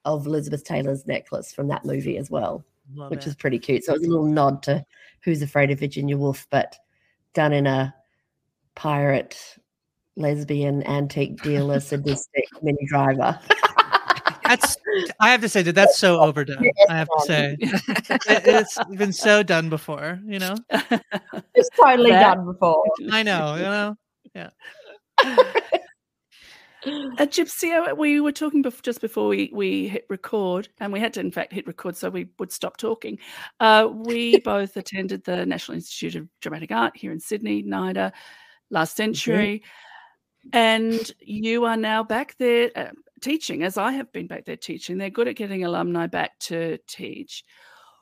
of 0.05 0.27
Elizabeth 0.27 0.65
Taylor's 0.65 1.07
necklace 1.07 1.53
from 1.53 1.69
that 1.69 1.85
movie 1.85 2.17
as 2.17 2.31
well. 2.31 2.65
Love 2.95 3.11
which 3.11 3.27
it. 3.27 3.29
is 3.29 3.35
pretty 3.35 3.59
cute. 3.59 3.85
So 3.85 3.95
it 3.95 4.01
was 4.01 4.07
a 4.07 4.11
little 4.11 4.27
nod 4.27 4.63
to 4.65 4.85
Who's 5.23 5.43
Afraid 5.43 5.71
of 5.71 5.81
Virginia 5.81 6.19
Woolf, 6.19 6.47
but 6.51 6.77
done 7.33 7.53
in 7.53 7.67
a 7.67 7.95
pirate, 8.75 9.39
lesbian, 10.17 10.87
antique 10.87 11.43
dealer, 11.43 11.81
sadistic 11.81 12.45
Minnie 12.63 12.87
Driver. 12.87 13.39
that's 14.45 14.77
I 15.21 15.31
have 15.31 15.41
to 15.41 15.49
say 15.49 15.63
that 15.63 15.75
that's 15.75 15.99
so 15.99 16.21
overdone. 16.23 16.71
I 16.89 16.97
have 16.97 17.09
to 17.09 17.25
say 17.27 17.57
it, 17.61 18.45
has 18.45 18.79
been 18.97 19.13
so 19.13 19.43
done 19.43 19.69
before. 19.69 20.21
You 20.27 20.39
know, 20.39 20.55
it's 21.55 21.71
totally 21.77 22.11
that, 22.11 22.37
done 22.37 22.45
before. 22.45 22.85
I 23.11 23.23
know. 23.23 23.55
You 23.57 23.63
know, 23.63 23.97
yeah. 24.35 24.51
A 27.19 27.27
Gypsy, 27.27 27.73
uh, 27.73 27.95
we 27.95 28.21
were 28.21 28.33
talking 28.33 28.63
bef- 28.63 28.83
just 28.83 29.01
before 29.01 29.29
we, 29.29 29.51
we 29.55 29.89
hit 29.89 30.05
record, 30.11 30.69
and 30.81 30.93
we 30.93 31.01
had 31.01 31.15
to, 31.15 31.21
in 31.21 31.31
fact, 31.31 31.53
hit 31.53 31.67
record 31.67 31.97
so 31.97 32.11
we 32.11 32.29
would 32.39 32.53
stop 32.53 32.77
talking. 32.77 33.19
Uh, 33.59 33.89
we 33.91 34.39
both 34.45 34.77
attended 34.77 35.25
the 35.25 35.47
National 35.47 35.77
Institute 35.77 36.17
of 36.17 36.29
Dramatic 36.43 36.73
Art 36.73 36.95
here 36.95 37.11
in 37.11 37.21
Sydney, 37.21 37.63
NIDA, 37.63 38.13
last 38.71 38.93
mm-hmm. 38.93 39.03
century. 39.03 39.63
Mm-hmm. 39.63 40.51
And 40.53 41.13
you 41.21 41.65
are 41.65 41.77
now 41.77 42.03
back 42.03 42.37
there 42.39 42.71
uh, 42.77 42.91
teaching, 43.23 43.63
as 43.63 43.79
I 43.79 43.93
have 43.93 44.13
been 44.13 44.27
back 44.27 44.45
there 44.45 44.57
teaching. 44.57 44.99
They're 44.99 45.09
good 45.09 45.29
at 45.29 45.37
getting 45.37 45.65
alumni 45.65 46.07
back 46.07 46.39
to 46.41 46.79
teach. 46.87 47.45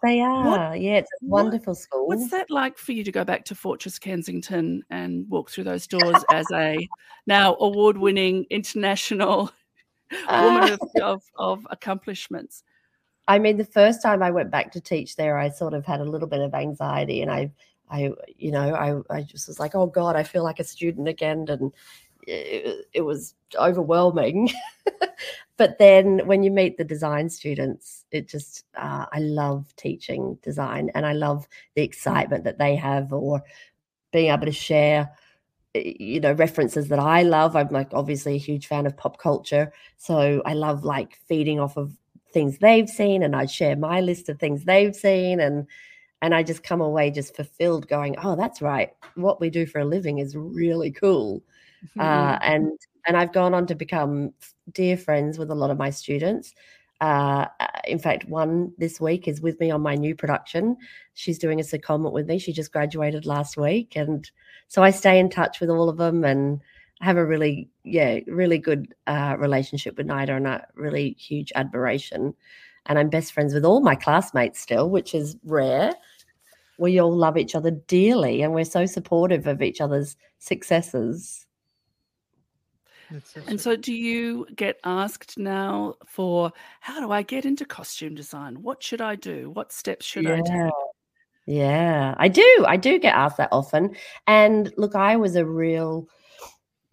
They 0.03 0.21
are. 0.21 0.71
What, 0.71 0.81
yeah, 0.81 0.97
it's 0.97 1.11
a 1.23 1.27
wonderful 1.27 1.73
what, 1.73 1.79
school. 1.79 2.09
What's 2.09 2.31
that 2.31 2.51
like 2.51 2.77
for 2.77 2.93
you 2.93 3.05
to 3.05 3.13
go 3.13 3.25
back 3.25 3.45
to 3.47 3.55
Fortress 3.55 3.99
Kensington 3.99 4.83
and 4.91 5.29
walk 5.29 5.51
through 5.51 5.65
those 5.65 5.87
doors 5.87 6.25
as 6.33 6.47
a 6.53 6.89
now 7.27 7.57
award 7.61 7.97
winning 7.97 8.45
international 8.51 9.53
woman 10.31 10.73
of, 10.73 10.81
of, 11.03 11.23
of 11.37 11.67
accomplishments? 11.71 12.65
I 13.29 13.39
mean, 13.39 13.57
the 13.57 13.65
first 13.65 14.03
time 14.03 14.23
I 14.23 14.33
went 14.33 14.51
back 14.51 14.73
to 14.73 14.81
teach 14.81 15.15
there, 15.15 15.39
I 15.39 15.51
sort 15.51 15.75
of 15.75 15.87
had 15.87 16.01
a 16.01 16.05
little 16.05 16.29
bit 16.29 16.41
of 16.41 16.55
anxiety 16.55 17.23
and 17.23 17.31
I 17.31 17.53
I, 17.93 18.11
you 18.39 18.51
know, 18.51 18.75
I, 19.11 19.19
I 19.19 19.23
just 19.23 19.47
was 19.49 19.61
like, 19.61 19.75
oh 19.75 19.87
God, 19.87 20.17
I 20.17 20.23
feel 20.23 20.43
like 20.43 20.59
a 20.59 20.65
student 20.65 21.09
again. 21.09 21.45
And 21.49 21.73
it, 22.23 22.87
it 22.93 23.01
was 23.03 23.35
overwhelming. 23.57 24.51
but 25.57 25.79
then 25.79 26.27
when 26.27 26.43
you 26.43 26.51
meet 26.51 26.77
the 26.77 26.85
design 26.85 27.29
students, 27.29 28.05
it 28.11 28.29
just, 28.29 28.65
uh, 28.77 29.07
I 29.13 29.19
love 29.19 29.75
teaching 29.77 30.39
design 30.43 30.91
and 30.95 31.05
I 31.07 31.13
love 31.13 31.47
the 31.75 31.83
excitement 31.83 32.45
that 32.45 32.59
they 32.59 32.77
have 32.77 33.13
or 33.13 33.43
being 34.13 34.33
able 34.33 34.47
to 34.47 34.53
share 34.53 35.11
you 35.75 36.21
know 36.21 36.33
references 36.33 36.89
that 36.89 36.99
i 36.99 37.23
love. 37.23 37.57
I'm 37.57 37.69
like 37.69 37.89
obviously 37.93 38.35
a 38.35 38.39
huge 38.39 38.67
fan 38.67 38.87
of 38.87 38.97
pop 38.97 39.19
culture. 39.19 39.73
So 39.97 40.43
i 40.45 40.55
love 40.55 40.85
like 40.85 41.19
feeding 41.29 41.61
off 41.61 41.77
of 41.77 41.97
things 42.33 42.59
they've 42.59 42.89
seen 42.89 43.23
and 43.23 43.37
i 43.37 43.45
share 43.45 43.77
my 43.77 44.01
list 44.01 44.31
of 44.31 44.39
things 44.39 44.65
they've 44.65 44.97
seen 44.97 45.39
and 45.39 45.67
and 46.23 46.35
i 46.35 46.43
just 46.43 46.63
come 46.63 46.81
away 46.81 47.11
just 47.11 47.37
fulfilled 47.37 47.87
going 47.89 48.17
oh 48.23 48.37
that's 48.37 48.63
right. 48.63 48.91
What 49.15 49.41
we 49.41 49.51
do 49.51 49.67
for 49.67 49.81
a 49.81 49.85
living 49.85 50.19
is 50.19 50.37
really 50.37 50.91
cool 50.91 51.43
mm-hmm. 51.85 52.01
uh, 52.01 52.39
and 52.43 52.73
and 53.07 53.17
I've 53.17 53.33
gone 53.33 53.55
on 53.55 53.67
to 53.67 53.75
become 53.75 54.33
dear 54.71 54.97
friends 54.97 55.39
with 55.39 55.51
a 55.51 55.55
lot 55.55 55.71
of 55.71 55.79
my 55.79 55.91
students. 55.91 56.55
Uh, 57.01 57.47
uh, 57.59 57.67
in 57.85 57.99
fact, 57.99 58.29
one 58.29 58.73
this 58.79 59.01
week 59.01 59.27
is 59.27 59.41
with 59.41 59.59
me 59.59 59.73
on 59.73 59.81
my 59.81 59.97
new 59.97 60.15
production. 60.15 60.77
She's 61.15 61.39
doing 61.39 61.59
a 61.59 61.65
secondment 61.65 62.13
with 62.13 62.29
me. 62.29 62.39
She 62.39 62.53
just 62.53 62.73
graduated 62.73 63.27
last 63.27 63.57
week, 63.57 63.97
and 63.97 64.31
so 64.69 64.83
I 64.83 64.91
stay 64.91 65.19
in 65.19 65.29
touch 65.29 65.61
with 65.61 65.69
all 65.69 65.89
of 65.89 65.97
them 65.97 66.25
and 66.25 66.61
have 67.01 67.17
a 67.17 67.27
really, 67.27 67.69
yeah, 67.83 68.21
really 68.29 68.59
good 68.59 68.95
uh, 69.09 69.35
relationship 69.37 69.97
with 69.97 70.07
NIDA 70.07 70.37
and 70.37 70.47
a 70.47 70.65
really 70.77 71.17
huge 71.19 71.51
admiration. 71.57 72.33
And 72.87 72.99
I'm 72.99 73.09
best 73.09 73.33
friends 73.33 73.53
with 73.53 73.65
all 73.65 73.81
my 73.81 73.97
classmates 73.97 74.61
still, 74.61 74.89
which 74.89 75.13
is 75.13 75.37
rare. 75.45 75.93
We 76.79 77.01
all 77.01 77.15
love 77.15 77.37
each 77.37 77.57
other 77.57 77.73
dearly, 77.73 78.43
and 78.43 78.55
we're 78.55 78.65
so 78.65 78.87
supportive 78.87 79.49
of 79.49 79.61
each 79.61 79.81
other's 79.81 80.17
successes 80.39 81.47
and 83.47 83.61
so, 83.61 83.77
do 83.77 83.93
you 83.93 84.47
get 84.57 84.79
asked 84.85 85.39
now 85.39 85.95
for 86.07 86.53
how 86.81 87.01
do 87.01 87.11
I 87.11 87.23
get 87.23 87.45
into 87.45 87.65
costume 87.65 88.15
design? 88.15 88.63
What 88.63 88.83
should 88.83 89.01
I 89.01 89.17
do? 89.17 89.51
What 89.51 89.73
steps 89.73 90.07
should 90.07 90.25
yeah. 90.25 90.35
I 90.35 90.41
take? 90.41 90.73
Yeah, 91.47 92.15
I 92.19 92.29
do. 92.29 92.65
I 92.67 92.77
do 92.77 92.99
get 92.99 93.15
asked 93.15 93.39
that 93.39 93.49
often. 93.51 93.97
And 94.27 94.73
look, 94.77 94.95
I 94.95 95.17
was 95.17 95.35
a 95.35 95.45
real 95.45 96.09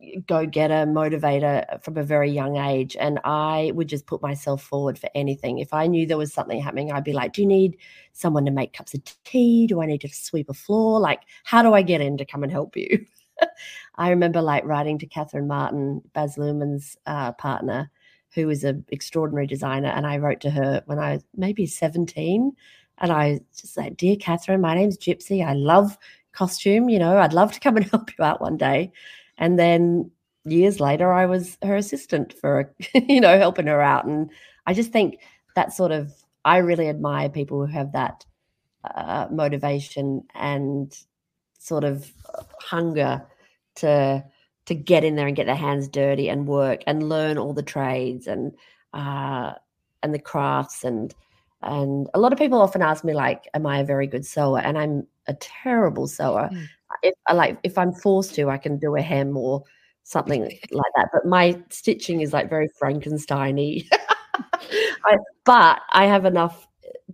eh, 0.02 0.20
go 0.26 0.48
getter, 0.48 0.86
motivator 0.88 1.66
eh, 1.70 1.78
from 1.78 1.98
a 1.98 2.04
very 2.04 2.32
young 2.32 2.58
age. 2.58 2.98
And 3.00 3.20
I 3.24 3.72
would 3.76 3.88
just 3.88 4.08
put 4.08 4.24
myself 4.24 4.64
forward 4.64 4.98
for 4.98 5.10
anything. 5.14 5.60
If 5.60 5.74
I 5.74 5.86
knew 5.86 6.08
there 6.08 6.18
was 6.18 6.34
something 6.34 6.60
happening, 6.60 6.92
I'd 6.92 7.04
be 7.04 7.14
like, 7.14 7.34
Do 7.34 7.42
you 7.42 7.48
need 7.48 7.78
someone 8.14 8.46
to 8.46 8.52
make 8.52 8.74
cups 8.74 8.96
of 8.96 9.02
tea? 9.24 9.68
Do 9.68 9.82
I 9.82 9.86
need 9.86 10.02
to 10.02 10.10
sweep 10.10 10.50
a 10.50 10.54
floor? 10.54 11.00
Like, 11.00 11.22
how 11.44 11.62
do 11.62 11.74
I 11.74 11.84
get 11.84 12.02
in 12.02 12.18
to 12.18 12.26
come 12.26 12.42
and 12.42 12.52
help 12.52 12.76
you? 12.76 13.06
I 13.96 14.10
remember 14.10 14.42
like 14.42 14.66
writing 14.66 14.98
to 15.00 15.06
Catherine 15.06 15.48
Martin, 15.48 16.02
Baz 16.14 16.38
Luhrmann's 16.38 16.98
uh, 17.06 17.34
partner, 17.34 17.90
who 18.34 18.48
was 18.48 18.64
an 18.64 18.86
extraordinary 18.90 19.48
designer, 19.48 19.90
and 19.90 20.06
I 20.06 20.18
wrote 20.18 20.42
to 20.42 20.50
her 20.50 20.82
when 20.86 21.00
I 21.00 21.14
was 21.14 21.24
maybe 21.36 21.66
17. 21.66 22.52
And 23.00 23.12
I 23.12 23.40
just 23.58 23.74
said, 23.74 23.98
Dear 23.98 24.16
Catherine, 24.18 24.62
my 24.62 24.76
name's 24.76 24.98
Gypsy. 24.98 25.46
I 25.46 25.54
love 25.54 25.98
costume. 26.34 26.90
You 26.90 27.00
know, 27.00 27.18
I'd 27.18 27.34
love 27.34 27.52
to 27.54 27.60
come 27.60 27.78
and 27.78 27.86
help 27.92 28.12
you 28.18 28.24
out 28.24 28.42
one 28.42 28.58
day. 28.58 28.92
And 29.38 29.58
then 29.58 30.12
years 30.46 30.80
later, 30.80 31.12
I 31.12 31.26
was 31.26 31.58
her 31.64 31.76
assistant 31.76 32.34
for, 32.34 32.74
you 32.94 33.22
know, 33.22 33.38
helping 33.38 33.68
her 33.68 33.82
out. 33.82 34.06
And 34.06 34.30
I 34.66 34.74
just 34.74 34.92
think 34.92 35.20
that 35.56 35.74
sort 35.74 35.92
of, 35.92 36.12
I 36.46 36.58
really 36.58 36.88
admire 36.88 37.30
people 37.30 37.66
who 37.66 37.72
have 37.72 37.92
that 37.94 38.26
uh, 38.84 39.28
motivation 39.32 40.24
and 40.36 40.98
sort 41.60 41.84
of 41.84 42.12
hunger 42.60 43.22
to 43.76 44.24
to 44.66 44.76
get 44.76 45.04
in 45.04 45.16
there 45.16 45.28
and 45.28 45.36
get 45.36 45.46
their 45.46 45.56
hands 45.56 45.88
dirty 45.88 46.30
and 46.30 46.48
work 46.48 46.82
and 46.86 47.10
learn 47.10 47.38
all 47.38 47.54
the 47.54 47.64
trades 47.64 48.28
and 48.28 48.54
uh, 48.94 49.54
and 50.02 50.14
the 50.14 50.20
crafts 50.20 50.84
and 50.84 51.14
and 51.62 52.08
a 52.14 52.20
lot 52.20 52.32
of 52.32 52.40
people 52.40 52.62
often 52.62 52.82
ask 52.82 53.04
me 53.04 53.14
like 53.14 53.48
am 53.54 53.66
i 53.66 53.80
a 53.80 53.86
very 53.86 54.08
good 54.08 54.26
sewer? 54.26 54.60
And 54.60 54.78
i'm 54.78 55.06
a 55.28 55.34
terrible 55.36 56.08
sewer. 56.08 56.50
Mm. 56.52 56.68
if 57.04 57.14
I 57.28 57.34
like 57.34 57.60
if 57.64 57.78
i'm 57.78 57.94
forced 57.94 58.34
to 58.36 58.50
i 58.50 58.58
can 58.58 58.78
do 58.78 58.96
a 58.96 59.02
hem 59.02 59.36
or 59.36 59.64
something 60.04 60.44
like 60.72 60.94
that 60.96 61.10
but 61.12 61.26
my 61.26 61.62
stitching 61.70 62.22
is 62.22 62.34
like 62.34 62.50
very 62.50 62.70
frankensteiny. 62.82 63.88
I, 65.06 65.18
but 65.46 65.82
I 65.92 66.06
have 66.06 66.26
enough 66.26 66.68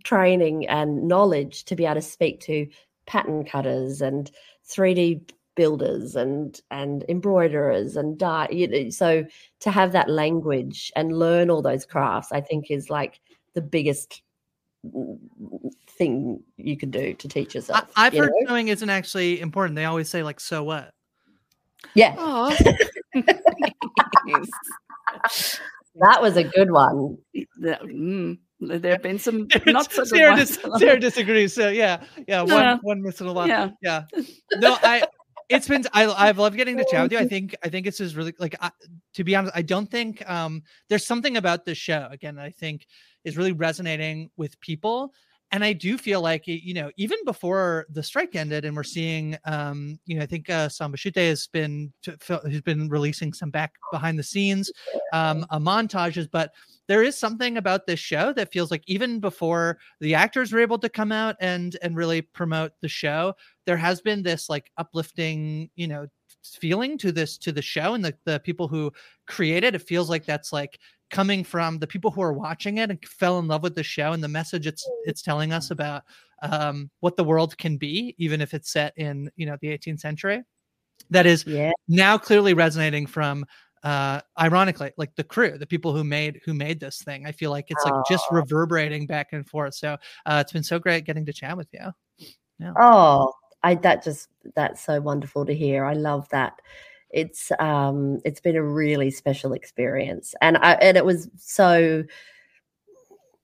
training 0.04 0.68
and 0.68 1.08
knowledge 1.08 1.66
to 1.66 1.76
be 1.76 1.86
able 1.86 1.96
to 1.96 2.02
speak 2.02 2.40
to 2.42 2.68
pattern 3.06 3.46
cutters 3.46 4.02
and 4.02 4.32
3D 4.68 5.30
builders 5.56 6.16
and 6.16 6.60
and 6.70 7.06
embroiderers 7.10 7.96
and 7.96 8.18
dye. 8.18 8.48
You 8.52 8.68
know, 8.68 8.90
so 8.90 9.26
to 9.62 9.72
have 9.72 9.92
that 9.94 10.10
language 10.10 10.92
and 10.96 11.18
learn 11.18 11.50
all 11.50 11.62
those 11.62 11.86
crafts, 11.86 12.32
I 12.32 12.42
think 12.42 12.70
is 12.70 12.90
like 12.90 13.20
the 13.54 13.62
biggest 13.62 14.22
thing 15.88 16.44
you 16.58 16.78
can 16.78 16.92
do 16.92 17.14
to 17.14 17.28
teach 17.28 17.56
yourself. 17.56 17.90
I, 17.96 18.06
have 18.06 18.14
you 18.14 18.22
heard 18.22 18.32
know? 18.42 18.50
knowing 18.50 18.68
isn't 18.68 18.90
actually 18.90 19.40
important. 19.40 19.76
They 19.76 19.86
always 19.86 20.10
say 20.10 20.24
like, 20.24 20.40
"So 20.40 20.64
what." 20.64 20.92
Yeah. 21.94 22.16
that 25.96 26.22
was 26.22 26.38
a 26.38 26.44
good 26.44 26.72
one. 26.72 27.18
That, 27.60 27.82
mm, 27.82 28.38
there 28.68 28.92
have 28.94 29.02
been 29.04 29.20
some 29.20 29.48
not 29.66 29.92
so 29.92 30.04
Sarah, 30.04 30.36
good 30.36 30.48
dis-. 30.48 30.60
Sarah 30.78 31.00
disagrees. 31.00 31.54
So 31.54 31.70
yeah, 31.70 32.04
yeah, 32.28 32.42
one 32.42 32.50
Yeah. 32.50 32.78
one 32.82 33.02
missing 33.02 33.28
a 33.28 33.32
lot. 33.32 33.48
Yeah. 33.48 33.70
yeah. 33.82 34.04
No, 34.58 34.78
I. 34.84 35.04
It's 35.48 35.68
been 35.68 35.84
I 35.94 36.08
I've 36.08 36.40
loved 36.40 36.58
getting 36.58 36.76
to 36.78 36.86
chat 36.90 37.04
with 37.04 37.12
you. 37.12 37.20
I 37.20 37.28
think 37.28 37.56
I 37.64 37.70
think 37.70 37.86
this 37.86 38.00
is 38.00 38.16
really 38.16 38.34
like 38.40 38.56
I, 38.62 38.72
to 39.14 39.24
be 39.24 39.36
honest. 39.36 39.56
I 39.56 39.62
don't 39.62 39.90
think 39.90 40.28
um 40.28 40.64
there's 40.90 41.06
something 41.06 41.38
about 41.38 41.66
this 41.66 41.78
show 41.78 42.08
again. 42.12 42.40
I 42.40 42.50
think 42.50 42.88
is 43.26 43.38
really 43.38 43.52
resonating 43.52 44.32
with 44.38 44.60
people. 44.60 45.14
And 45.52 45.64
I 45.64 45.74
do 45.74 45.98
feel 45.98 46.22
like 46.22 46.48
you 46.48 46.74
know, 46.74 46.92
even 46.98 47.18
before 47.24 47.86
the 47.90 48.04
strike 48.04 48.36
ended, 48.36 48.66
and 48.66 48.76
we're 48.76 48.84
seeing, 48.84 49.38
um, 49.46 50.00
you 50.06 50.18
know, 50.18 50.24
I 50.24 50.26
think 50.26 50.50
uh, 50.50 50.68
Samba 50.70 50.98
Schutte 50.98 51.30
has 51.30 51.48
been 51.48 51.94
has 52.30 52.62
been 52.62 52.90
releasing 52.90 53.32
some 53.32 53.52
back 53.52 53.74
behind 53.92 54.20
the 54.20 54.24
scenes 54.24 54.72
um, 55.14 55.46
uh, 55.52 55.60
montages, 55.60 56.28
but 56.30 56.52
there 56.88 57.04
is 57.04 57.18
something 57.18 57.58
about 57.58 57.88
this 57.88 58.00
show 58.00 58.34
that 58.34 58.52
feels 58.52 58.70
like 58.70 58.84
even 58.88 59.20
before 59.20 59.78
the 60.02 60.14
actors 60.16 60.52
were 60.52 60.60
able 60.60 60.80
to 60.80 60.90
come 60.90 61.12
out 61.12 61.36
and 61.40 61.78
and 61.82 61.96
really 61.96 62.22
promote 62.22 62.74
the 62.82 62.88
show, 62.90 63.34
there 63.66 63.78
has 63.78 64.02
been 64.02 64.24
this 64.24 64.50
like 64.50 64.72
uplifting, 64.78 65.70
you 65.76 65.88
know, 65.88 66.08
feeling 66.44 66.98
to 66.98 67.12
this 67.12 67.38
to 67.40 67.52
the 67.52 67.62
show 67.62 67.94
and 67.94 68.04
the 68.04 68.16
the 68.26 68.40
people 68.42 68.68
who 68.68 68.92
create 69.26 69.64
it. 69.64 69.76
It 69.76 69.82
feels 69.82 70.10
like 70.10 70.26
that's 70.26 70.54
like 70.54 70.80
coming 71.10 71.44
from 71.44 71.80
the 71.80 71.88
people 71.88 72.12
who 72.12 72.22
are 72.22 72.34
watching 72.34 72.78
it 72.78 72.90
and 72.90 73.04
fell 73.06 73.40
in 73.40 73.48
love 73.48 73.64
with 73.64 73.76
the 73.76 73.84
show 73.84 74.12
and 74.14 74.24
the 74.24 74.28
message 74.28 74.68
it's 74.68 74.88
it's 75.06 75.22
telling 75.22 75.54
us 75.54 75.72
about 75.72 76.04
um, 76.42 76.90
what 77.00 77.16
the 77.16 77.24
world 77.24 77.58
can 77.58 77.78
be, 77.78 78.14
even 78.18 78.42
if 78.42 78.54
it's 78.54 78.72
set 78.72 78.94
in 78.98 79.30
you 79.36 79.46
know 79.46 79.58
the 79.62 79.68
18th 79.70 80.00
century. 80.00 80.44
That 81.10 81.26
is 81.26 81.46
Yeah. 81.46 81.72
now 81.88 82.18
clearly 82.18 82.54
resonating 82.54 83.06
from 83.06 83.46
uh 83.84 84.20
ironically 84.40 84.92
like 84.98 85.14
the 85.16 85.24
crew 85.24 85.58
the 85.60 85.68
people 85.68 85.94
who 85.94 86.04
made 86.04 86.42
who 86.44 86.56
made 86.56 86.80
this 86.80 87.04
thing 87.04 87.28
i 87.28 87.32
feel 87.32 87.52
like 87.52 87.66
it's 87.70 87.84
like 87.86 87.94
just 88.10 88.26
reverberating 88.32 89.06
back 89.06 89.28
and 89.34 89.48
forth 89.48 89.76
so 89.76 89.96
uh 90.26 90.40
it's 90.42 90.54
been 90.54 90.64
so 90.64 90.80
great 90.80 91.06
getting 91.06 91.26
to 91.26 91.34
chat 91.34 91.56
with 91.56 91.68
you 91.72 92.74
Oh, 92.78 93.32
I 93.64 93.76
that 93.76 94.04
just 94.04 94.30
that's 94.56 94.82
so 94.82 95.02
wonderful 95.02 95.46
to 95.46 95.54
hear. 95.54 95.86
I 95.86 95.94
love 95.94 96.28
that. 96.30 96.60
It's 97.16 97.52
um 97.60 98.20
it's 98.26 98.42
been 98.42 98.58
a 98.58 98.64
really 98.64 99.10
special 99.10 99.54
experience. 99.54 100.36
And 100.42 100.58
I 100.58 100.74
and 100.74 100.98
it 100.98 101.06
was 101.06 101.30
so 101.38 102.04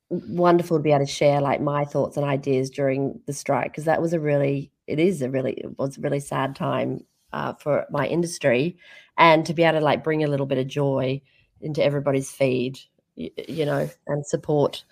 wonderful 0.10 0.78
to 0.78 0.84
be 0.84 0.92
able 0.92 1.06
to 1.06 1.12
share 1.12 1.40
like 1.40 1.62
my 1.62 1.86
thoughts 1.86 2.18
and 2.18 2.26
ideas 2.26 2.70
during 2.70 3.20
the 3.28 3.34
strike 3.34 3.72
because 3.72 3.86
that 3.86 4.02
was 4.02 4.12
a 4.14 4.20
really 4.20 4.70
it 4.88 5.00
is 5.00 5.22
a 5.22 5.30
really 5.30 5.54
it 5.54 5.80
was 5.80 5.98
a 5.98 6.02
really 6.02 6.20
sad 6.20 6.54
time 6.56 7.00
uh, 7.32 7.54
for 7.54 7.86
my 7.90 8.06
industry 8.08 8.76
and 9.18 9.46
to 9.46 9.54
be 9.54 9.64
able 9.64 9.80
to 9.80 9.86
like 9.86 10.04
bring 10.04 10.22
a 10.24 10.28
little 10.28 10.46
bit 10.46 10.58
of 10.58 10.68
joy 10.68 11.22
into 11.62 11.82
everybody's 11.82 12.30
feed 12.30 12.78
you, 13.16 13.30
you 13.48 13.66
know 13.66 13.90
and 14.08 14.26
support 14.26 14.84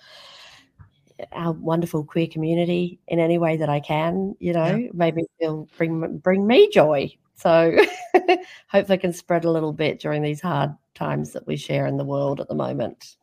our 1.34 1.52
wonderful 1.52 2.04
queer 2.04 2.28
community 2.28 3.00
in 3.08 3.20
any 3.20 3.38
way 3.38 3.58
that 3.58 3.70
I 3.70 3.80
can, 3.82 4.36
you 4.40 4.54
know, 4.54 4.78
Yeah. 4.78 4.90
maybe 4.94 5.24
it'll 5.40 5.68
bring 5.78 6.18
bring 6.20 6.48
me 6.48 6.70
joy. 6.70 7.14
So 7.40 7.78
hopefully 8.68 8.96
I 8.96 8.98
can 8.98 9.14
spread 9.14 9.46
a 9.46 9.52
little 9.52 9.74
bit 9.74 10.00
during 10.00 10.22
these 10.22 10.42
hard 10.42 10.72
times 10.94 11.32
that 11.34 11.48
we 11.48 11.56
share 11.56 11.88
in 11.88 11.98
the 11.98 12.06
world 12.06 12.42
at 12.42 12.48
the 12.50 12.56
moment. 12.56 13.16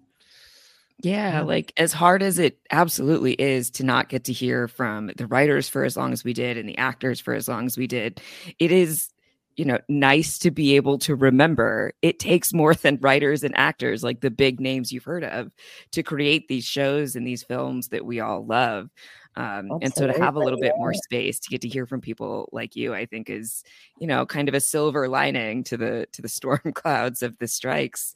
Yeah, 1.03 1.43
Yeah. 1.43 1.43
like 1.43 1.73
as 1.77 1.93
hard 1.93 2.23
as 2.23 2.39
it 2.39 2.59
absolutely 2.71 3.35
is 3.35 3.71
to 3.73 3.85
not 3.85 4.09
get 4.09 4.25
to 4.25 4.33
hear 4.33 4.67
from 4.69 5.11
the 5.17 5.27
writers 5.27 5.69
for 5.69 5.85
as 5.85 5.97
long 5.97 6.13
as 6.13 6.25
we 6.25 6.33
did 6.33 6.57
and 6.57 6.69
the 6.69 6.79
actors 6.79 7.21
for 7.21 7.35
as 7.35 7.49
long 7.49 7.67
as 7.67 7.77
we 7.77 7.87
did, 7.87 8.21
it 8.59 8.73
is, 8.73 9.11
you 9.57 9.67
know, 9.67 9.79
nice 9.89 10.39
to 10.39 10.51
be 10.51 10.77
able 10.77 10.97
to 11.01 11.15
remember 11.15 11.93
it 12.01 12.19
takes 12.19 12.55
more 12.55 12.75
than 12.75 12.99
writers 13.03 13.45
and 13.45 13.57
actors, 13.59 14.03
like 14.03 14.21
the 14.23 14.31
big 14.31 14.59
names 14.59 14.91
you've 14.91 15.05
heard 15.05 15.25
of, 15.25 15.53
to 15.93 16.03
create 16.03 16.49
these 16.49 16.65
shows 16.65 17.15
and 17.15 17.27
these 17.27 17.43
films 17.43 17.89
that 17.89 18.07
we 18.07 18.21
all 18.21 18.47
love. 18.47 18.89
Um, 19.37 19.79
and 19.83 19.95
so 19.95 20.07
to 20.07 20.13
have 20.15 20.37
a 20.37 20.41
little 20.41 20.59
bit 20.59 20.75
more 20.79 20.95
space 20.95 21.39
to 21.41 21.49
get 21.51 21.61
to 21.61 21.69
hear 21.69 21.87
from 21.87 22.01
people 22.01 22.49
like 22.53 22.75
you, 22.75 22.95
I 22.95 23.05
think 23.05 23.29
is, 23.29 23.63
you 24.01 24.07
know, 24.07 24.25
kind 24.25 24.49
of 24.49 24.55
a 24.55 24.61
silver 24.61 25.09
lining 25.09 25.63
to 25.65 25.77
the 25.77 26.07
to 26.13 26.23
the 26.23 26.29
storm 26.37 26.73
clouds 26.75 27.23
of 27.23 27.37
the 27.39 27.47
strikes. 27.47 28.15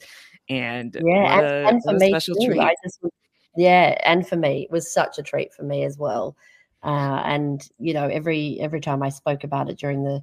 And 0.48 0.94
Yeah, 0.94 1.40
a, 1.40 1.68
and 1.68 1.82
for 1.84 1.92
me 1.92 2.18
too. 2.20 2.46
treat. 2.46 2.60
I 2.60 2.74
just 2.82 3.00
yeah, 3.56 4.00
and 4.04 4.26
for 4.26 4.36
me 4.36 4.62
it 4.62 4.70
was 4.70 4.92
such 4.92 5.18
a 5.18 5.22
treat 5.22 5.52
for 5.52 5.62
me 5.62 5.84
as 5.84 5.98
well. 5.98 6.36
Uh, 6.82 7.22
and 7.24 7.68
you 7.78 7.92
know, 7.92 8.08
every 8.08 8.58
every 8.60 8.80
time 8.80 9.02
I 9.02 9.10
spoke 9.10 9.44
about 9.44 9.68
it 9.68 9.78
during 9.78 10.02
the 10.02 10.22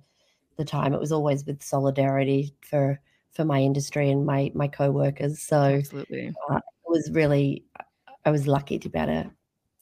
the 0.58 0.66
time, 0.66 0.94
it 0.94 1.00
was 1.00 1.12
always 1.12 1.46
with 1.46 1.62
solidarity 1.62 2.56
for 2.62 3.00
for 3.34 3.46
my 3.46 3.60
industry 3.60 4.10
and 4.10 4.26
my 4.26 4.52
my 4.56 4.68
co-workers. 4.68 5.42
So 5.42 5.64
Absolutely. 5.64 6.34
it 6.50 6.64
was 6.88 7.12
really 7.12 7.64
I 8.26 8.32
was 8.32 8.48
lucky 8.48 8.80
to 8.80 8.90
be 8.90 8.98
able 8.98 9.14
to 9.14 9.32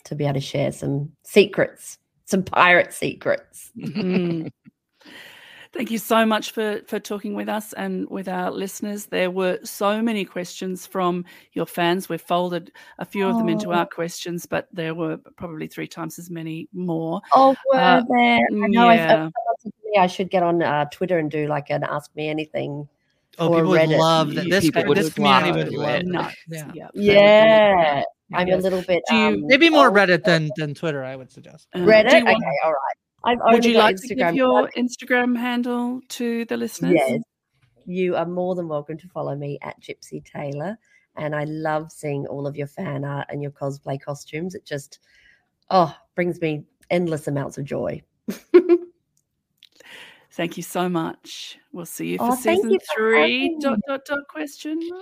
to 0.05 0.15
be 0.15 0.23
able 0.23 0.35
to 0.35 0.39
share 0.41 0.71
some 0.71 1.11
secrets, 1.23 1.97
some 2.25 2.43
pirate 2.43 2.93
secrets. 2.93 3.71
Mm. 3.79 4.49
Thank 5.73 5.91
you 5.91 5.97
so 5.97 6.25
much 6.25 6.51
for 6.51 6.79
for 6.87 6.99
talking 7.01 7.33
with 7.35 7.49
us 7.49 7.73
and 7.73 8.09
with 8.09 8.29
our 8.29 8.49
listeners. 8.49 9.07
There 9.07 9.29
were 9.29 9.59
so 9.63 10.01
many 10.01 10.23
questions 10.23 10.85
from 10.87 11.25
your 11.51 11.65
fans. 11.65 12.07
We've 12.07 12.21
folded 12.21 12.71
a 12.97 13.03
few 13.03 13.27
of 13.27 13.37
them 13.37 13.49
into 13.49 13.71
Oh. 13.71 13.73
our 13.73 13.85
questions, 13.85 14.45
but 14.45 14.69
there 14.71 14.95
were 14.95 15.17
probably 15.35 15.67
three 15.67 15.87
times 15.87 16.17
as 16.17 16.29
many 16.29 16.69
more. 16.71 17.19
Oh, 17.33 17.53
were 17.73 17.77
Uh, 17.77 18.01
there? 18.07 18.37
I 18.39 18.67
know. 18.69 18.87
I, 18.87 18.95
yeah. 18.95 19.07
someone 19.09 19.31
said 19.59 19.71
to 19.73 19.89
me 19.91 19.97
I 19.99 20.07
should 20.07 20.29
get 20.29 20.43
on 20.43 20.63
uh, 20.63 20.85
Twitter 20.93 21.19
and 21.19 21.29
do 21.29 21.45
like 21.47 21.69
an 21.69 21.83
Ask 21.83 22.09
Me 22.15 22.29
Anything. 22.29 22.87
oh 23.37 23.49
Or 23.49 23.55
people 23.57 23.71
would 23.71 23.89
love 23.89 24.33
that 24.35 24.45
You- 24.45 24.51
this 24.51 24.63
people 24.63 24.85
would 24.85 24.97
this 24.97 25.13
community 25.13 25.51
love 25.51 25.57
would 25.57 25.73
love 25.73 25.89
it. 25.89 26.05
that. 26.05 26.05
Nuts. 26.05 26.35
yeah 26.47 26.71
Yeah. 26.73 26.89
Yeah, 26.93 28.03
I'm 28.33 28.47
Yes. 28.47 28.59
a 28.59 28.63
little 28.63 28.81
bit. 28.81 29.03
Do 29.09 29.15
you- 29.15 29.21
um, 29.27 29.47
maybe 29.47 29.69
more 29.69 29.91
reddit 29.91 30.23
than 30.23 30.49
than 30.55 30.73
twitter 30.73 31.03
i 31.03 31.15
would 31.15 31.29
suggest 31.31 31.67
Uh, 31.75 31.79
Reddit. 31.79 32.09
do 32.09 32.15
you 32.17 32.23
Okay, 32.23 32.57
all 32.63 32.71
right. 32.71 32.97
I've 33.23 33.37
would 33.53 33.65
you 33.65 33.73
got 33.73 33.83
like 33.83 33.95
to 33.97 34.15
give 34.15 34.35
your 34.35 34.69
Instagram 34.77 35.35
handle 35.37 35.99
to 36.09 36.45
the 36.45 36.57
listeners? 36.57 36.93
Yes, 36.95 37.21
you 37.85 38.15
are 38.15 38.25
more 38.25 38.53
than 38.55 38.67
welcome 38.67 38.97
to 38.99 39.07
follow 39.09 39.35
me 39.35 39.57
at 39.63 39.79
Gypsy 39.81 40.23
Taylor, 40.23 40.77
and 41.17 41.35
I 41.35 41.43
love 41.45 41.91
seeing 41.91 42.27
all 42.27 42.45
of 42.45 42.55
your 42.55 42.67
fan 42.67 43.03
art 43.03 43.25
and 43.29 43.41
your 43.41 43.49
cosplay 43.51 43.99
costumes. 43.99 44.53
It 44.53 44.63
just, 44.63 44.99
oh, 45.71 45.95
brings 46.13 46.39
me 46.39 46.65
endless 46.91 47.27
amounts 47.27 47.57
of 47.57 47.65
joy. 47.65 48.01
Thank 50.31 50.57
you 50.57 50.63
so 50.63 50.89
much. 50.89 51.57
We'll 51.71 51.85
see 51.85 52.07
you 52.09 52.17
for 52.17 52.25
Oh, 52.25 52.35
thank 52.35 52.57
season 52.57 52.69
you 52.71 52.79
for 52.93 52.95
three. 52.95 53.19
having 53.41 53.59
Dot 53.59 53.79
dot 53.87 54.01
dot 54.05 54.27
question 54.29 54.77
mark. 54.89 55.01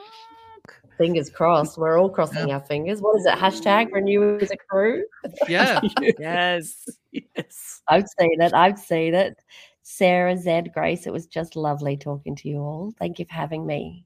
Fingers 0.98 1.30
crossed. 1.30 1.78
We're 1.80 2.00
all 2.00 2.10
crossing 2.10 2.52
our 2.52 2.60
fingers. 2.62 3.02
What 3.02 3.18
is 3.20 3.26
it? 3.26 3.34
Hashtag 3.36 3.92
renew 3.92 4.38
as 4.40 4.52
a 4.52 4.58
crew. 4.58 5.04
yeah 5.48 5.80
Yes. 6.20 6.88
yes. 7.12 7.82
I've 7.88 8.08
seen 8.20 8.42
it. 8.42 8.54
I've 8.54 8.80
seen 8.80 9.14
it. 9.16 9.38
Sarah, 9.82 10.38
Zed, 10.38 10.72
Grace, 10.74 11.08
it 11.08 11.14
was 11.14 11.26
just 11.28 11.56
lovely 11.56 11.98
talking 11.98 12.36
to 12.38 12.48
you 12.50 12.58
all. 12.60 12.94
Thank 12.98 13.20
you 13.20 13.26
for 13.26 13.34
having 13.34 13.66
me. 13.66 14.06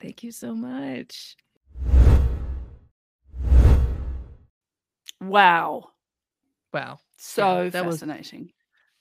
Thank 0.00 0.22
you 0.22 0.30
so 0.30 0.54
much. 0.54 1.36
Wow. 5.20 5.90
wow 6.72 6.98
So 7.16 7.70
that 7.70 7.86
was- 7.86 7.96
fascinating. 8.00 8.52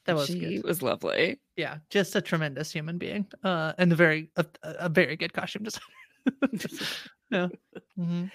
that 0.05 0.15
was 0.15 0.27
she 0.27 0.39
good 0.57 0.63
was 0.63 0.81
lovely. 0.81 1.39
yeah 1.57 1.77
just 1.89 2.15
a 2.15 2.21
tremendous 2.21 2.71
human 2.71 2.97
being 2.97 3.25
uh 3.43 3.73
and 3.77 3.91
a 3.91 3.95
very 3.95 4.29
a, 4.37 4.45
a 4.63 4.89
very 4.89 5.15
good 5.17 5.33
costume 5.33 5.63
designer 5.63 5.83
yeah 7.31 7.47
Mhm. 7.99 8.31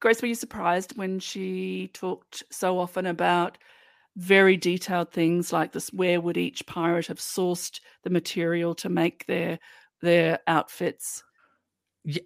Grace, 0.00 0.22
were 0.22 0.28
you 0.28 0.34
surprised 0.36 0.96
when 0.98 1.20
she 1.20 1.90
talked 1.94 2.44
so 2.52 2.78
often 2.78 3.06
about 3.06 3.58
very 4.16 4.56
detailed 4.56 5.12
things 5.12 5.52
like 5.52 5.72
this? 5.72 5.92
Where 5.92 6.20
would 6.20 6.36
each 6.38 6.66
pirate 6.66 7.08
have 7.08 7.18
sourced 7.20 7.80
the 8.04 8.10
material 8.10 8.74
to 8.76 8.88
make 8.90 9.26
their 9.26 9.58
their 10.02 10.40
outfits? 10.48 11.24
Yeah, 12.04 12.22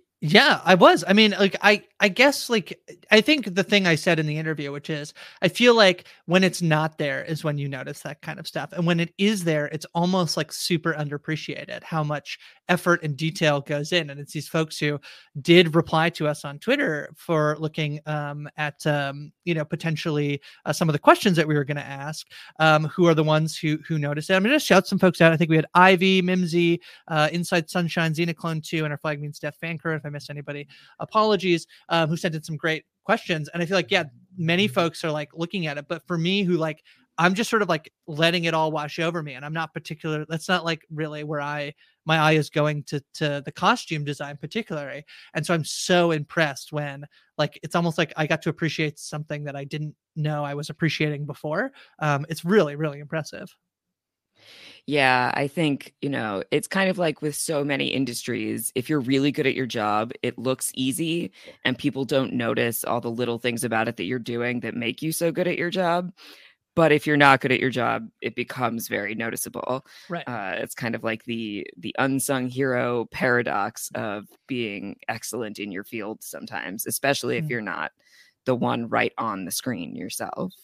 I 0.64 0.76
was. 0.76 1.02
I 1.08 1.14
mean, 1.14 1.32
like 1.32 1.56
I 1.62 1.82
I 1.98 2.08
guess 2.08 2.48
like 2.48 2.80
I 3.10 3.20
think 3.20 3.56
the 3.56 3.64
thing 3.64 3.88
I 3.88 3.96
said 3.96 4.20
in 4.20 4.26
the 4.26 4.38
interview 4.38 4.70
which 4.70 4.88
is 4.88 5.14
I 5.42 5.48
feel 5.48 5.74
like 5.74 6.04
when 6.26 6.44
it's 6.44 6.62
not 6.62 6.96
there 6.96 7.24
is 7.24 7.42
when 7.42 7.58
you 7.58 7.68
notice 7.68 8.02
that 8.02 8.22
kind 8.22 8.38
of 8.38 8.46
stuff. 8.46 8.72
And 8.72 8.86
when 8.86 9.00
it 9.00 9.12
is 9.18 9.42
there, 9.42 9.66
it's 9.66 9.86
almost 9.96 10.36
like 10.36 10.52
super 10.52 10.94
underappreciated 10.94 11.82
how 11.82 12.04
much 12.04 12.38
effort 12.68 13.02
and 13.02 13.16
detail 13.16 13.60
goes 13.60 13.90
in. 13.90 14.10
And 14.10 14.20
it's 14.20 14.32
these 14.32 14.46
folks 14.46 14.78
who 14.78 15.00
did 15.40 15.74
reply 15.74 16.08
to 16.10 16.28
us 16.28 16.44
on 16.44 16.60
Twitter 16.60 17.12
for 17.16 17.56
looking 17.58 17.98
um, 18.06 18.48
at 18.56 18.86
um, 18.86 19.32
you 19.42 19.54
know 19.54 19.64
potentially 19.64 20.40
uh, 20.66 20.72
some 20.72 20.88
of 20.88 20.92
the 20.92 21.00
questions 21.00 21.36
that 21.36 21.48
we 21.48 21.54
were 21.56 21.64
going 21.64 21.76
to 21.76 21.82
ask 21.82 22.28
um, 22.60 22.84
who 22.84 23.08
are 23.08 23.14
the 23.14 23.24
ones 23.24 23.58
who 23.58 23.76
who 23.88 23.98
noticed 23.98 24.30
it. 24.30 24.34
I'm 24.34 24.44
going 24.44 24.54
to 24.54 24.60
shout 24.60 24.86
some 24.86 25.00
folks 25.00 25.20
out. 25.20 25.32
I 25.32 25.36
think 25.36 25.50
we 25.50 25.56
had 25.56 25.66
Ivy, 25.74 26.22
Mimsy, 26.22 26.80
uh, 27.08 27.28
Inside 27.32 27.68
Sunshine, 27.68 28.14
Xenoclone 28.14 28.62
2 28.62 28.84
and 28.84 28.92
our 28.92 28.98
flag 28.98 29.20
means 29.20 29.40
death 29.40 29.58
fanker 29.60 29.96
if 29.96 30.06
I 30.06 30.11
missed 30.12 30.30
anybody, 30.30 30.68
apologies, 31.00 31.66
um, 31.88 32.08
who 32.08 32.16
sent 32.16 32.34
in 32.34 32.42
some 32.42 32.56
great 32.56 32.84
questions. 33.04 33.48
And 33.52 33.62
I 33.62 33.66
feel 33.66 33.76
like, 33.76 33.90
yeah, 33.90 34.04
many 34.36 34.66
mm-hmm. 34.66 34.74
folks 34.74 35.04
are 35.04 35.10
like 35.10 35.30
looking 35.34 35.66
at 35.66 35.78
it. 35.78 35.86
But 35.88 36.06
for 36.06 36.16
me, 36.16 36.42
who 36.42 36.56
like, 36.56 36.82
I'm 37.18 37.34
just 37.34 37.50
sort 37.50 37.62
of 37.62 37.68
like 37.68 37.92
letting 38.06 38.44
it 38.44 38.54
all 38.54 38.72
wash 38.72 38.98
over 38.98 39.22
me. 39.22 39.34
And 39.34 39.44
I'm 39.44 39.52
not 39.52 39.74
particular, 39.74 40.24
that's 40.28 40.48
not 40.48 40.64
like 40.64 40.82
really 40.90 41.24
where 41.24 41.40
I, 41.40 41.74
my 42.04 42.18
eye 42.18 42.32
is 42.32 42.50
going 42.50 42.82
to 42.84 43.02
to 43.14 43.42
the 43.44 43.52
costume 43.52 44.04
design 44.04 44.36
particularly 44.40 45.04
and 45.34 45.44
so 45.44 45.54
i'm 45.54 45.64
so 45.64 46.10
impressed 46.10 46.72
when 46.72 47.04
like 47.38 47.58
it's 47.62 47.74
almost 47.74 47.98
like 47.98 48.12
i 48.16 48.26
got 48.26 48.42
to 48.42 48.50
appreciate 48.50 48.98
something 48.98 49.44
that 49.44 49.56
i 49.56 49.64
didn't 49.64 49.94
know 50.16 50.44
i 50.44 50.54
was 50.54 50.70
appreciating 50.70 51.26
before 51.26 51.72
um 52.00 52.26
it's 52.28 52.44
really 52.44 52.76
really 52.76 52.98
impressive 52.98 53.54
yeah, 54.86 55.30
I 55.34 55.46
think, 55.46 55.94
you 56.02 56.08
know, 56.08 56.42
it's 56.50 56.66
kind 56.66 56.90
of 56.90 56.98
like 56.98 57.22
with 57.22 57.36
so 57.36 57.62
many 57.62 57.86
industries, 57.86 58.72
if 58.74 58.90
you're 58.90 59.00
really 59.00 59.30
good 59.30 59.46
at 59.46 59.54
your 59.54 59.66
job, 59.66 60.12
it 60.22 60.38
looks 60.38 60.72
easy 60.74 61.30
and 61.64 61.78
people 61.78 62.04
don't 62.04 62.32
notice 62.32 62.82
all 62.84 63.00
the 63.00 63.10
little 63.10 63.38
things 63.38 63.62
about 63.62 63.86
it 63.86 63.96
that 63.96 64.04
you're 64.04 64.18
doing 64.18 64.60
that 64.60 64.74
make 64.74 65.00
you 65.00 65.12
so 65.12 65.30
good 65.30 65.46
at 65.46 65.56
your 65.56 65.70
job. 65.70 66.12
But 66.74 66.90
if 66.90 67.06
you're 67.06 67.18
not 67.18 67.40
good 67.40 67.52
at 67.52 67.60
your 67.60 67.70
job, 67.70 68.08
it 68.22 68.34
becomes 68.34 68.88
very 68.88 69.14
noticeable. 69.14 69.86
Right. 70.08 70.26
Uh, 70.26 70.54
it's 70.56 70.74
kind 70.74 70.94
of 70.94 71.04
like 71.04 71.22
the 71.24 71.66
the 71.76 71.94
unsung 71.98 72.48
hero 72.48 73.04
paradox 73.10 73.90
of 73.94 74.26
being 74.46 74.96
excellent 75.06 75.58
in 75.58 75.70
your 75.70 75.84
field 75.84 76.22
sometimes, 76.22 76.86
especially 76.86 77.36
mm-hmm. 77.36 77.44
if 77.44 77.50
you're 77.50 77.60
not 77.60 77.92
the 78.46 78.54
one 78.54 78.88
right 78.88 79.12
on 79.18 79.44
the 79.44 79.50
screen 79.52 79.94
yourself. 79.94 80.54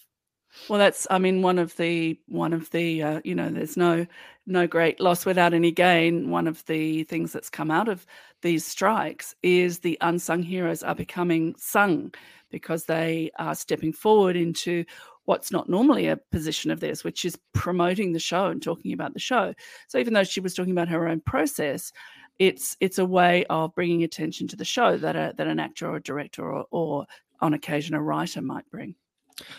Well, 0.67 0.79
that's 0.79 1.07
I 1.11 1.19
mean 1.19 1.43
one 1.43 1.59
of 1.59 1.77
the 1.77 2.19
one 2.27 2.53
of 2.53 2.71
the 2.71 3.03
uh, 3.03 3.21
you 3.25 3.35
know 3.35 3.49
there's 3.49 3.77
no 3.77 4.07
no 4.47 4.67
great 4.67 5.01
loss 5.01 5.25
without 5.25 5.55
any 5.55 5.71
gain. 5.71 6.31
One 6.31 6.47
of 6.47 6.65
the 6.67 7.05
things 7.05 7.33
that's 7.33 7.51
come 7.51 7.71
out 7.71 7.89
of 7.89 8.05
these 8.43 8.67
strikes 8.67 9.35
is 9.43 9.79
the 9.79 9.97
unsung 10.01 10.43
heroes 10.43 10.83
are 10.83 10.95
becoming 10.95 11.55
sung 11.57 12.13
because 12.51 12.85
they 12.85 13.31
are 13.39 13.55
stepping 13.55 13.93
forward 13.93 14.37
into 14.37 14.85
what's 15.27 15.53
not 15.53 15.69
normally 15.69 16.07
a 16.07 16.17
position 16.33 16.71
of 16.71 16.81
theirs, 16.81 17.05
which 17.05 17.25
is 17.25 17.39
promoting 17.53 18.13
the 18.13 18.19
show 18.19 18.47
and 18.47 18.63
talking 18.63 18.93
about 18.95 19.13
the 19.13 19.21
show. 19.21 19.53
So 19.89 19.99
even 19.99 20.15
though 20.15 20.25
she 20.25 20.41
was 20.41 20.55
talking 20.55 20.73
about 20.73 20.89
her 20.89 21.07
own 21.09 21.21
process, 21.21 21.93
it's 22.39 22.77
it's 22.81 22.99
a 22.99 23.05
way 23.05 23.45
of 23.51 23.75
bringing 23.75 24.05
attention 24.05 24.49
to 24.49 24.57
the 24.57 24.65
show 24.65 24.97
that 24.99 25.17
a, 25.17 25.35
that 25.37 25.47
an 25.47 25.61
actor 25.61 25.89
or 25.89 25.97
a 25.97 26.03
director 26.03 26.51
or, 26.51 26.65
or 26.71 27.07
on 27.41 27.55
occasion 27.55 27.95
a 27.95 28.03
writer 28.03 28.41
might 28.43 28.69
bring. 28.71 28.95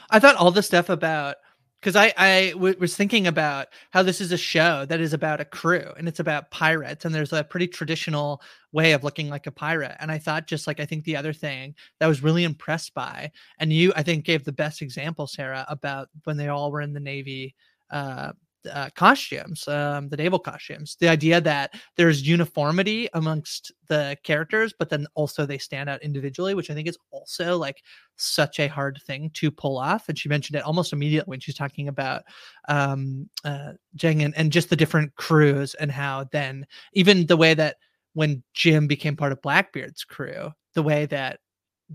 I 0.09 0.19
thought 0.19 0.36
all 0.36 0.51
the 0.51 0.63
stuff 0.63 0.89
about 0.89 1.36
because 1.82 1.95
I 1.95 2.13
I 2.17 2.51
w- 2.53 2.75
was 2.80 2.95
thinking 2.95 3.27
about 3.27 3.67
how 3.91 4.03
this 4.03 4.21
is 4.21 4.32
a 4.32 4.38
show 4.38 4.86
that 4.86 4.99
is 4.99 5.13
about 5.13 5.39
a 5.39 5.45
crew 5.45 5.93
and 5.97 6.07
it's 6.07 6.19
about 6.19 6.51
pirates 6.51 7.05
and 7.05 7.13
there's 7.15 7.34
a 7.34 7.43
pretty 7.43 7.67
traditional 7.67 8.41
way 8.71 8.91
of 8.91 9.03
looking 9.03 9.30
like 9.30 9.47
a 9.47 9.51
pirate. 9.51 9.95
And 9.99 10.11
I 10.11 10.17
thought 10.17 10.47
just 10.47 10.67
like 10.67 10.80
I 10.80 10.86
think 10.86 11.05
the 11.05 11.15
other 11.15 11.34
thing 11.34 11.75
that 11.99 12.05
I 12.05 12.09
was 12.09 12.23
really 12.23 12.43
impressed 12.43 12.93
by 12.93 13.32
and 13.59 13.71
you 13.71 13.93
I 13.95 14.03
think 14.03 14.25
gave 14.25 14.43
the 14.43 14.51
best 14.51 14.82
example 14.82 15.27
Sarah 15.27 15.65
about 15.69 16.09
when 16.25 16.38
they 16.38 16.49
all 16.49 16.71
were 16.71 16.82
in 16.82 16.93
the 16.93 16.99
Navy 16.99 17.55
uh 17.91 18.34
uh, 18.72 18.89
costumes, 18.95 19.68
um, 19.68 20.10
the 20.10 20.18
naval 20.18 20.39
costumes. 20.39 20.97
The 20.99 21.10
idea 21.10 21.39
that 21.41 21.74
there's 21.95 22.28
uniformity 22.28 23.10
amongst 23.14 23.72
the 23.88 24.18
characters, 24.24 24.74
but 24.78 24.89
then 24.89 25.07
also 25.16 25.45
they 25.45 25.57
stand 25.57 25.89
out 25.89 26.03
individually, 26.03 26.53
which 26.53 26.70
I 26.70 26.74
think 26.74 26.88
is 26.88 26.97
also 27.12 27.57
like 27.57 27.82
such 28.16 28.60
a 28.60 28.68
hard 28.68 28.99
thing 29.05 29.30
to 29.36 29.51
pull 29.51 29.78
off. 29.78 30.10
And 30.10 30.18
she 30.18 30.30
mentioned 30.30 30.57
it 30.57 30.64
almost 30.64 30.93
immediately 30.93 31.30
when 31.30 31.39
she's 31.39 31.55
talking 31.55 31.88
about 31.88 32.24
um, 32.68 33.30
uh, 33.43 33.74
Zheng 33.97 34.24
and, 34.24 34.36
and 34.38 34.51
just 34.51 34.70
the 34.70 34.76
different 34.76 35.16
crews 35.16 35.74
and 35.76 35.91
how 35.91 36.26
then 36.32 36.66
even 36.93 37.26
the 37.26 37.38
way 37.38 37.53
that 37.53 37.78
when 38.14 38.43
Jim 38.53 38.88
became 38.88 39.16
part 39.16 39.32
of 39.32 39.41
Blackbeard's 39.41 40.03
crew, 40.03 40.51
the 40.74 40.84
way 40.84 41.05
that 41.05 41.39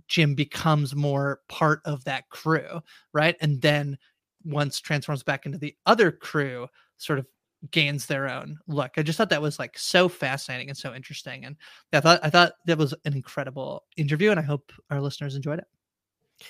Jim 0.09 0.35
becomes 0.35 0.95
more 0.95 1.41
part 1.49 1.81
of 1.85 2.05
that 2.05 2.29
crew, 2.29 2.81
right? 3.13 3.37
And 3.41 3.61
then 3.61 3.99
once 4.45 4.81
transforms 4.81 5.23
back 5.23 5.47
into 5.47 5.59
the 5.59 5.75
other 5.87 6.11
crew 6.11 6.69
sort 6.97 7.19
of 7.19 7.27
gains 7.71 8.07
their 8.07 8.29
own 8.29 8.59
look. 8.67 8.93
I 8.97 9.03
just 9.03 9.17
thought 9.17 9.31
that 9.31 9.43
was 9.43 9.59
like 9.59 9.79
so 9.79 10.09
fascinating 10.09 10.69
and 10.69 10.77
so 10.77 10.95
interesting. 10.95 11.45
And 11.45 11.57
I 11.93 12.01
thought 12.01 12.21
I 12.23 12.31
thought 12.31 12.53
that 12.67 12.79
was 12.79 12.95
an 13.05 13.15
incredible 13.15 13.85
interview 13.97 14.31
and 14.31 14.41
I 14.41 14.43
hope 14.43 14.73
our 14.91 15.01
listeners 15.01 15.35
enjoyed 15.35 15.61
it. 15.61 16.45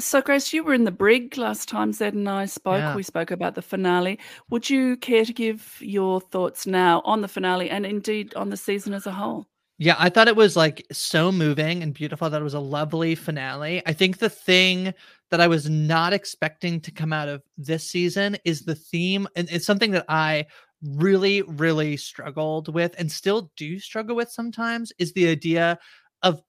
So 0.00 0.20
Grace, 0.20 0.52
you 0.52 0.64
were 0.64 0.74
in 0.74 0.84
the 0.84 0.90
brig 0.90 1.38
last 1.38 1.68
time 1.68 1.92
Zed 1.92 2.14
and 2.14 2.28
I 2.28 2.46
spoke. 2.46 2.80
Yeah. 2.80 2.96
We 2.96 3.04
spoke 3.04 3.30
about 3.30 3.54
the 3.54 3.62
finale. 3.62 4.18
Would 4.50 4.68
you 4.68 4.96
care 4.96 5.24
to 5.24 5.32
give 5.32 5.78
your 5.80 6.20
thoughts 6.20 6.66
now 6.66 7.00
on 7.04 7.20
the 7.20 7.28
finale 7.28 7.70
and 7.70 7.86
indeed 7.86 8.34
on 8.34 8.50
the 8.50 8.56
season 8.56 8.92
as 8.92 9.06
a 9.06 9.12
whole? 9.12 9.46
Yeah, 9.78 9.96
I 9.98 10.08
thought 10.08 10.28
it 10.28 10.36
was 10.36 10.56
like 10.56 10.86
so 10.92 11.32
moving 11.32 11.82
and 11.82 11.92
beautiful. 11.92 12.30
That 12.30 12.40
it 12.40 12.44
was 12.44 12.54
a 12.54 12.60
lovely 12.60 13.14
finale. 13.14 13.82
I 13.86 13.92
think 13.92 14.18
the 14.18 14.28
thing 14.28 14.94
that 15.30 15.40
I 15.40 15.48
was 15.48 15.68
not 15.68 16.12
expecting 16.12 16.80
to 16.82 16.90
come 16.90 17.12
out 17.12 17.28
of 17.28 17.42
this 17.56 17.88
season 17.88 18.36
is 18.44 18.62
the 18.62 18.74
theme, 18.74 19.26
and 19.36 19.48
it's 19.50 19.66
something 19.66 19.90
that 19.92 20.04
I 20.08 20.46
really, 20.82 21.42
really 21.42 21.96
struggled 21.96 22.72
with 22.72 22.94
and 22.98 23.10
still 23.10 23.50
do 23.56 23.78
struggle 23.78 24.16
with 24.16 24.30
sometimes 24.30 24.92
is 24.98 25.12
the 25.12 25.28
idea 25.28 25.78
of 26.22 26.42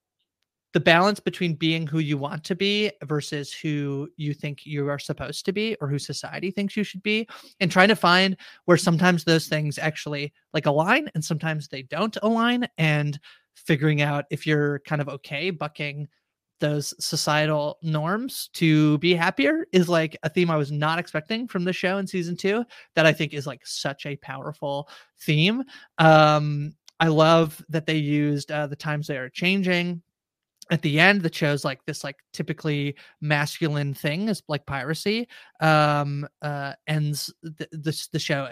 the 0.75 0.79
balance 0.81 1.21
between 1.21 1.53
being 1.53 1.87
who 1.87 1.99
you 1.99 2.17
want 2.17 2.43
to 2.43 2.53
be 2.53 2.91
versus 3.05 3.53
who 3.53 4.09
you 4.17 4.33
think 4.33 4.65
you 4.65 4.89
are 4.89 4.99
supposed 4.99 5.45
to 5.45 5.53
be 5.53 5.77
or 5.79 5.87
who 5.87 5.97
society 5.97 6.51
thinks 6.51 6.75
you 6.75 6.83
should 6.83 7.01
be 7.01 7.25
and 7.61 7.71
trying 7.71 7.87
to 7.87 7.95
find 7.95 8.35
where 8.65 8.75
sometimes 8.75 9.23
those 9.23 9.47
things 9.47 9.79
actually 9.79 10.33
like 10.53 10.65
align 10.65 11.09
and 11.15 11.23
sometimes 11.23 11.69
they 11.69 11.83
don't 11.83 12.17
align 12.23 12.67
and 12.77 13.21
figuring 13.55 14.01
out 14.01 14.25
if 14.29 14.45
you're 14.45 14.79
kind 14.79 15.01
of 15.01 15.07
okay 15.07 15.49
bucking 15.49 16.09
those 16.59 16.93
societal 17.03 17.77
norms 17.81 18.49
to 18.53 18.97
be 18.99 19.13
happier 19.13 19.65
is 19.71 19.89
like 19.89 20.17
a 20.23 20.29
theme 20.29 20.49
I 20.49 20.57
was 20.57 20.71
not 20.71 20.99
expecting 20.99 21.47
from 21.47 21.63
the 21.63 21.73
show 21.73 21.97
in 21.97 22.07
season 22.07 22.35
2 22.37 22.63
that 22.95 23.05
I 23.05 23.13
think 23.13 23.33
is 23.33 23.47
like 23.47 23.65
such 23.65 24.05
a 24.05 24.15
powerful 24.17 24.89
theme. 25.19 25.63
Um 25.97 26.75
I 26.99 27.07
love 27.07 27.63
that 27.69 27.85
they 27.85 27.97
used 27.97 28.51
uh, 28.51 28.67
the 28.67 28.75
times 28.75 29.07
they 29.07 29.17
are 29.17 29.29
changing. 29.29 30.01
At 30.71 30.81
the 30.81 30.99
end 30.99 31.21
that 31.21 31.35
shows 31.35 31.63
like 31.63 31.85
this 31.85 32.03
like 32.03 32.15
typically 32.33 32.95
masculine 33.21 33.93
thing 33.93 34.29
is 34.29 34.41
like 34.47 34.65
piracy 34.65 35.27
um 35.59 36.27
uh 36.41 36.73
ends 36.87 37.31
the 37.43 37.67
the, 37.71 38.07
the 38.13 38.17
show 38.17 38.49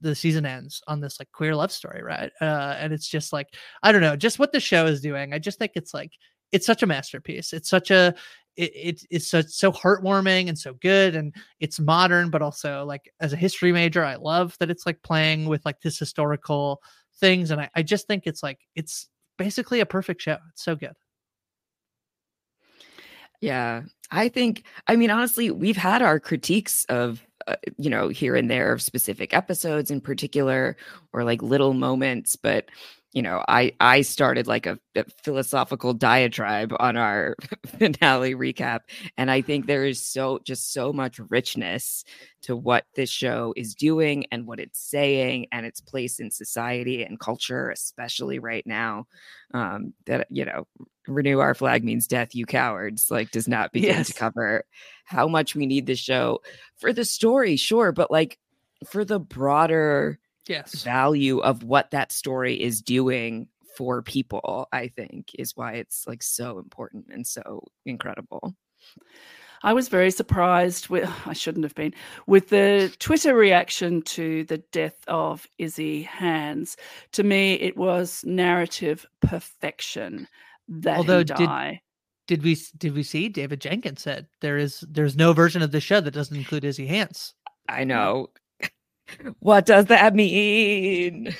the 0.00 0.14
season 0.14 0.46
ends 0.46 0.80
on 0.86 1.00
this 1.00 1.18
like 1.18 1.32
queer 1.32 1.56
love 1.56 1.72
story 1.72 2.00
right? 2.00 2.30
Uh 2.40 2.76
and 2.78 2.92
it's 2.92 3.08
just 3.08 3.32
like 3.32 3.48
i 3.82 3.90
don't 3.90 4.02
know 4.02 4.14
just 4.14 4.38
what 4.38 4.52
the 4.52 4.60
show 4.60 4.86
is 4.86 5.00
doing 5.00 5.32
i 5.32 5.38
just 5.40 5.58
think 5.58 5.72
it's 5.74 5.92
like 5.92 6.12
it's 6.52 6.66
such 6.66 6.82
a 6.82 6.86
masterpiece. 6.86 7.52
It's 7.52 7.68
such 7.68 7.90
a 7.90 8.14
it, 8.56 8.72
it, 8.74 9.06
it's 9.10 9.28
so, 9.28 9.40
so 9.42 9.70
heartwarming 9.70 10.48
and 10.48 10.58
so 10.58 10.74
good 10.74 11.14
and 11.14 11.32
it's 11.60 11.78
modern 11.78 12.28
but 12.28 12.42
also 12.42 12.84
like 12.84 13.08
as 13.20 13.32
a 13.32 13.36
history 13.36 13.70
major 13.70 14.04
i 14.04 14.16
love 14.16 14.56
that 14.58 14.68
it's 14.68 14.84
like 14.84 15.00
playing 15.02 15.46
with 15.46 15.64
like 15.64 15.80
this 15.80 15.96
historical 15.96 16.82
things 17.20 17.52
and 17.52 17.60
i, 17.60 17.70
I 17.76 17.84
just 17.84 18.08
think 18.08 18.24
it's 18.26 18.42
like 18.42 18.58
it's 18.74 19.08
basically 19.38 19.80
a 19.80 19.86
perfect 19.86 20.20
show. 20.20 20.36
It's 20.50 20.64
so 20.64 20.76
good. 20.76 20.92
Yeah. 23.40 23.82
I 24.10 24.28
think, 24.28 24.64
I 24.88 24.96
mean, 24.96 25.10
honestly, 25.10 25.50
we've 25.50 25.76
had 25.76 26.02
our 26.02 26.18
critiques 26.18 26.84
of, 26.86 27.24
uh, 27.46 27.54
you 27.78 27.88
know, 27.88 28.08
here 28.08 28.34
and 28.34 28.50
there 28.50 28.72
of 28.72 28.82
specific 28.82 29.32
episodes 29.32 29.90
in 29.90 30.00
particular 30.00 30.76
or 31.12 31.24
like 31.24 31.40
little 31.40 31.72
moments, 31.72 32.34
but 32.34 32.66
you 33.12 33.22
know, 33.22 33.42
I 33.48 33.72
I 33.80 34.02
started 34.02 34.46
like 34.46 34.66
a, 34.66 34.78
a, 34.94 35.04
philosophical 35.22 35.94
diatribe 35.94 36.74
on 36.78 36.96
our 36.96 37.36
finale 37.66 38.34
recap, 38.34 38.80
and 39.16 39.30
I 39.30 39.40
think 39.40 39.66
there 39.66 39.86
is 39.86 40.02
so 40.02 40.40
just 40.44 40.74
so 40.74 40.92
much 40.92 41.18
richness 41.30 42.04
to 42.42 42.54
what 42.54 42.84
this 42.94 43.08
show 43.08 43.54
is 43.56 43.74
doing 43.74 44.26
and 44.30 44.46
what 44.46 44.60
it's 44.60 44.80
saying 44.80 45.46
and 45.52 45.64
its 45.64 45.80
place 45.80 46.20
in 46.20 46.30
society 46.30 47.02
and 47.02 47.18
culture, 47.18 47.70
especially 47.70 48.38
right 48.38 48.66
now. 48.66 49.06
Um, 49.54 49.94
that 50.04 50.26
you 50.30 50.44
know, 50.44 50.66
renew 51.06 51.38
our 51.38 51.54
flag 51.54 51.84
means 51.84 52.06
death, 52.06 52.34
you 52.34 52.44
cowards. 52.44 53.10
Like, 53.10 53.30
does 53.30 53.48
not 53.48 53.72
begin 53.72 53.96
yes. 53.96 54.08
to 54.08 54.14
cover 54.14 54.64
how 55.06 55.28
much 55.28 55.54
we 55.54 55.64
need 55.64 55.86
this 55.86 55.98
show 55.98 56.40
for 56.76 56.92
the 56.92 57.06
story, 57.06 57.56
sure, 57.56 57.90
but 57.90 58.10
like 58.10 58.38
for 58.86 59.04
the 59.04 59.18
broader 59.18 60.18
yes 60.48 60.82
value 60.82 61.38
of 61.38 61.62
what 61.62 61.90
that 61.90 62.12
story 62.12 62.60
is 62.60 62.80
doing 62.82 63.48
for 63.78 64.02
people, 64.02 64.66
I 64.72 64.88
think, 64.88 65.30
is 65.38 65.56
why 65.56 65.74
it's 65.74 66.04
like 66.04 66.20
so 66.20 66.58
important 66.58 67.06
and 67.12 67.24
so 67.24 67.62
incredible. 67.86 68.56
I 69.62 69.72
was 69.72 69.88
very 69.88 70.10
surprised 70.10 70.88
with 70.88 71.08
I 71.26 71.32
shouldn't 71.32 71.64
have 71.64 71.76
been 71.76 71.94
with 72.26 72.48
the 72.48 72.92
Twitter 72.98 73.36
reaction 73.36 74.02
to 74.02 74.42
the 74.44 74.58
death 74.58 74.96
of 75.06 75.46
Izzy 75.58 76.02
Hands. 76.02 76.76
To 77.12 77.22
me, 77.22 77.54
it 77.54 77.76
was 77.76 78.24
narrative 78.26 79.06
perfection 79.20 80.26
that 80.66 80.98
Although, 80.98 81.18
he 81.18 81.24
die. 81.24 81.80
Did, 82.26 82.40
did 82.40 82.44
we 82.44 82.56
did 82.76 82.94
we 82.94 83.04
see 83.04 83.28
David 83.28 83.60
Jenkins 83.60 84.02
said 84.02 84.26
there 84.40 84.58
is 84.58 84.84
there's 84.88 85.16
no 85.16 85.32
version 85.32 85.62
of 85.62 85.70
the 85.70 85.80
show 85.80 86.00
that 86.00 86.10
doesn't 86.10 86.36
include 86.36 86.64
Izzy 86.64 86.86
Hands. 86.88 87.32
I 87.68 87.84
know. 87.84 88.30
What 89.40 89.66
does 89.66 89.86
that 89.86 90.14
mean? 90.14 91.34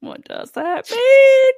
What 0.00 0.24
does 0.24 0.52
that 0.52 0.90
mean? 0.90 1.52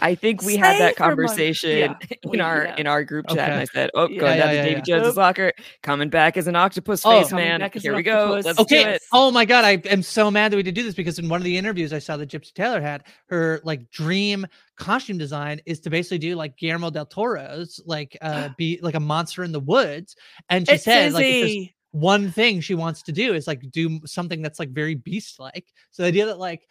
I 0.00 0.14
think 0.14 0.42
we 0.42 0.56
had 0.56 0.80
that 0.80 0.96
conversation 0.96 1.78
yeah, 1.78 1.94
in 2.22 2.30
we, 2.30 2.40
our 2.40 2.64
yeah. 2.64 2.76
in 2.76 2.86
our 2.86 3.04
group 3.04 3.28
chat, 3.28 3.38
okay. 3.38 3.50
and 3.50 3.60
I 3.60 3.64
said, 3.64 3.90
"Oh, 3.94 4.08
yeah, 4.08 4.20
going 4.20 4.38
down 4.38 4.48
to 4.48 4.62
Davy 4.62 4.82
Jones' 4.82 5.16
locker, 5.16 5.52
coming 5.82 6.08
back 6.08 6.36
as 6.36 6.46
an 6.46 6.56
octopus 6.56 7.02
oh, 7.04 7.22
face 7.22 7.32
man. 7.32 7.68
Here 7.74 7.94
we 7.94 8.02
go. 8.02 8.40
Let's 8.42 8.58
okay. 8.58 8.98
Oh 9.12 9.30
my 9.30 9.44
god, 9.44 9.64
I 9.64 9.72
am 9.88 10.02
so 10.02 10.30
mad 10.30 10.52
that 10.52 10.56
we 10.56 10.62
did 10.62 10.74
do 10.74 10.82
this 10.82 10.94
because 10.94 11.18
in 11.18 11.28
one 11.28 11.40
of 11.40 11.44
the 11.44 11.56
interviews 11.56 11.92
I 11.92 11.98
saw 11.98 12.16
that 12.16 12.28
Gypsy 12.28 12.52
Taylor 12.52 12.80
had, 12.80 13.04
her 13.28 13.60
like 13.64 13.90
dream 13.90 14.46
costume 14.76 15.18
design 15.18 15.60
is 15.66 15.80
to 15.80 15.90
basically 15.90 16.18
do 16.18 16.36
like 16.36 16.56
Guillermo 16.56 16.90
del 16.90 17.06
Toro's, 17.06 17.80
like 17.86 18.16
uh 18.20 18.50
be 18.56 18.78
like 18.82 18.94
a 18.94 19.00
monster 19.00 19.44
in 19.44 19.52
the 19.52 19.60
woods, 19.60 20.16
and 20.48 20.66
she 20.66 20.74
it's 20.74 20.84
said 20.84 21.12
like 21.12 21.74
one 21.92 22.30
thing 22.30 22.60
she 22.60 22.74
wants 22.74 23.02
to 23.02 23.12
do 23.12 23.34
is 23.34 23.46
like 23.46 23.70
do 23.70 24.00
something 24.04 24.42
that's 24.42 24.58
like 24.58 24.70
very 24.70 24.94
beast 24.94 25.38
like. 25.38 25.66
So 25.90 26.02
the 26.02 26.08
idea 26.08 26.26
that 26.26 26.38
like 26.38 26.66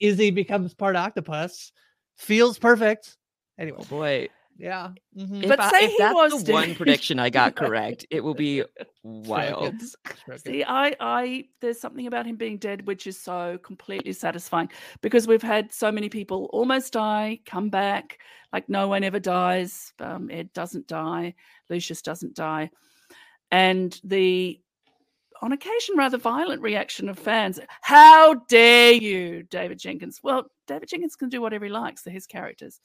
Izzy 0.00 0.30
becomes 0.30 0.74
part 0.74 0.96
octopus 0.96 1.72
feels 2.16 2.58
perfect. 2.58 3.16
Anyway, 3.58 3.78
oh 3.80 3.84
boy, 3.84 4.28
yeah. 4.58 4.90
Mm-hmm. 5.16 5.48
But 5.48 5.60
I, 5.60 5.70
say 5.70 5.84
if 5.86 5.98
that's 5.98 6.14
was 6.14 6.44
the 6.44 6.52
one 6.52 6.74
prediction 6.76 7.18
I 7.18 7.30
got 7.30 7.56
correct, 7.56 8.06
it 8.10 8.22
will 8.22 8.34
be 8.34 8.64
wild. 9.02 9.74
See, 10.36 10.64
I, 10.64 10.94
I, 11.00 11.44
there's 11.60 11.80
something 11.80 12.06
about 12.06 12.26
him 12.26 12.36
being 12.36 12.58
dead 12.58 12.86
which 12.86 13.06
is 13.06 13.20
so 13.20 13.58
completely 13.62 14.12
satisfying 14.12 14.70
because 15.00 15.26
we've 15.26 15.42
had 15.42 15.72
so 15.72 15.92
many 15.92 16.08
people 16.08 16.48
almost 16.52 16.92
die, 16.92 17.40
come 17.44 17.70
back, 17.70 18.18
like 18.52 18.68
no 18.68 18.88
one 18.88 19.04
ever 19.04 19.20
dies. 19.20 19.92
Um, 19.98 20.30
Ed 20.30 20.52
doesn't 20.52 20.86
die, 20.86 21.34
Lucius 21.68 22.02
doesn't 22.02 22.34
die, 22.34 22.70
and 23.52 24.00
the 24.02 24.58
on 25.42 25.52
occasion 25.52 25.96
rather 25.96 26.18
violent 26.18 26.62
reaction 26.62 27.08
of 27.08 27.18
fans. 27.18 27.60
How 27.82 28.34
dare 28.48 28.92
you, 28.92 29.42
David 29.44 29.78
Jenkins? 29.78 30.20
Well, 30.22 30.46
David 30.66 30.88
Jenkins 30.88 31.16
can 31.16 31.28
do 31.28 31.42
whatever 31.42 31.66
he 31.66 31.70
likes. 31.70 32.02
They're 32.02 32.14
his 32.14 32.26
characters. 32.26 32.80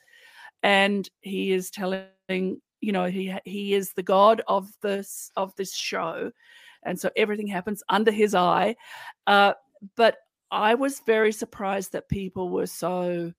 And 0.63 1.07
he 1.22 1.51
is 1.51 1.70
telling, 1.70 2.09
you 2.30 2.91
know, 2.91 3.05
he 3.05 3.34
he 3.45 3.74
is 3.74 3.93
the 3.93 4.03
god 4.03 4.41
of 4.47 4.70
this 4.82 5.32
of 5.38 5.55
this 5.55 5.74
show. 5.76 6.32
And 6.84 6.99
so 6.99 7.09
everything 7.15 7.47
happens 7.47 7.84
under 7.89 8.11
his 8.11 8.36
eye. 8.36 8.76
Uh, 9.26 9.53
but 9.95 10.18
I 10.51 10.76
was 10.76 11.01
very 11.05 11.32
surprised 11.32 11.91
that 11.93 12.09
people 12.09 12.49
were 12.49 12.68
so 12.68 13.32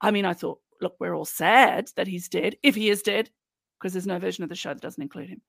I 0.00 0.10
mean, 0.10 0.24
I 0.24 0.32
thought, 0.32 0.58
look, 0.80 0.96
we're 0.98 1.14
all 1.14 1.24
sad 1.24 1.90
that 1.96 2.08
he's 2.08 2.28
dead, 2.28 2.56
if 2.62 2.74
he 2.74 2.90
is 2.90 3.02
dead, 3.02 3.30
because 3.78 3.92
there's 3.92 4.06
no 4.06 4.18
version 4.18 4.42
of 4.42 4.50
the 4.50 4.56
show 4.56 4.70
that 4.74 4.82
doesn't 4.82 5.02
include 5.02 5.28
him. 5.28 5.42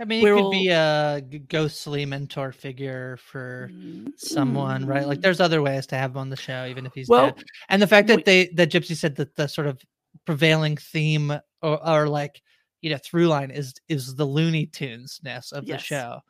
I 0.00 0.04
mean, 0.04 0.26
it 0.26 0.30
could 0.30 0.42
all... 0.42 0.50
be 0.50 0.68
a 0.68 1.20
ghostly 1.48 2.06
mentor 2.06 2.52
figure 2.52 3.18
for 3.18 3.70
mm-hmm. 3.72 4.08
someone, 4.16 4.86
right? 4.86 5.06
Like, 5.06 5.18
mm. 5.18 5.22
there's 5.22 5.40
other 5.40 5.62
ways 5.62 5.86
to 5.88 5.96
have 5.96 6.12
him 6.12 6.18
on 6.18 6.30
the 6.30 6.36
show, 6.36 6.66
even 6.66 6.86
if 6.86 6.94
he's 6.94 7.08
well, 7.08 7.32
dead. 7.32 7.44
And 7.68 7.82
the 7.82 7.86
fact 7.86 8.08
that 8.08 8.24
they 8.24 8.48
that 8.54 8.70
Gypsy 8.70 8.96
said 8.96 9.16
that 9.16 9.36
the 9.36 9.48
sort 9.48 9.66
of 9.66 9.80
prevailing 10.24 10.76
theme 10.76 11.32
or, 11.62 11.88
or 11.88 12.08
like 12.08 12.42
you 12.80 12.90
know 12.90 12.98
through 12.98 13.26
line 13.26 13.50
is 13.50 13.74
is 13.88 14.14
the 14.14 14.24
Looney 14.24 14.66
Tunes 14.66 15.20
ness 15.22 15.52
of 15.52 15.64
yes. 15.64 15.80
the 15.80 15.84
show. 15.84 16.20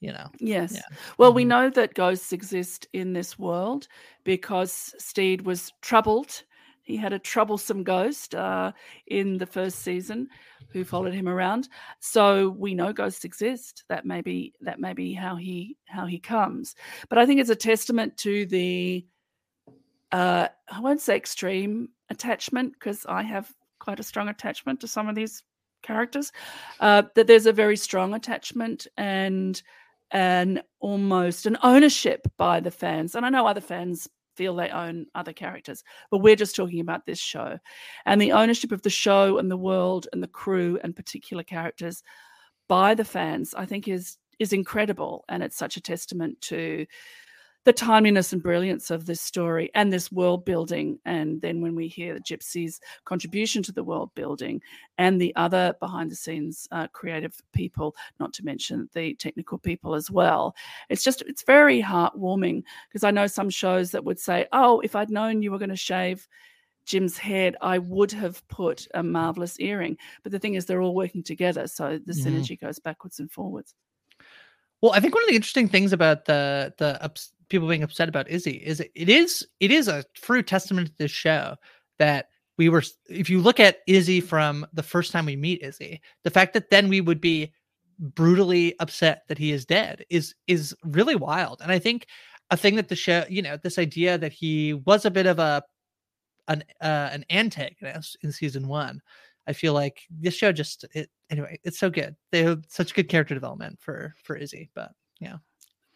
You 0.00 0.12
know. 0.12 0.28
Yes. 0.38 0.72
Yeah. 0.74 0.82
Well, 1.16 1.30
mm-hmm. 1.30 1.36
we 1.36 1.44
know 1.46 1.70
that 1.70 1.94
ghosts 1.94 2.32
exist 2.32 2.86
in 2.92 3.14
this 3.14 3.38
world 3.38 3.88
because 4.24 4.94
Stede 4.98 5.46
was 5.46 5.72
troubled 5.80 6.42
he 6.86 6.96
had 6.96 7.12
a 7.12 7.18
troublesome 7.18 7.82
ghost 7.82 8.34
uh, 8.34 8.72
in 9.08 9.38
the 9.38 9.46
first 9.46 9.80
season 9.80 10.28
who 10.68 10.84
followed 10.84 11.12
him 11.12 11.28
around. 11.28 11.68
So 11.98 12.50
we 12.50 12.74
know 12.74 12.92
ghosts 12.92 13.24
exist. 13.24 13.82
That 13.88 14.06
may 14.06 14.22
be 14.22 14.54
that 14.60 14.78
may 14.78 14.92
be 14.92 15.12
how 15.12 15.34
he 15.34 15.76
how 15.86 16.06
he 16.06 16.20
comes. 16.20 16.76
But 17.08 17.18
I 17.18 17.26
think 17.26 17.40
it's 17.40 17.50
a 17.50 17.56
testament 17.56 18.16
to 18.18 18.46
the 18.46 19.04
uh, 20.12 20.48
I 20.70 20.80
won't 20.80 21.00
say 21.00 21.16
extreme 21.16 21.88
attachment 22.08 22.74
because 22.74 23.04
I 23.06 23.22
have 23.22 23.52
quite 23.80 23.98
a 23.98 24.04
strong 24.04 24.28
attachment 24.28 24.80
to 24.80 24.88
some 24.88 25.08
of 25.08 25.16
these 25.16 25.42
characters. 25.82 26.30
Uh, 26.78 27.02
that 27.16 27.26
there's 27.26 27.46
a 27.46 27.52
very 27.52 27.76
strong 27.76 28.14
attachment 28.14 28.86
and 28.96 29.60
an 30.12 30.62
almost 30.78 31.46
an 31.46 31.58
ownership 31.64 32.28
by 32.36 32.60
the 32.60 32.70
fans. 32.70 33.16
And 33.16 33.26
I 33.26 33.28
know 33.28 33.44
other 33.44 33.60
fans 33.60 34.08
feel 34.36 34.54
they 34.54 34.70
own 34.70 35.06
other 35.14 35.32
characters. 35.32 35.82
But 36.10 36.18
we're 36.18 36.36
just 36.36 36.56
talking 36.56 36.80
about 36.80 37.06
this 37.06 37.18
show. 37.18 37.58
And 38.04 38.20
the 38.20 38.32
ownership 38.32 38.72
of 38.72 38.82
the 38.82 38.90
show 38.90 39.38
and 39.38 39.50
the 39.50 39.56
world 39.56 40.08
and 40.12 40.22
the 40.22 40.28
crew 40.28 40.78
and 40.82 40.94
particular 40.94 41.42
characters 41.42 42.02
by 42.68 42.94
the 42.94 43.04
fans, 43.04 43.54
I 43.54 43.66
think 43.66 43.88
is 43.88 44.18
is 44.38 44.52
incredible. 44.52 45.24
And 45.28 45.42
it's 45.42 45.56
such 45.56 45.76
a 45.76 45.80
testament 45.80 46.40
to 46.42 46.86
the 47.66 47.72
timeliness 47.72 48.32
and 48.32 48.44
brilliance 48.44 48.92
of 48.92 49.06
this 49.06 49.20
story 49.20 49.72
and 49.74 49.92
this 49.92 50.12
world 50.12 50.44
building. 50.44 51.00
And 51.04 51.42
then 51.42 51.60
when 51.60 51.74
we 51.74 51.88
hear 51.88 52.14
the 52.14 52.20
Gypsy's 52.20 52.80
contribution 53.04 53.60
to 53.64 53.72
the 53.72 53.82
world 53.82 54.14
building 54.14 54.62
and 54.98 55.20
the 55.20 55.34
other 55.34 55.74
behind 55.80 56.12
the 56.12 56.14
scenes 56.14 56.68
uh, 56.70 56.86
creative 56.92 57.34
people, 57.52 57.96
not 58.20 58.32
to 58.34 58.44
mention 58.44 58.88
the 58.94 59.14
technical 59.14 59.58
people 59.58 59.96
as 59.96 60.08
well, 60.12 60.54
it's 60.88 61.02
just, 61.02 61.22
it's 61.22 61.42
very 61.42 61.82
heartwarming 61.82 62.62
because 62.88 63.02
I 63.02 63.10
know 63.10 63.26
some 63.26 63.50
shows 63.50 63.90
that 63.90 64.04
would 64.04 64.20
say, 64.20 64.46
oh, 64.52 64.78
if 64.80 64.94
I'd 64.94 65.10
known 65.10 65.42
you 65.42 65.50
were 65.50 65.58
going 65.58 65.68
to 65.70 65.76
shave. 65.76 66.26
Jim's 66.84 67.18
head, 67.18 67.56
I 67.60 67.78
would 67.78 68.12
have 68.12 68.46
put 68.46 68.86
a 68.94 69.02
marvelous 69.02 69.58
earring. 69.58 69.98
But 70.22 70.30
the 70.30 70.38
thing 70.38 70.54
is, 70.54 70.66
they're 70.66 70.80
all 70.80 70.94
working 70.94 71.24
together. 71.24 71.66
So 71.66 71.98
the 71.98 72.12
synergy 72.12 72.60
goes 72.60 72.78
backwards 72.78 73.18
and 73.18 73.28
forwards. 73.28 73.74
Well, 74.82 74.92
I 74.92 75.00
think 75.00 75.14
one 75.14 75.24
of 75.24 75.28
the 75.28 75.34
interesting 75.34 75.68
things 75.68 75.92
about 75.92 76.26
the 76.26 76.72
the 76.78 77.02
ups, 77.02 77.32
people 77.48 77.68
being 77.68 77.82
upset 77.82 78.08
about 78.08 78.28
Izzy 78.28 78.62
is 78.64 78.80
it 78.80 79.08
is 79.08 79.46
it 79.60 79.70
is 79.70 79.88
a 79.88 80.04
true 80.14 80.42
testament 80.42 80.88
to 80.88 80.94
this 80.98 81.10
show 81.10 81.56
that 81.98 82.28
we 82.58 82.68
were 82.68 82.82
if 83.08 83.28
you 83.30 83.40
look 83.40 83.60
at 83.60 83.78
Izzy 83.86 84.20
from 84.20 84.66
the 84.72 84.82
first 84.82 85.12
time 85.12 85.26
we 85.26 85.36
meet 85.36 85.62
Izzy, 85.62 86.00
the 86.24 86.30
fact 86.30 86.54
that 86.54 86.70
then 86.70 86.88
we 86.88 87.00
would 87.00 87.20
be 87.20 87.52
brutally 87.98 88.78
upset 88.80 89.22
that 89.28 89.38
he 89.38 89.52
is 89.52 89.64
dead 89.64 90.04
is 90.10 90.34
is 90.46 90.74
really 90.84 91.16
wild. 91.16 91.60
And 91.62 91.70
I 91.70 91.78
think 91.78 92.06
a 92.50 92.56
thing 92.56 92.76
that 92.76 92.88
the 92.88 92.96
show, 92.96 93.24
you 93.28 93.42
know, 93.42 93.56
this 93.56 93.78
idea 93.78 94.18
that 94.18 94.32
he 94.32 94.74
was 94.74 95.04
a 95.04 95.10
bit 95.10 95.26
of 95.26 95.38
a 95.38 95.62
an 96.48 96.64
uh, 96.80 97.10
an 97.12 97.24
antagonist 97.30 98.16
in 98.22 98.32
season 98.32 98.68
one. 98.68 99.00
I 99.48 99.52
feel 99.52 99.74
like 99.74 100.02
this 100.10 100.34
show 100.34 100.50
just 100.50 100.84
it 100.92 101.10
anyway. 101.30 101.60
It's 101.62 101.78
so 101.78 101.90
good. 101.90 102.16
They 102.32 102.42
have 102.42 102.64
such 102.68 102.94
good 102.94 103.08
character 103.08 103.34
development 103.34 103.78
for 103.80 104.14
for 104.22 104.36
Izzy, 104.36 104.70
but 104.74 104.92
yeah. 105.20 105.36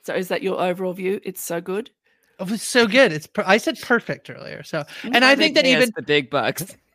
So 0.02 0.14
is 0.14 0.28
that 0.28 0.42
your 0.42 0.60
overall 0.60 0.92
view? 0.92 1.20
It's 1.24 1.42
so 1.42 1.60
good. 1.60 1.90
It 2.38 2.50
was 2.50 2.62
so 2.62 2.86
good. 2.86 3.12
It's 3.12 3.26
per- 3.26 3.44
I 3.46 3.58
said 3.58 3.78
perfect 3.80 4.30
earlier. 4.30 4.62
So 4.62 4.84
and 5.02 5.24
I 5.24 5.36
think 5.36 5.54
that 5.56 5.66
even 5.66 5.90
the 5.94 6.02
big 6.02 6.30
bucks. 6.30 6.74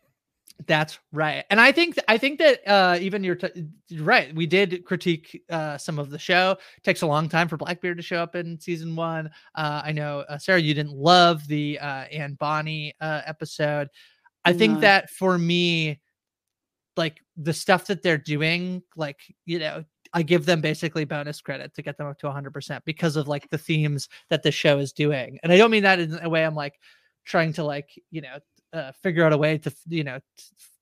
That's 0.68 0.99
right, 1.12 1.43
and 1.49 1.60
I 1.60 1.74
think 1.74 1.99
I 2.08 2.18
think 2.18 2.39
that 2.39 2.66
uh, 2.66 2.97
even 3.01 3.26
you're, 3.26 3.36
t- 3.36 3.68
right. 3.99 4.34
We 4.34 4.45
did 4.45 4.86
critique 4.86 5.43
uh, 5.49 5.78
some 5.78 5.99
of 5.99 6.10
the 6.10 6.18
show. 6.18 6.51
It 6.78 6.84
takes 6.84 7.01
a 7.01 7.08
long 7.08 7.28
time 7.28 7.49
for 7.49 7.58
Blackbeard 7.58 7.97
to 7.97 8.03
show 8.03 8.24
up 8.24 8.36
in 8.36 8.58
season 8.60 8.95
one. 8.95 9.30
Uh, 9.53 9.82
I 9.84 9.91
know 9.91 10.20
uh, 10.30 10.38
Sarah, 10.38 10.62
you 10.62 10.74
didn't 10.74 10.95
love 10.95 11.45
the 11.47 11.78
uh, 11.80 12.06
Anne 12.06 12.36
Bonny 12.39 12.95
uh, 13.01 13.22
episode. 13.26 13.89
I 14.45 14.53
no. 14.53 14.58
think 14.58 14.80
that 14.80 15.10
for 15.10 15.38
me, 15.38 15.99
like 16.95 17.20
the 17.36 17.53
stuff 17.53 17.88
that 17.88 18.01
they're 18.01 18.18
doing, 18.18 18.82
like 18.95 19.20
you 19.45 19.60
know, 19.60 19.84
I 20.16 20.24
give 20.24 20.45
them 20.45 20.61
basically 20.61 21.03
bonus 21.03 21.41
credit 21.41 21.76
to 21.76 21.82
get 21.82 21.97
them 21.97 22.07
up 22.07 22.18
to 22.20 22.28
100% 22.28 22.80
because 22.86 23.18
of 23.18 23.28
like 23.28 23.49
the 23.49 23.57
themes 23.57 24.07
that 24.30 24.43
the 24.43 24.51
show 24.51 24.80
is 24.80 24.93
doing. 24.93 25.38
And 25.43 25.51
I 25.51 25.57
don't 25.57 25.70
mean 25.70 25.84
that 25.84 25.99
in 25.99 26.18
a 26.24 26.30
way 26.30 26.45
I'm 26.45 26.55
like 26.55 26.80
trying 27.26 27.51
to 27.53 27.63
like, 27.66 27.89
you 28.11 28.22
know, 28.22 28.38
uh, 28.72 28.93
figure 29.03 29.26
out 29.26 29.34
a 29.34 29.38
way 29.38 29.57
to, 29.57 29.76
you 29.89 30.05
know, 30.05 30.20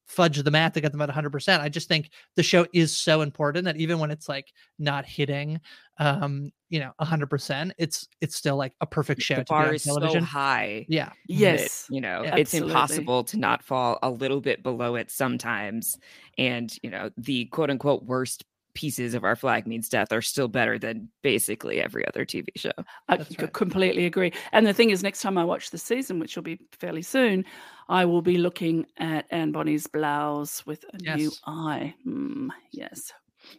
fudge 0.05 0.37
the 0.37 0.51
math 0.51 0.73
to 0.73 0.81
get 0.81 0.91
them 0.91 1.01
at 1.01 1.09
100%. 1.09 1.59
I 1.59 1.67
just 1.67 1.87
think 1.87 2.11
the 2.35 2.43
show 2.43 2.67
is 2.73 2.95
so 2.95 3.21
important 3.21 3.65
that 3.65 3.77
even 3.77 3.97
when 3.97 4.11
it's 4.11 4.29
like 4.29 4.53
not 4.77 5.03
hitting 5.03 5.59
um, 5.97 6.51
you 6.69 6.79
know, 6.79 6.91
100%, 7.01 7.71
it's 7.77 8.07
it's 8.19 8.35
still 8.35 8.55
like 8.55 8.73
a 8.81 8.85
perfect 8.87 9.21
show 9.21 9.35
the 9.35 9.45
bar 9.47 9.73
is 9.73 9.83
television. 9.83 10.21
so 10.21 10.25
high. 10.25 10.85
Yeah. 10.89 11.11
Yes. 11.27 11.87
you 11.89 12.01
know, 12.01 12.23
yeah, 12.23 12.35
it's 12.35 12.53
impossible 12.53 13.23
to 13.25 13.37
not 13.37 13.63
fall 13.63 13.99
a 14.01 14.09
little 14.09 14.41
bit 14.41 14.63
below 14.63 14.95
it 14.95 15.11
sometimes 15.11 15.97
and, 16.37 16.75
you 16.81 16.89
know, 16.89 17.11
the 17.17 17.45
quote 17.45 17.69
unquote 17.69 18.03
worst 18.03 18.43
pieces 18.73 19.13
of 19.13 19.23
our 19.23 19.35
flag 19.35 19.67
means 19.67 19.89
death 19.89 20.11
are 20.11 20.21
still 20.21 20.47
better 20.47 20.79
than 20.79 21.09
basically 21.21 21.81
every 21.81 22.07
other 22.07 22.25
TV 22.25 22.47
show. 22.55 22.71
I 23.07 23.17
right. 23.17 23.53
completely 23.53 24.05
agree. 24.05 24.33
And 24.51 24.65
the 24.65 24.73
thing 24.73 24.89
is, 24.89 25.03
next 25.03 25.21
time 25.21 25.37
I 25.37 25.43
watch 25.43 25.69
the 25.69 25.77
season, 25.77 26.19
which 26.19 26.35
will 26.35 26.43
be 26.43 26.59
fairly 26.71 27.01
soon, 27.01 27.45
I 27.89 28.05
will 28.05 28.21
be 28.21 28.37
looking 28.37 28.85
at 28.97 29.25
Anne 29.29 29.51
Bonny's 29.51 29.87
blouse 29.87 30.65
with 30.65 30.83
a 30.93 30.97
yes. 30.99 31.17
new 31.17 31.31
eye. 31.45 31.93
Mm, 32.07 32.49
yes. 32.71 33.11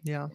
Yeah. 0.03 0.29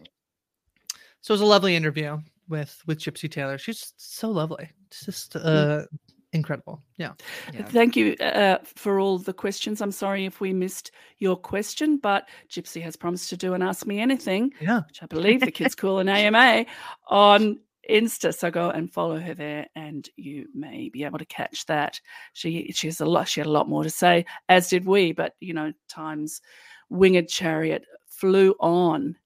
So 1.20 1.32
it 1.32 1.34
was 1.34 1.40
a 1.40 1.46
lovely 1.46 1.76
interview 1.76 2.18
with 2.48 2.80
with 2.86 2.98
Gypsy 2.98 3.30
Taylor. 3.30 3.58
She's 3.58 3.92
so 3.96 4.30
lovely. 4.30 4.70
It's 4.86 5.04
just 5.04 5.34
mm. 5.34 5.86
Uh, 6.32 6.36
incredible. 6.36 6.82
Yeah. 6.96 7.12
yeah. 7.52 7.64
Thank 7.64 7.96
you 7.96 8.14
uh, 8.16 8.58
for 8.64 9.00
all 9.00 9.18
the 9.18 9.32
questions. 9.32 9.80
I'm 9.80 9.92
sorry 9.92 10.24
if 10.24 10.40
we 10.40 10.52
missed 10.52 10.90
your 11.18 11.36
question, 11.36 11.96
but 11.96 12.28
Gypsy 12.48 12.82
has 12.82 12.96
promised 12.96 13.30
to 13.30 13.36
do 13.36 13.54
an 13.54 13.62
Ask 13.62 13.86
Me 13.86 14.00
Anything, 14.00 14.52
yeah. 14.60 14.82
which 14.86 15.02
I 15.02 15.06
believe 15.06 15.40
the 15.40 15.50
kids 15.50 15.74
call 15.74 15.98
an 15.98 16.08
AMA 16.10 16.66
on 17.08 17.58
Insta. 17.88 18.34
So 18.34 18.50
go 18.50 18.70
and 18.70 18.92
follow 18.92 19.18
her 19.18 19.34
there, 19.34 19.66
and 19.74 20.08
you 20.16 20.46
may 20.54 20.88
be 20.88 21.04
able 21.04 21.18
to 21.18 21.24
catch 21.24 21.66
that. 21.66 22.00
She 22.32 22.72
she 22.72 22.86
has 22.86 23.00
a 23.00 23.06
lot. 23.06 23.28
She 23.28 23.40
had 23.40 23.46
a 23.46 23.50
lot 23.50 23.68
more 23.68 23.82
to 23.82 23.90
say, 23.90 24.26
as 24.48 24.68
did 24.68 24.84
we. 24.84 25.12
But 25.12 25.34
you 25.40 25.54
know, 25.54 25.72
times 25.88 26.40
winged 26.88 27.28
chariot 27.28 27.84
flew 28.08 28.54
on 28.60 29.16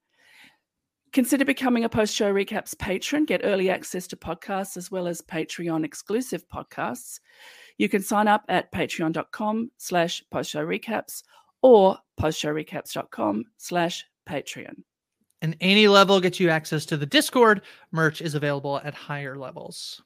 Consider 1.14 1.44
becoming 1.44 1.84
a 1.84 1.88
post 1.88 2.12
show 2.12 2.34
recaps 2.34 2.76
patron, 2.76 3.24
get 3.24 3.42
early 3.44 3.70
access 3.70 4.08
to 4.08 4.16
podcasts 4.16 4.76
as 4.76 4.90
well 4.90 5.06
as 5.06 5.22
Patreon 5.22 5.84
exclusive 5.84 6.44
podcasts. 6.48 7.20
You 7.78 7.88
can 7.88 8.02
sign 8.02 8.26
up 8.26 8.44
at 8.48 8.72
patreon.com 8.72 9.70
slash 9.78 10.24
post 10.32 10.50
show 10.50 10.66
recaps 10.66 11.22
or 11.62 11.98
postshowrecaps.com 12.20 13.44
slash 13.58 14.04
Patreon. 14.28 14.82
And 15.40 15.56
any 15.60 15.86
level 15.86 16.20
gets 16.20 16.40
you 16.40 16.50
access 16.50 16.84
to 16.86 16.96
the 16.96 17.06
Discord. 17.06 17.62
Merch 17.92 18.20
is 18.20 18.34
available 18.34 18.80
at 18.82 18.94
higher 18.94 19.36
levels. 19.36 20.02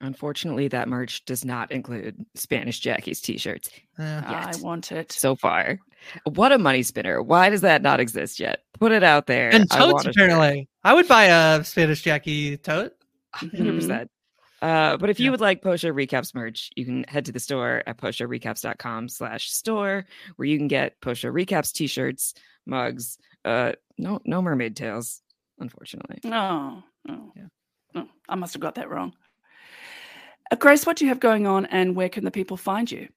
Unfortunately, 0.00 0.68
that 0.68 0.88
merch 0.88 1.24
does 1.24 1.44
not 1.44 1.72
include 1.72 2.26
Spanish 2.34 2.80
Jackie's 2.80 3.20
t-shirts. 3.20 3.70
Uh, 3.98 4.22
I 4.26 4.52
want 4.60 4.92
it 4.92 5.10
so 5.10 5.34
far. 5.34 5.78
What 6.24 6.52
a 6.52 6.58
money 6.58 6.82
spinner! 6.82 7.22
Why 7.22 7.48
does 7.48 7.62
that 7.62 7.80
not 7.80 7.98
exist 7.98 8.38
yet? 8.38 8.60
Put 8.78 8.92
it 8.92 9.02
out 9.02 9.26
there. 9.26 9.48
And 9.48 9.70
totes 9.70 10.04
apparently. 10.04 10.68
I 10.84 10.92
would 10.92 11.08
buy 11.08 11.24
a 11.24 11.64
Spanish 11.64 12.02
Jackie 12.02 12.58
tote. 12.58 12.92
100 13.40 13.58
mm-hmm. 13.58 13.76
percent. 13.76 14.10
Uh, 14.62 14.96
but 14.96 15.10
if 15.10 15.20
you 15.20 15.30
would 15.30 15.40
like 15.40 15.62
post 15.62 15.82
show 15.82 15.92
recaps 15.92 16.34
merch, 16.34 16.70
you 16.76 16.84
can 16.84 17.04
head 17.04 17.24
to 17.26 17.32
the 17.32 17.40
store 17.40 17.82
at 17.86 17.98
postshowrecaps.com 17.98 19.08
slash 19.08 19.50
store 19.50 20.06
where 20.36 20.46
you 20.46 20.58
can 20.58 20.68
get 20.68 21.00
post 21.00 21.20
show 21.20 21.32
recaps 21.32 21.72
t-shirts, 21.72 22.34
mugs, 22.66 23.18
uh 23.44 23.72
no 23.98 24.20
no 24.24 24.42
mermaid 24.42 24.76
tails, 24.76 25.22
unfortunately. 25.58 26.18
No, 26.24 26.82
no. 27.06 27.32
Yeah. 27.36 27.46
No, 27.94 28.08
I 28.28 28.34
must 28.34 28.54
have 28.54 28.60
got 28.60 28.74
that 28.74 28.90
wrong. 28.90 29.14
Grace, 30.58 30.86
what 30.86 30.96
do 30.96 31.04
you 31.04 31.08
have 31.08 31.20
going 31.20 31.46
on 31.46 31.66
and 31.66 31.96
where 31.96 32.08
can 32.08 32.24
the 32.24 32.30
people 32.30 32.56
find 32.56 32.90
you? 32.90 33.08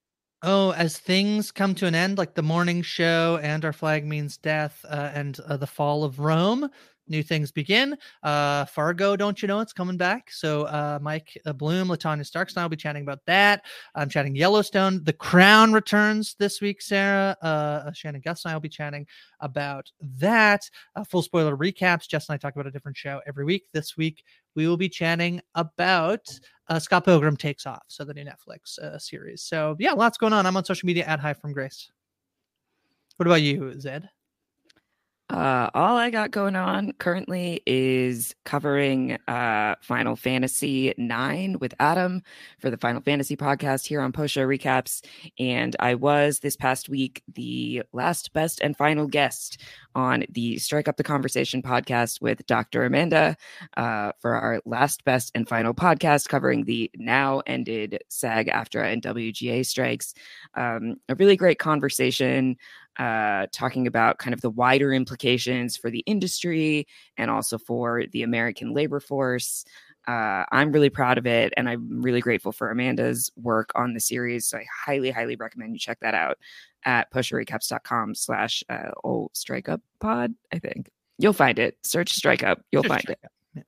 Oh, 0.41 0.71
as 0.71 0.97
things 0.97 1.51
come 1.51 1.75
to 1.75 1.85
an 1.85 1.95
end, 1.95 2.17
like 2.17 2.33
the 2.33 2.41
morning 2.41 2.81
show 2.81 3.39
and 3.43 3.63
Our 3.65 3.73
Flag 3.73 4.05
Means 4.05 4.37
Death 4.37 4.85
uh, 4.87 5.11
and 5.13 5.37
uh, 5.41 5.57
the 5.57 5.67
Fall 5.67 6.05
of 6.05 6.19
Rome, 6.19 6.69
new 7.09 7.23
things 7.23 7.51
begin. 7.51 7.97
Uh, 8.23 8.65
Fargo, 8.65 9.15
don't 9.15 9.41
you 9.41 9.47
know 9.47 9.59
it's 9.59 9.73
coming 9.73 9.97
back? 9.97 10.31
So 10.31 10.63
uh, 10.63 10.99
Mike 11.01 11.37
uh, 11.45 11.53
Bloom, 11.53 11.87
Latanya 11.87 12.25
Starks, 12.25 12.53
and 12.53 12.61
I 12.61 12.63
will 12.63 12.69
be 12.69 12.77
chatting 12.77 13.03
about 13.03 13.25
that. 13.25 13.65
I'm 13.95 14.09
chatting 14.09 14.35
Yellowstone. 14.35 15.03
The 15.03 15.13
Crown 15.13 15.73
returns 15.73 16.35
this 16.39 16.61
week. 16.61 16.81
Sarah, 16.81 17.35
uh, 17.41 17.45
uh 17.87 17.91
Shannon 17.91 18.21
Gus, 18.21 18.45
and 18.45 18.51
I 18.51 18.55
will 18.55 18.61
be 18.61 18.69
chatting 18.69 19.07
about 19.39 19.91
that. 20.01 20.69
Uh, 20.95 21.03
full 21.03 21.21
spoiler 21.21 21.55
recaps. 21.55 22.07
Jess 22.07 22.29
and 22.29 22.35
I 22.35 22.37
talk 22.37 22.55
about 22.55 22.67
a 22.67 22.71
different 22.71 22.97
show 22.97 23.21
every 23.27 23.45
week. 23.45 23.65
This 23.73 23.97
week 23.97 24.23
we 24.55 24.67
will 24.67 24.77
be 24.77 24.89
chatting 24.89 25.41
about 25.55 26.27
uh, 26.67 26.79
Scott 26.79 27.05
Pilgrim 27.05 27.37
Takes 27.37 27.65
Off, 27.65 27.83
so 27.87 28.03
the 28.03 28.13
new 28.13 28.25
Netflix 28.25 28.77
uh, 28.79 28.97
series. 28.99 29.43
So 29.43 29.75
yeah, 29.79 29.93
lots 29.93 30.17
going 30.17 30.33
on. 30.33 30.45
I'm 30.45 30.57
on 30.57 30.65
social 30.65 30.87
media 30.87 31.05
at 31.05 31.19
Hi 31.19 31.33
from 31.33 31.53
Grace. 31.53 31.91
What 33.17 33.27
about 33.27 33.41
you, 33.41 33.79
Zed? 33.79 34.09
Uh, 35.29 35.69
all 35.75 35.95
I 35.95 36.09
got 36.09 36.31
going 36.31 36.55
on 36.55 36.91
currently 36.93 37.61
is 37.67 38.33
covering 38.45 39.15
uh, 39.27 39.75
Final 39.79 40.15
Fantasy 40.15 40.89
IX 40.89 41.57
with 41.59 41.75
Adam 41.79 42.23
for 42.57 42.71
the 42.71 42.77
Final 42.77 43.01
Fantasy 43.01 43.37
podcast 43.37 43.85
here 43.85 44.01
on 44.01 44.11
Post 44.11 44.33
Show 44.33 44.47
Recaps. 44.47 45.05
And 45.37 45.75
I 45.79 45.93
was 45.93 46.39
this 46.39 46.55
past 46.55 46.89
week 46.89 47.21
the 47.31 47.83
last, 47.93 48.33
best, 48.33 48.59
and 48.61 48.75
final 48.75 49.05
guest 49.05 49.61
on 49.93 50.23
the 50.31 50.57
Strike 50.57 50.87
Up 50.87 50.97
the 50.97 51.03
Conversation 51.03 51.61
podcast 51.61 52.21
with 52.21 52.43
Dr. 52.47 52.85
Amanda 52.85 53.37
uh, 53.77 54.13
for 54.17 54.33
our 54.33 54.61
last, 54.65 55.03
best, 55.03 55.31
and 55.35 55.47
final 55.47 55.75
podcast 55.75 56.27
covering 56.27 56.65
the 56.65 56.89
now 56.95 57.43
ended 57.45 57.99
SAG 58.09 58.47
AFTRA 58.47 58.91
and 58.91 59.03
WGA 59.03 59.63
strikes. 59.63 60.15
Um, 60.55 60.95
a 61.07 61.13
really 61.13 61.37
great 61.37 61.59
conversation 61.59 62.57
uh, 62.99 63.47
talking 63.53 63.87
about 63.87 64.19
kind 64.19 64.33
of 64.33 64.41
the 64.41 64.49
wider 64.49 64.93
implications 64.93 65.77
for 65.77 65.89
the 65.89 65.99
industry 65.99 66.85
and 67.17 67.31
also 67.31 67.57
for 67.57 68.03
the 68.11 68.21
American 68.21 68.73
labor 68.73 68.99
force. 68.99 69.63
Uh, 70.07 70.43
I'm 70.51 70.71
really 70.71 70.89
proud 70.89 71.17
of 71.17 71.25
it, 71.25 71.53
and 71.55 71.69
I'm 71.69 72.01
really 72.01 72.19
grateful 72.19 72.51
for 72.51 72.69
Amanda's 72.69 73.31
work 73.35 73.71
on 73.75 73.93
the 73.93 73.99
series. 73.99 74.47
So 74.47 74.57
I 74.57 74.65
highly, 74.85 75.11
highly 75.11 75.35
recommend 75.35 75.73
you 75.73 75.79
check 75.79 75.99
that 76.01 76.13
out 76.13 76.37
at 76.83 77.11
pushrecaps.com 77.11 78.15
slash 78.15 78.63
oh 79.03 79.29
strike 79.33 79.69
up 79.69 79.81
pod. 79.99 80.33
I 80.51 80.59
think 80.59 80.89
you'll 81.17 81.33
find 81.33 81.57
it. 81.57 81.77
Search 81.83 82.11
strike 82.11 82.43
up, 82.43 82.61
you'll 82.71 82.83
find 82.83 83.07
it. 83.09 83.19
Yeah. 83.55 83.63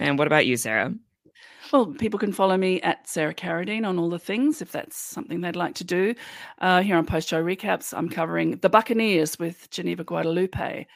And 0.00 0.18
what 0.18 0.26
about 0.26 0.46
you, 0.46 0.56
Sarah? 0.56 0.92
Well, 1.74 1.86
people 1.86 2.20
can 2.20 2.30
follow 2.30 2.56
me 2.56 2.80
at 2.82 3.08
Sarah 3.08 3.34
Carradine 3.34 3.84
on 3.84 3.98
all 3.98 4.08
the 4.08 4.16
things 4.16 4.62
if 4.62 4.70
that's 4.70 4.96
something 4.96 5.40
they'd 5.40 5.56
like 5.56 5.74
to 5.74 5.82
do. 5.82 6.14
Uh, 6.60 6.82
here 6.82 6.96
on 6.96 7.04
Post 7.04 7.28
Show 7.28 7.42
Recaps, 7.42 7.92
I'm 7.92 8.08
covering 8.08 8.58
The 8.58 8.68
Buccaneers 8.68 9.40
with 9.40 9.68
Geneva 9.70 10.04
Guadalupe, 10.04 10.86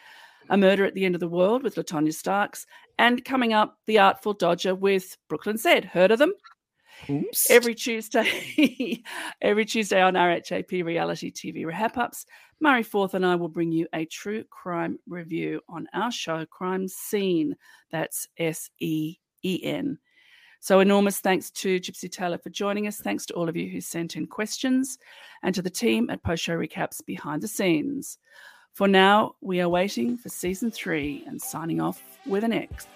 A 0.50 0.56
Murder 0.56 0.84
at 0.84 0.94
the 0.94 1.04
End 1.04 1.16
of 1.16 1.20
the 1.20 1.26
World 1.26 1.64
with 1.64 1.74
Latanya 1.74 2.14
Starks, 2.14 2.64
and 2.96 3.24
coming 3.24 3.52
up, 3.52 3.78
The 3.86 3.98
Artful 3.98 4.34
Dodger 4.34 4.76
with 4.76 5.16
Brooklyn 5.28 5.56
Zed. 5.56 5.84
Heard 5.84 6.12
of 6.12 6.20
them? 6.20 6.32
Oops. 7.10 7.50
Every 7.50 7.74
Tuesday, 7.74 9.02
every 9.42 9.64
Tuesday 9.64 10.00
on 10.00 10.14
RHAP 10.14 10.84
Reality 10.84 11.32
TV 11.32 11.66
Wrap 11.66 11.98
Ups, 11.98 12.24
Murray 12.60 12.84
Forth 12.84 13.14
and 13.14 13.26
I 13.26 13.34
will 13.34 13.48
bring 13.48 13.72
you 13.72 13.88
a 13.92 14.04
true 14.04 14.44
crime 14.48 15.00
review 15.08 15.60
on 15.68 15.88
our 15.92 16.12
show, 16.12 16.46
Crime 16.46 16.86
Scene. 16.86 17.56
That's 17.90 18.28
S 18.38 18.70
E 18.78 19.16
E 19.42 19.60
N. 19.64 19.98
So, 20.60 20.80
enormous 20.80 21.20
thanks 21.20 21.50
to 21.52 21.78
Gypsy 21.80 22.10
Taylor 22.10 22.38
for 22.38 22.50
joining 22.50 22.86
us. 22.86 22.98
Thanks 22.98 23.24
to 23.26 23.34
all 23.34 23.48
of 23.48 23.56
you 23.56 23.68
who 23.68 23.80
sent 23.80 24.16
in 24.16 24.26
questions 24.26 24.98
and 25.42 25.54
to 25.54 25.62
the 25.62 25.70
team 25.70 26.10
at 26.10 26.22
Post 26.22 26.42
Show 26.42 26.56
Recaps 26.56 27.04
behind 27.04 27.42
the 27.42 27.48
scenes. 27.48 28.18
For 28.74 28.88
now, 28.88 29.34
we 29.40 29.60
are 29.60 29.68
waiting 29.68 30.16
for 30.16 30.28
season 30.28 30.70
three 30.70 31.24
and 31.26 31.40
signing 31.40 31.80
off 31.80 32.02
with 32.26 32.44
an 32.44 32.52
X. 32.52 32.86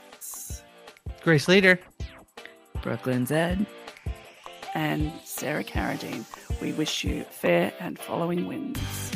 Grace 1.22 1.46
Leeder, 1.46 1.78
Brooklyn 2.82 3.26
Zed, 3.26 3.66
and 4.74 5.12
Sarah 5.24 5.64
Carradine. 5.64 6.24
We 6.60 6.72
wish 6.72 7.04
you 7.04 7.24
fair 7.24 7.72
and 7.80 7.98
following 7.98 8.46
winds. 8.46 9.11